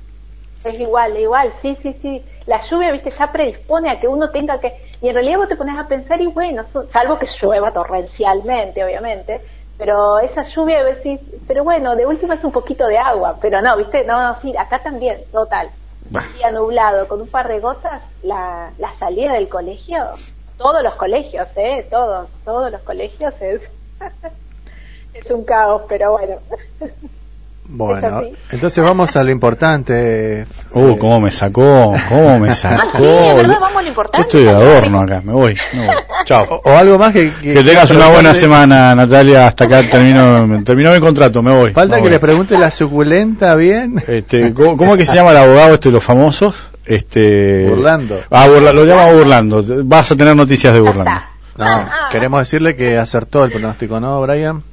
[0.64, 2.24] Es igual, igual, sí, sí, sí.
[2.46, 4.74] La lluvia, viste, ya predispone a que uno tenga que...
[5.02, 9.42] Y en realidad vos te pones a pensar y bueno, salvo que llueva torrencialmente, obviamente,
[9.78, 13.62] pero esa lluvia, a decís, pero bueno, de última es un poquito de agua, pero
[13.62, 15.70] no, viste, no, no, sí, acá también, total.
[16.06, 20.12] Un día nublado, con un par de gotas, la, la salida del colegio,
[20.58, 21.86] todos los colegios, ¿eh?
[21.90, 23.62] Todos, todos los colegios es...
[25.14, 26.38] es un caos, pero bueno.
[27.66, 28.22] Bueno,
[28.52, 30.46] entonces vamos a lo importante.
[30.74, 32.84] Uh, cómo me sacó, cómo me sacó.
[32.94, 34.18] Ah, sí, verdad, Yo- vamos a lo importante.
[34.18, 35.58] Yo estoy de adorno acá, me voy.
[35.74, 35.86] voy.
[36.26, 36.46] Chao.
[36.50, 37.32] O, o algo más que...
[37.42, 39.48] Que tengas una buena semana, Natalia.
[39.48, 41.72] Hasta acá termino, terminó mi contrato, me voy.
[41.74, 42.12] Falta me que voy.
[42.12, 44.04] le pregunte la suculenta bien.
[44.08, 46.56] Este, ¿cómo, cómo es que se llama el abogado este de los famosos?
[46.86, 48.20] Este, Burlando.
[48.30, 49.64] Ah, Burla- lo llama Burlando.
[49.86, 51.12] Vas a tener noticias de Burlando.
[51.58, 54.64] No, queremos decirle que acertó el pronóstico, ¿no, Brian?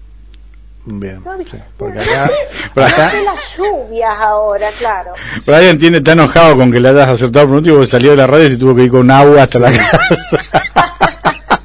[0.84, 2.30] Bien, sí, porque acá,
[2.74, 5.12] Por acá- ¿Por las lluvias ahora, claro?
[5.46, 8.26] Brian tiene, está enojado con que le hayas acertado el pronóstico porque salió de la
[8.26, 10.38] radio y se tuvo que ir con agua hasta la casa.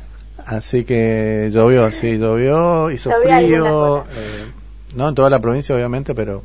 [0.46, 4.52] así que llovió, sí, llovió, hizo frío, eh,
[4.96, 6.44] no en toda la provincia obviamente, pero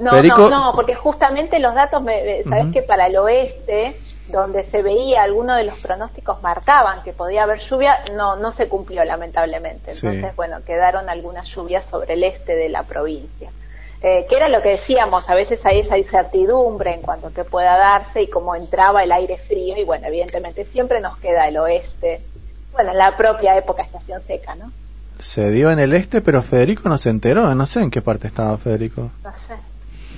[0.00, 2.72] No, no, no, porque justamente los datos, me, sabes Ujú.
[2.72, 3.96] que para el oeste,
[4.28, 8.68] donde se veía algunos de los pronósticos marcaban que podía haber lluvia, no, no se
[8.68, 9.94] cumplió lamentablemente.
[9.94, 10.06] Sí.
[10.06, 13.50] Entonces, bueno, quedaron algunas lluvias sobre el este de la provincia.
[14.02, 17.44] eh, que era lo que decíamos, a veces hay esa incertidumbre en cuanto a que
[17.44, 21.56] pueda darse y cómo entraba el aire frío y bueno, evidentemente siempre nos queda el
[21.56, 22.20] oeste,
[22.72, 24.70] bueno, en la propia época estación seca, ¿no?
[25.18, 28.26] Se dio en el este, pero Federico no se enteró, no sé en qué parte
[28.26, 29.10] estaba Federico.
[29.24, 29.54] No sé.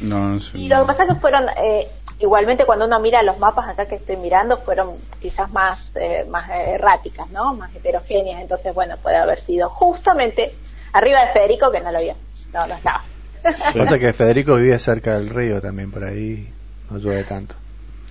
[0.00, 0.58] No, no sé.
[0.58, 1.88] Y lo que pasa es que fueron, eh,
[2.20, 6.48] igualmente cuando uno mira los mapas acá que estoy mirando, fueron quizás más, eh, más
[6.50, 7.54] erráticas, ¿no?
[7.54, 10.52] Más heterogéneas, entonces bueno, puede haber sido justamente
[10.92, 12.14] arriba de Federico que no lo vio,
[12.52, 13.04] no, no estaba.
[13.44, 16.48] Lo que pasa es que Federico vive cerca del río también, por ahí
[16.90, 17.54] no llueve tanto.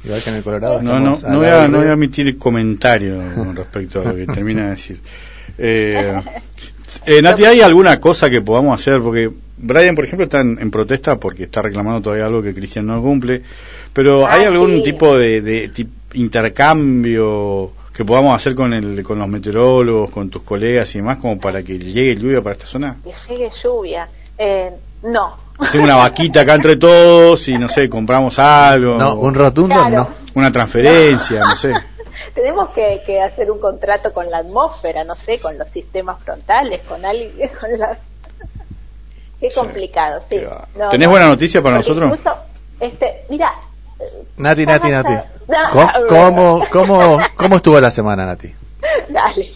[0.04, 0.82] Igual que en el Colorado.
[0.82, 4.26] No, no, no, voy a, no voy a emitir comentario con respecto a lo que
[4.26, 5.02] termina de decir.
[5.58, 6.22] Eh,
[7.06, 9.02] eh, Nati, ¿hay alguna cosa que podamos hacer?
[9.02, 12.86] Porque Brian, por ejemplo, está en, en protesta porque está reclamando todavía algo que Cristian
[12.86, 13.42] no cumple.
[13.94, 14.84] Pero ¿hay Ah, algún sí.
[14.84, 20.44] tipo de, de tip- intercambio que podamos hacer con, el, con los meteorólogos, con tus
[20.44, 22.98] colegas y demás, como para que llegue lluvia para esta zona?
[23.04, 24.08] Que llegue lluvia.
[24.38, 24.72] Eh,
[25.04, 25.36] no.
[25.60, 28.98] Hacemos una vaquita acá entre todos y no sé, compramos algo.
[29.00, 29.90] No, un rotundo Claro.
[29.90, 30.10] no.
[30.36, 31.74] Una transferencia, no sé.
[32.36, 36.84] Tenemos que, que hacer un contrato con la atmósfera, no sé, con los sistemas frontales,
[36.88, 37.98] con alguien, con las...
[39.40, 40.42] Qué complicado, sí.
[40.76, 41.12] No, ¿Tenés no.
[41.12, 42.10] buena noticia para nosotros?
[42.10, 42.36] incluso,
[42.80, 43.54] este, mira,
[44.38, 45.14] Nati, Nati, Nati.
[45.48, 46.08] No, ¿Cómo, a ver.
[46.08, 48.54] cómo, cómo, cómo estuvo la semana, Nati?
[49.10, 49.52] Dale,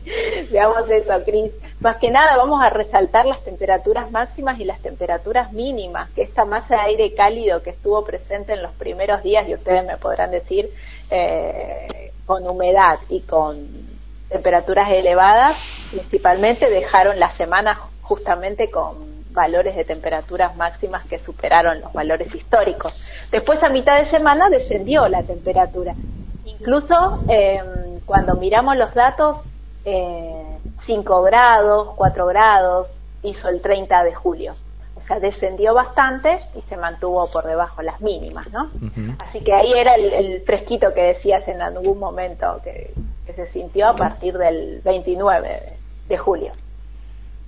[0.50, 1.52] veamos eso, Cris.
[1.80, 6.44] Más que nada vamos a resaltar las temperaturas máximas y las temperaturas mínimas, que esta
[6.44, 10.30] masa de aire cálido que estuvo presente en los primeros días, y ustedes me podrán
[10.30, 10.70] decir,
[11.10, 13.66] eh, con humedad y con
[14.28, 15.56] temperaturas elevadas,
[15.90, 22.92] principalmente dejaron la semana justamente con valores de temperaturas máximas que superaron los valores históricos.
[23.30, 25.94] Después a mitad de semana descendió la temperatura.
[26.44, 27.62] Incluso eh,
[28.06, 29.38] cuando miramos los datos,
[29.84, 32.88] eh, 5 grados, 4 grados
[33.22, 34.54] hizo el 30 de julio.
[34.96, 38.70] O sea, descendió bastante y se mantuvo por debajo las mínimas, ¿no?
[39.18, 42.92] Así que ahí era el, el fresquito que decías en algún momento que,
[43.26, 45.72] que se sintió a partir del 29 de,
[46.08, 46.52] de julio.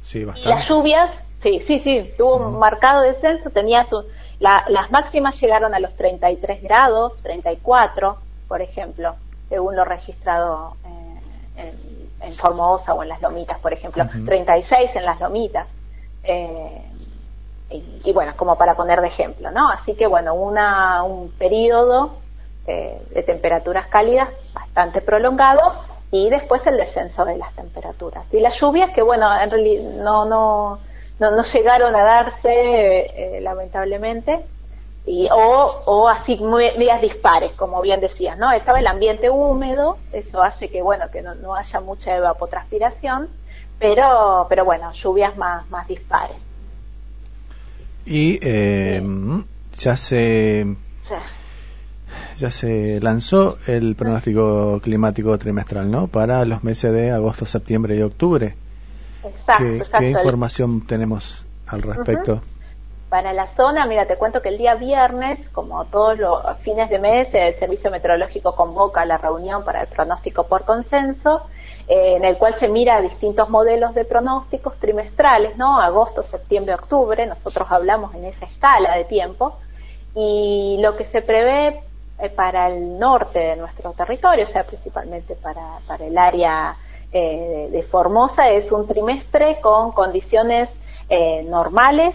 [0.03, 0.67] Sí, Y las bastante.
[0.69, 1.11] lluvias,
[1.43, 4.05] sí, sí, sí, tuvo un marcado descenso, tenía su,
[4.39, 9.15] la- las máximas llegaron a los 33 grados, 34, por ejemplo,
[9.49, 11.21] según lo registrado eh,
[11.57, 14.25] en, en Formosa o en las Lomitas, por ejemplo, Ujú.
[14.25, 15.67] 36 en las Lomitas.
[16.25, 16.83] eh,
[17.71, 19.69] y, y bueno, como para poner de ejemplo, ¿no?
[19.71, 22.19] Así que bueno, una, un periodo
[22.67, 25.73] eh, de temperaturas cálidas bastante prolongado
[26.11, 28.27] y después el descenso de las temperaturas.
[28.31, 30.79] Y las lluvias que bueno, en realidad no, no,
[31.23, 34.41] no, no llegaron a darse eh, lamentablemente
[35.07, 39.99] y o, o así muy días dispares como bien decías no estaba el ambiente húmedo
[40.13, 43.29] eso hace que bueno que no, no haya mucha evapotranspiración
[43.79, 46.37] pero pero bueno lluvias más más dispares
[48.05, 49.01] Y eh,
[49.79, 50.67] ya se
[51.09, 51.15] Sí.
[52.39, 56.07] ya se lanzó el pronóstico climático trimestral, ¿no?
[56.09, 58.55] Para los meses de agosto, septiembre y octubre.
[59.25, 62.43] Exacto ¿Qué, exacto qué información tenemos al respecto?
[63.09, 66.99] Para la zona, mira, te cuento que el día viernes, como todos los fines de
[66.99, 71.43] mes, el Servicio Meteorológico convoca la reunión para el pronóstico por consenso,
[71.89, 75.79] eh, en el cual se mira distintos modelos de pronósticos trimestrales, ¿no?
[75.79, 79.59] Agosto, septiembre, octubre, nosotros hablamos en esa escala de tiempo,
[80.15, 81.83] y lo que se prevé
[82.19, 86.77] eh, para el norte de nuestro territorio, o sea, principalmente para, para el área
[87.13, 90.71] eh, de Formosa, es un trimestre con condiciones
[91.09, 92.15] eh, normales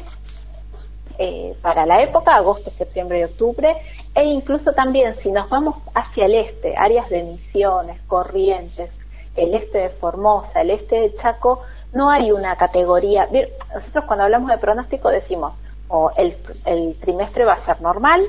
[1.19, 3.75] eh, para la época, agosto, septiembre y octubre,
[4.15, 8.91] e incluso también si nos vamos hacia el este, áreas de Misiones, Corrientes,
[9.35, 11.61] el este de Formosa, el este de Chaco,
[11.93, 13.27] no hay una categoría.
[13.73, 15.53] Nosotros cuando hablamos de pronóstico decimos,
[15.87, 18.21] o el, el trimestre va a ser normal,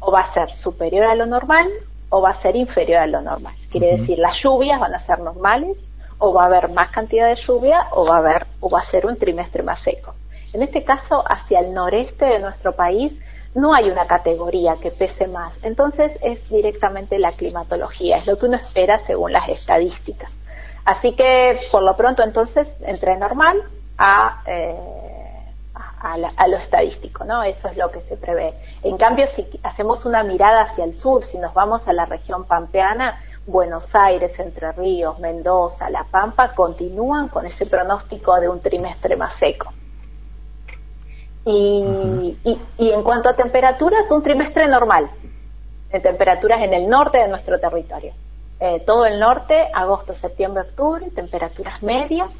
[0.00, 1.68] o va a ser superior a lo normal,
[2.08, 3.54] o va a ser inferior a lo normal.
[3.70, 5.76] Quiere decir, las lluvias van a ser normales,
[6.20, 8.84] o va a haber más cantidad de lluvia, o va a haber, o va a
[8.84, 10.14] ser un trimestre más seco.
[10.52, 13.12] En este caso, hacia el noreste de nuestro país
[13.54, 15.52] no hay una categoría que pese más.
[15.62, 20.30] Entonces es directamente la climatología, es lo que uno espera según las estadísticas.
[20.84, 23.62] Así que, por lo pronto, entonces, entre normal
[23.98, 24.76] a, eh,
[26.02, 27.42] a lo estadístico, ¿no?
[27.42, 28.54] Eso es lo que se prevé.
[28.82, 32.44] En cambio, si hacemos una mirada hacia el sur, si nos vamos a la región
[32.44, 33.20] pampeana,
[33.50, 39.34] Buenos Aires, Entre Ríos, Mendoza, La Pampa, continúan con ese pronóstico de un trimestre más
[39.36, 39.72] seco.
[41.44, 45.10] Y, y, y en cuanto a temperaturas, un trimestre normal,
[45.90, 48.12] de temperaturas en el norte de nuestro territorio.
[48.60, 52.30] Eh, todo el norte, agosto, septiembre, octubre, temperaturas medias,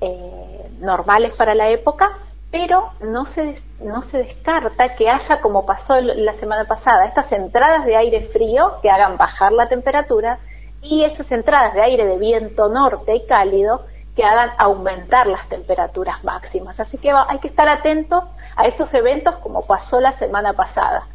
[0.00, 2.10] eh, normales para la época,
[2.50, 7.84] pero no se, no se descarta que haya, como pasó la semana pasada, estas entradas
[7.86, 10.38] de aire frío que hagan bajar la temperatura
[10.82, 13.82] y esas entradas de aire de viento norte y cálido
[14.16, 16.80] que hagan aumentar las temperaturas máximas.
[16.80, 18.24] Así que va- hay que estar atentos
[18.56, 21.06] a esos eventos como pasó la semana pasada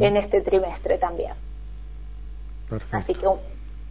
[0.00, 1.32] en este trimestre también.
[2.96, 3.26] Así que,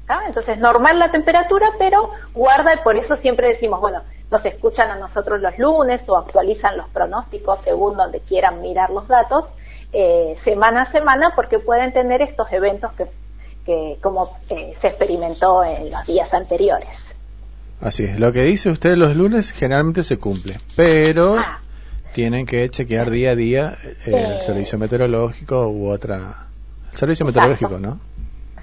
[0.09, 0.23] ¿ah?
[0.27, 4.01] entonces, normal la temperatura, pero guarda, y por eso siempre decimos, bueno,
[4.31, 9.07] nos escuchan a nosotros los lunes o actualizan los pronósticos según donde quieran mirar los
[9.07, 9.45] datos,
[9.93, 13.05] eh, semana a semana, porque pueden tener estos eventos que,
[13.65, 16.89] que como eh, se experimentó en los días anteriores.
[17.81, 21.37] Así es, lo que dice usted los lunes generalmente se cumple, pero
[22.13, 24.39] tienen que chequear día a día el Eh.
[24.39, 26.47] servicio meteorológico u otra...
[26.91, 27.49] El servicio Exacto.
[27.49, 27.99] meteorológico, ¿no?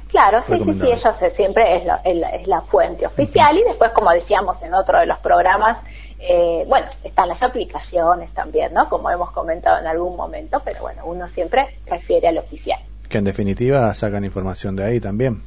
[0.09, 3.56] Claro, sí, sí, sí, ellos eh, siempre es la, es la- es la fuente oficial
[3.59, 5.78] y después, como decíamos en otro de los programas,
[6.18, 8.89] eh, bueno, están las aplicaciones también, ¿no?
[8.89, 12.80] Como hemos comentado en algún momento, pero bueno, uno siempre refiere al oficial.
[13.09, 15.43] Que en definitiva sacan información de ahí también.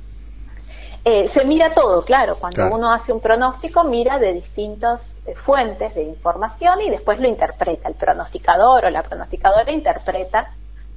[1.03, 2.75] Eh, se mira todo, claro, cuando Claro.
[2.75, 7.87] uno hace un pronóstico mira de distintas eh, fuentes de información y después lo interpreta,
[7.89, 10.51] el pronosticador o la pronosticadora interpreta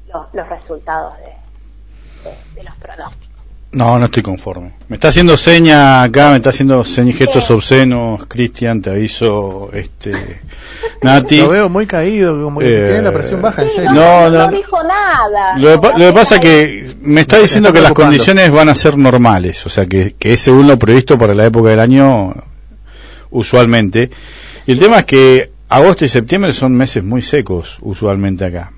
[0.09, 1.32] lo- los resultados de,
[2.31, 3.34] de- de los pronósticos.
[3.74, 4.72] No, no estoy conforme.
[4.88, 10.40] Me está haciendo seña acá, me está haciendo señas gestos obscenos, Cristian, te aviso, este,
[11.02, 11.38] Nati.
[11.38, 13.92] Lo veo muy caído, como que Eh, tiene la presión baja, en serio.
[13.92, 14.56] No, No no.
[14.56, 15.59] dijo nada.
[15.59, 18.74] Lo que, pa- lo que pasa que me está diciendo que las condiciones van a
[18.76, 22.32] ser normales, o sea que, que es según lo previsto para la época del año
[23.30, 24.10] usualmente.
[24.66, 28.72] Y el tema es que agosto y septiembre son meses muy secos usualmente acá.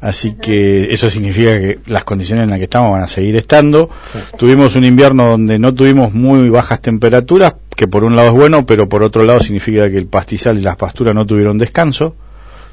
[0.00, 3.90] Así que eso significa que las condiciones en las que estamos van a seguir estando.
[4.36, 8.64] Tuvimos un invierno donde no tuvimos muy bajas temperaturas, que por un lado es bueno,
[8.64, 12.14] pero por otro lado significa que el pastizal y las pasturas no tuvieron descanso.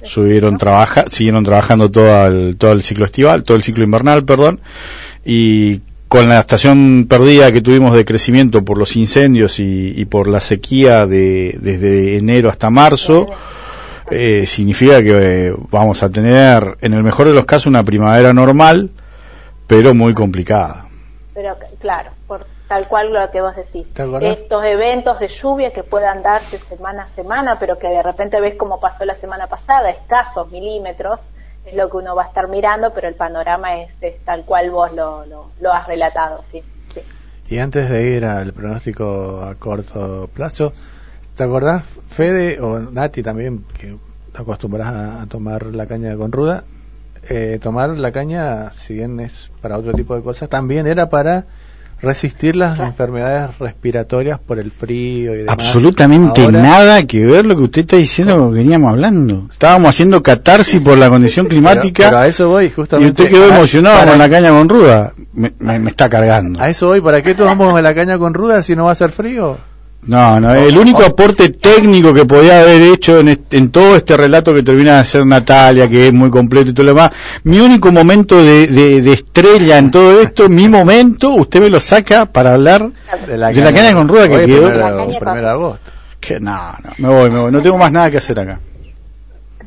[0.03, 4.59] Subieron trabaja, siguieron trabajando todo el, todo el ciclo estival, todo el ciclo invernal, perdón,
[5.25, 10.27] y con la estación perdida que tuvimos de crecimiento por los incendios y, y por
[10.27, 13.31] la sequía de, desde enero hasta marzo,
[14.11, 18.33] eh, significa que eh, vamos a tener, en el mejor de los casos, una primavera
[18.33, 18.89] normal,
[19.67, 20.85] pero muy complicada.
[21.33, 23.87] Pero claro, por tal cual lo que vos decís.
[24.21, 28.55] Estos eventos de lluvia que puedan darse semana a semana, pero que de repente ves
[28.55, 31.19] como pasó la semana pasada, escasos milímetros,
[31.65, 34.69] es lo que uno va a estar mirando, pero el panorama es, es tal cual
[34.69, 36.61] vos lo, lo, lo has relatado, sí.
[36.93, 37.01] sí.
[37.49, 40.73] Y antes de ir al pronóstico a corto plazo,
[41.35, 43.95] ¿te acordás, Fede, o Nati también, que
[44.33, 46.63] acostumbras a, a tomar la caña con ruda?
[47.27, 51.45] Eh, tomar la caña, si bien es para otro tipo de cosas, también era para
[52.01, 55.53] resistir las enfermedades respiratorias por el frío y demás.
[55.53, 59.47] Absolutamente Ahora- nada que ver lo que usted está diciendo con lo que veníamos hablando.
[59.51, 62.03] Estábamos haciendo catarsis por la condición climática.
[62.03, 63.23] Pero, pero a eso voy, y justamente.
[63.23, 65.13] usted quedó Para- emocionado para- con la caña con ruda.
[65.33, 66.61] Me, me- me está cargando.
[66.61, 69.11] A eso voy, ¿para qué tomamos la caña con ruda si no va a hacer
[69.11, 69.57] frío?
[70.07, 74.15] No, no, el único aporte técnico que podía haber hecho en, este- en todo este
[74.15, 77.11] relato que termina de hacer Natalia, que es muy completo y todo lo demás,
[77.43, 81.79] mi único momento de, de- de estrella en todo esto, mi momento, usted me lo
[81.79, 82.91] saca para hablar
[83.27, 84.67] de la, caña con ruda que quedó.
[84.67, 85.91] primero- primero de agosto.
[86.19, 86.53] Que no,
[86.83, 88.59] no, me voy, me voy, no tengo más nada que hacer acá.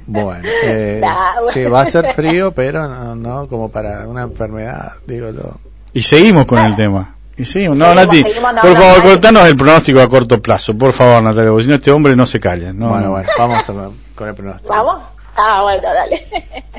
[0.06, 1.70] Bueno, eh, Nah, sí, bueno.
[1.73, 5.56] va a ser frío, pero no, no como para una enfermedad, digo yo.
[5.93, 7.16] Y seguimos con el tema.
[7.39, 7.77] Y seguimos.
[7.77, 8.23] No, Seguimos, Nati,
[8.60, 11.77] por favor, no, cortanos el pronóstico a corto plazo, por favor, Natalia, porque si no
[11.77, 12.73] este hombre no se calla.
[12.73, 13.10] No, bueno, no.
[13.12, 14.74] bueno, vamos a- con el pronóstico.
[14.74, 15.02] ¿Vamos?
[15.36, 16.27] Ah, bueno, dale.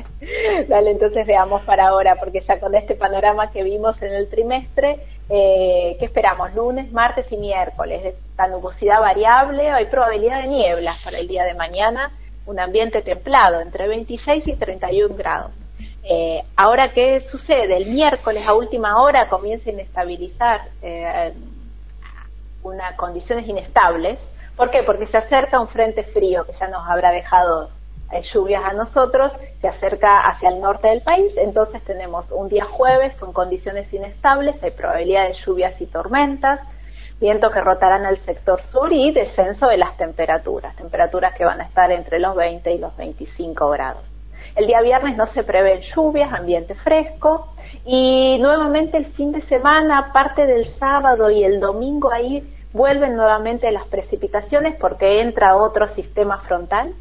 [0.68, 5.00] dale, entonces veamos para ahora, porque ya con este panorama que vimos en el trimestre,
[5.30, 6.54] eh, ¿qué esperamos?
[6.54, 8.02] Lunes, martes y miércoles.
[8.04, 12.10] Esta nubosidad variable, hay probabilidad de nieblas para el día de mañana,
[12.46, 15.52] un ambiente templado, entre 26 y 31 grados.
[16.02, 17.76] Eh, ahora, ¿qué sucede?
[17.76, 21.34] El miércoles a última hora comienza a inestabilizar eh,
[22.62, 24.18] unas condiciones inestables.
[24.56, 24.82] ¿Por qué?
[24.82, 27.70] Porque se acerca un frente frío que ya nos habrá dejado
[28.12, 32.64] eh, lluvias a nosotros, se acerca hacia el norte del país, entonces tenemos un día
[32.64, 36.60] jueves con condiciones inestables, hay probabilidad de lluvias y tormentas,
[37.20, 41.64] vientos que rotarán al sector sur y descenso de las temperaturas, temperaturas que van a
[41.64, 44.09] estar entre los 20 y los 25 grados.
[44.56, 47.54] El día viernes no se prevén lluvias, ambiente fresco
[47.84, 53.70] y nuevamente el fin de semana, parte del sábado y el domingo ahí vuelven nuevamente
[53.70, 56.94] las precipitaciones porque entra otro sistema frontal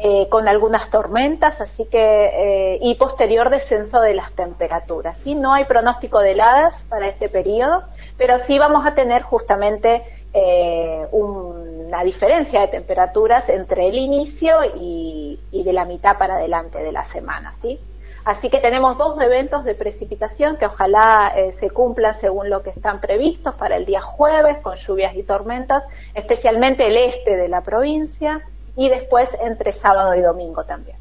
[0.00, 5.16] eh, con algunas tormentas, así que eh, y posterior descenso de las temperaturas.
[5.24, 5.34] ¿sí?
[5.34, 7.82] No hay pronóstico de heladas para este periodo,
[8.16, 10.02] pero sí vamos a tener justamente
[10.32, 16.34] eh, un una diferencia de temperaturas entre el inicio y, y de la mitad para
[16.34, 17.80] adelante de la semana, ¿sí?
[18.24, 22.70] Así que tenemos dos eventos de precipitación que ojalá eh, se cumplan según lo que
[22.70, 25.82] están previstos para el día jueves con lluvias y tormentas,
[26.12, 28.42] especialmente el este de la provincia
[28.76, 30.98] y después entre sábado y domingo también.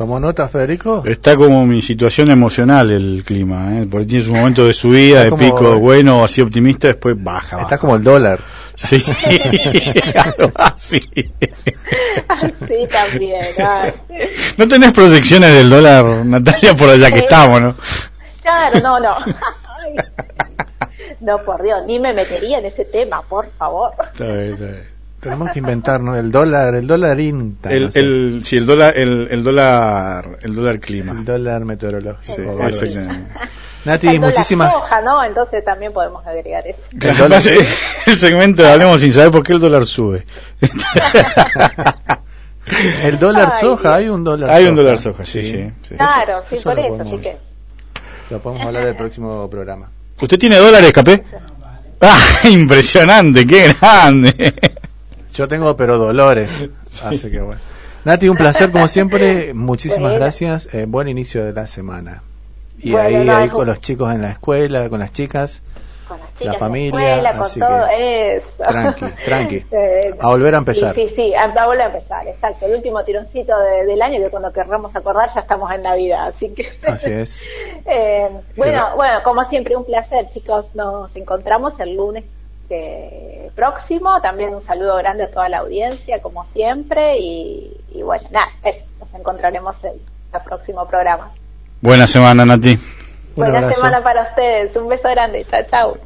[0.00, 1.02] ¿Tomó nota, Federico?
[1.04, 3.86] Está como mi situación emocional el clima, ¿eh?
[3.90, 7.60] porque tiene su momento de subida, Está de como- pico bueno, así optimista, después baja.
[7.60, 8.40] Está como el dólar.
[8.74, 9.04] Sí,
[10.16, 11.00] algo así.
[11.12, 13.44] Sí, también.
[13.58, 13.92] ay.
[14.56, 17.74] No tenés proyecciones del dólar, Natalia, por allá que estamos, ¿no?
[18.40, 19.16] Claro, no, no.
[19.18, 19.96] Ay.
[21.20, 23.92] No, por Dios, ni me metería en ese tema, por favor.
[24.14, 24.99] Está bien, está bien.
[25.20, 27.70] Tenemos que inventarnos el dólar, el dólar INTA.
[27.70, 28.00] El, no sé.
[28.00, 31.12] el, sí, el dólar, el, el dólar, el dólar clima.
[31.12, 32.22] El dólar meteorológico.
[32.22, 33.30] Sí, exactamente.
[33.84, 35.22] Nati, El dólar muchísimas soja, ¿no?
[35.24, 36.78] Entonces también podemos agregar eso.
[36.92, 37.42] El, dólar-
[38.06, 40.24] el segmento de Hablemos sin saber por qué el dólar sube.
[43.02, 44.70] El dólar Ay, soja, hay un dólar Hay soja.
[44.70, 45.66] un dólar soja, sí, sí.
[45.88, 45.94] sí.
[45.96, 47.36] Claro, sí, eso por eso, podemos- así que...
[48.30, 49.90] Lo podemos hablar del próximo programa.
[50.20, 51.24] ¿Usted tiene dólares, Capé?
[52.00, 53.44] ¡Ah, impresionante!
[53.46, 54.54] ¡Qué grande!
[55.34, 56.50] Yo tengo, pero dolores.
[57.04, 57.60] Así que bueno.
[58.04, 59.52] Nati, un placer como siempre.
[59.54, 60.16] Muchísimas Bueno.
[60.16, 60.68] gracias.
[60.72, 62.22] Eh, buen inicio de la semana.
[62.78, 65.60] Y Bueno, ahí, no, ahí con los chicos en la escuela, con las chicas.
[66.08, 68.46] Con las La chicas, familia, la escuela, con todo que eso.
[68.66, 69.56] tranqui, tranqui.
[69.70, 70.94] Eh, A volver a empezar.
[70.94, 72.64] Sí, sí, sí, a, volver a empezar, exacto.
[72.66, 76.48] El último tironcito de- del año que cuando querramos acordar ya estamos en Navidad, así
[76.54, 76.68] que...
[76.86, 77.42] Así es.
[77.84, 80.66] Eh, bueno, bueno, como siempre, un placer, chicos.
[80.74, 82.24] Nos encontramos el lunes
[82.70, 84.22] que- próximo.
[84.22, 87.18] También un saludo grande a toda la audiencia, como siempre.
[87.18, 89.90] Y, y bueno, nada, eso, nos encontraremos en
[90.32, 91.30] el próximo programa.
[91.82, 92.78] Buena semana, Nati.
[93.36, 94.74] Buena semana para ustedes.
[94.76, 95.44] Un beso grande.
[95.50, 95.96] Chao, chao.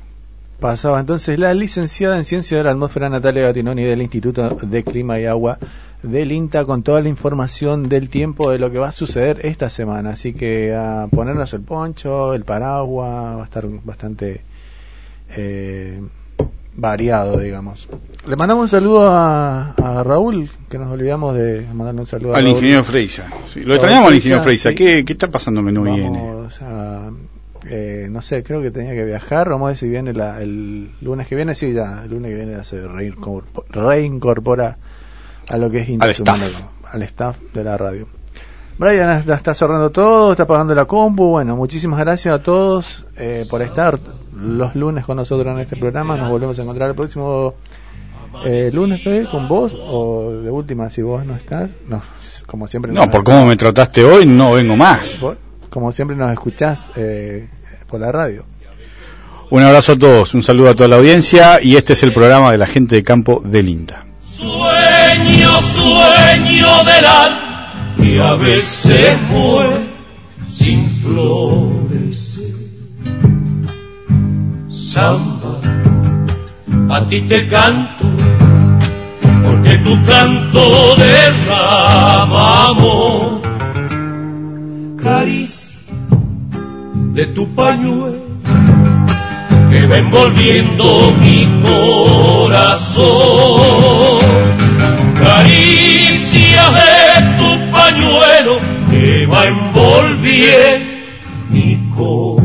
[0.59, 5.19] Pasaba entonces la licenciada en Ciencia de la Atmósfera Natalia Gatinoni del Instituto de Clima
[5.21, 5.59] y Agua
[6.03, 9.69] del INTA con toda la información del tiempo de lo que va a suceder esta
[9.69, 10.11] semana.
[10.11, 14.43] Así que a ponernos el poncho, el paraguas, va a estar bastante
[15.37, 16.01] eh,
[16.77, 17.89] variado, digamos.
[18.27, 22.39] Le mandamos un saludo a, a Raúl, que nos olvidamos de mandarle un saludo a
[22.39, 22.55] Al Raúl.
[22.57, 23.27] ingeniero Freisa.
[23.49, 24.75] Sí, lo extrañamos al ingeniero Freisa, sí.
[24.75, 25.63] ¿Qué, ¿Qué está pasando
[25.95, 26.19] viene?
[26.19, 27.11] Vamos a,
[27.67, 29.49] eh, no sé, creo que tenía que viajar.
[29.51, 31.55] Vamos a ver si viene la- el lunes que viene.
[31.55, 34.79] Sí, ya, el lunes que viene se reincorpora, reincorpora
[35.51, 36.65] a lo que es Al staff.
[36.93, 38.07] al staff de la radio.
[38.77, 41.29] Brian la está cerrando todo, está pagando la compu.
[41.31, 43.99] Bueno, muchísimas gracias a todos eh, por estar
[44.37, 46.17] los lunes con nosotros en este programa.
[46.17, 47.55] Nos volvemos a encontrar el próximo
[48.45, 51.71] eh, lunes con vos o de última si vos no estás.
[51.89, 52.03] No,
[52.47, 52.91] como siempre.
[52.91, 55.21] No, por cómo me trataste hoy, no vengo más.
[55.71, 57.49] como siempre nos escuchás eh,
[57.87, 58.45] por la radio.
[59.51, 62.51] Un abrazo a todos, un saludo a toda la audiencia y este es el programa
[62.51, 64.05] de la gente de campo del INTA.
[64.21, 67.44] Sueño, sueño del alma
[68.05, 69.79] que a veces muere
[70.53, 72.39] sin flores.
[74.69, 75.55] Samba,
[76.91, 78.05] a ti te canto,
[79.45, 83.41] porque tu canto derrama amor.
[85.03, 85.79] Caricia
[87.15, 88.25] de tu pañuelo
[89.71, 93.05] que va envolviendo mi corazón.
[95.25, 96.93] Caricia de
[97.39, 98.61] tu pañuelo
[98.91, 100.87] que va envolviendo
[101.49, 102.44] mi corazón.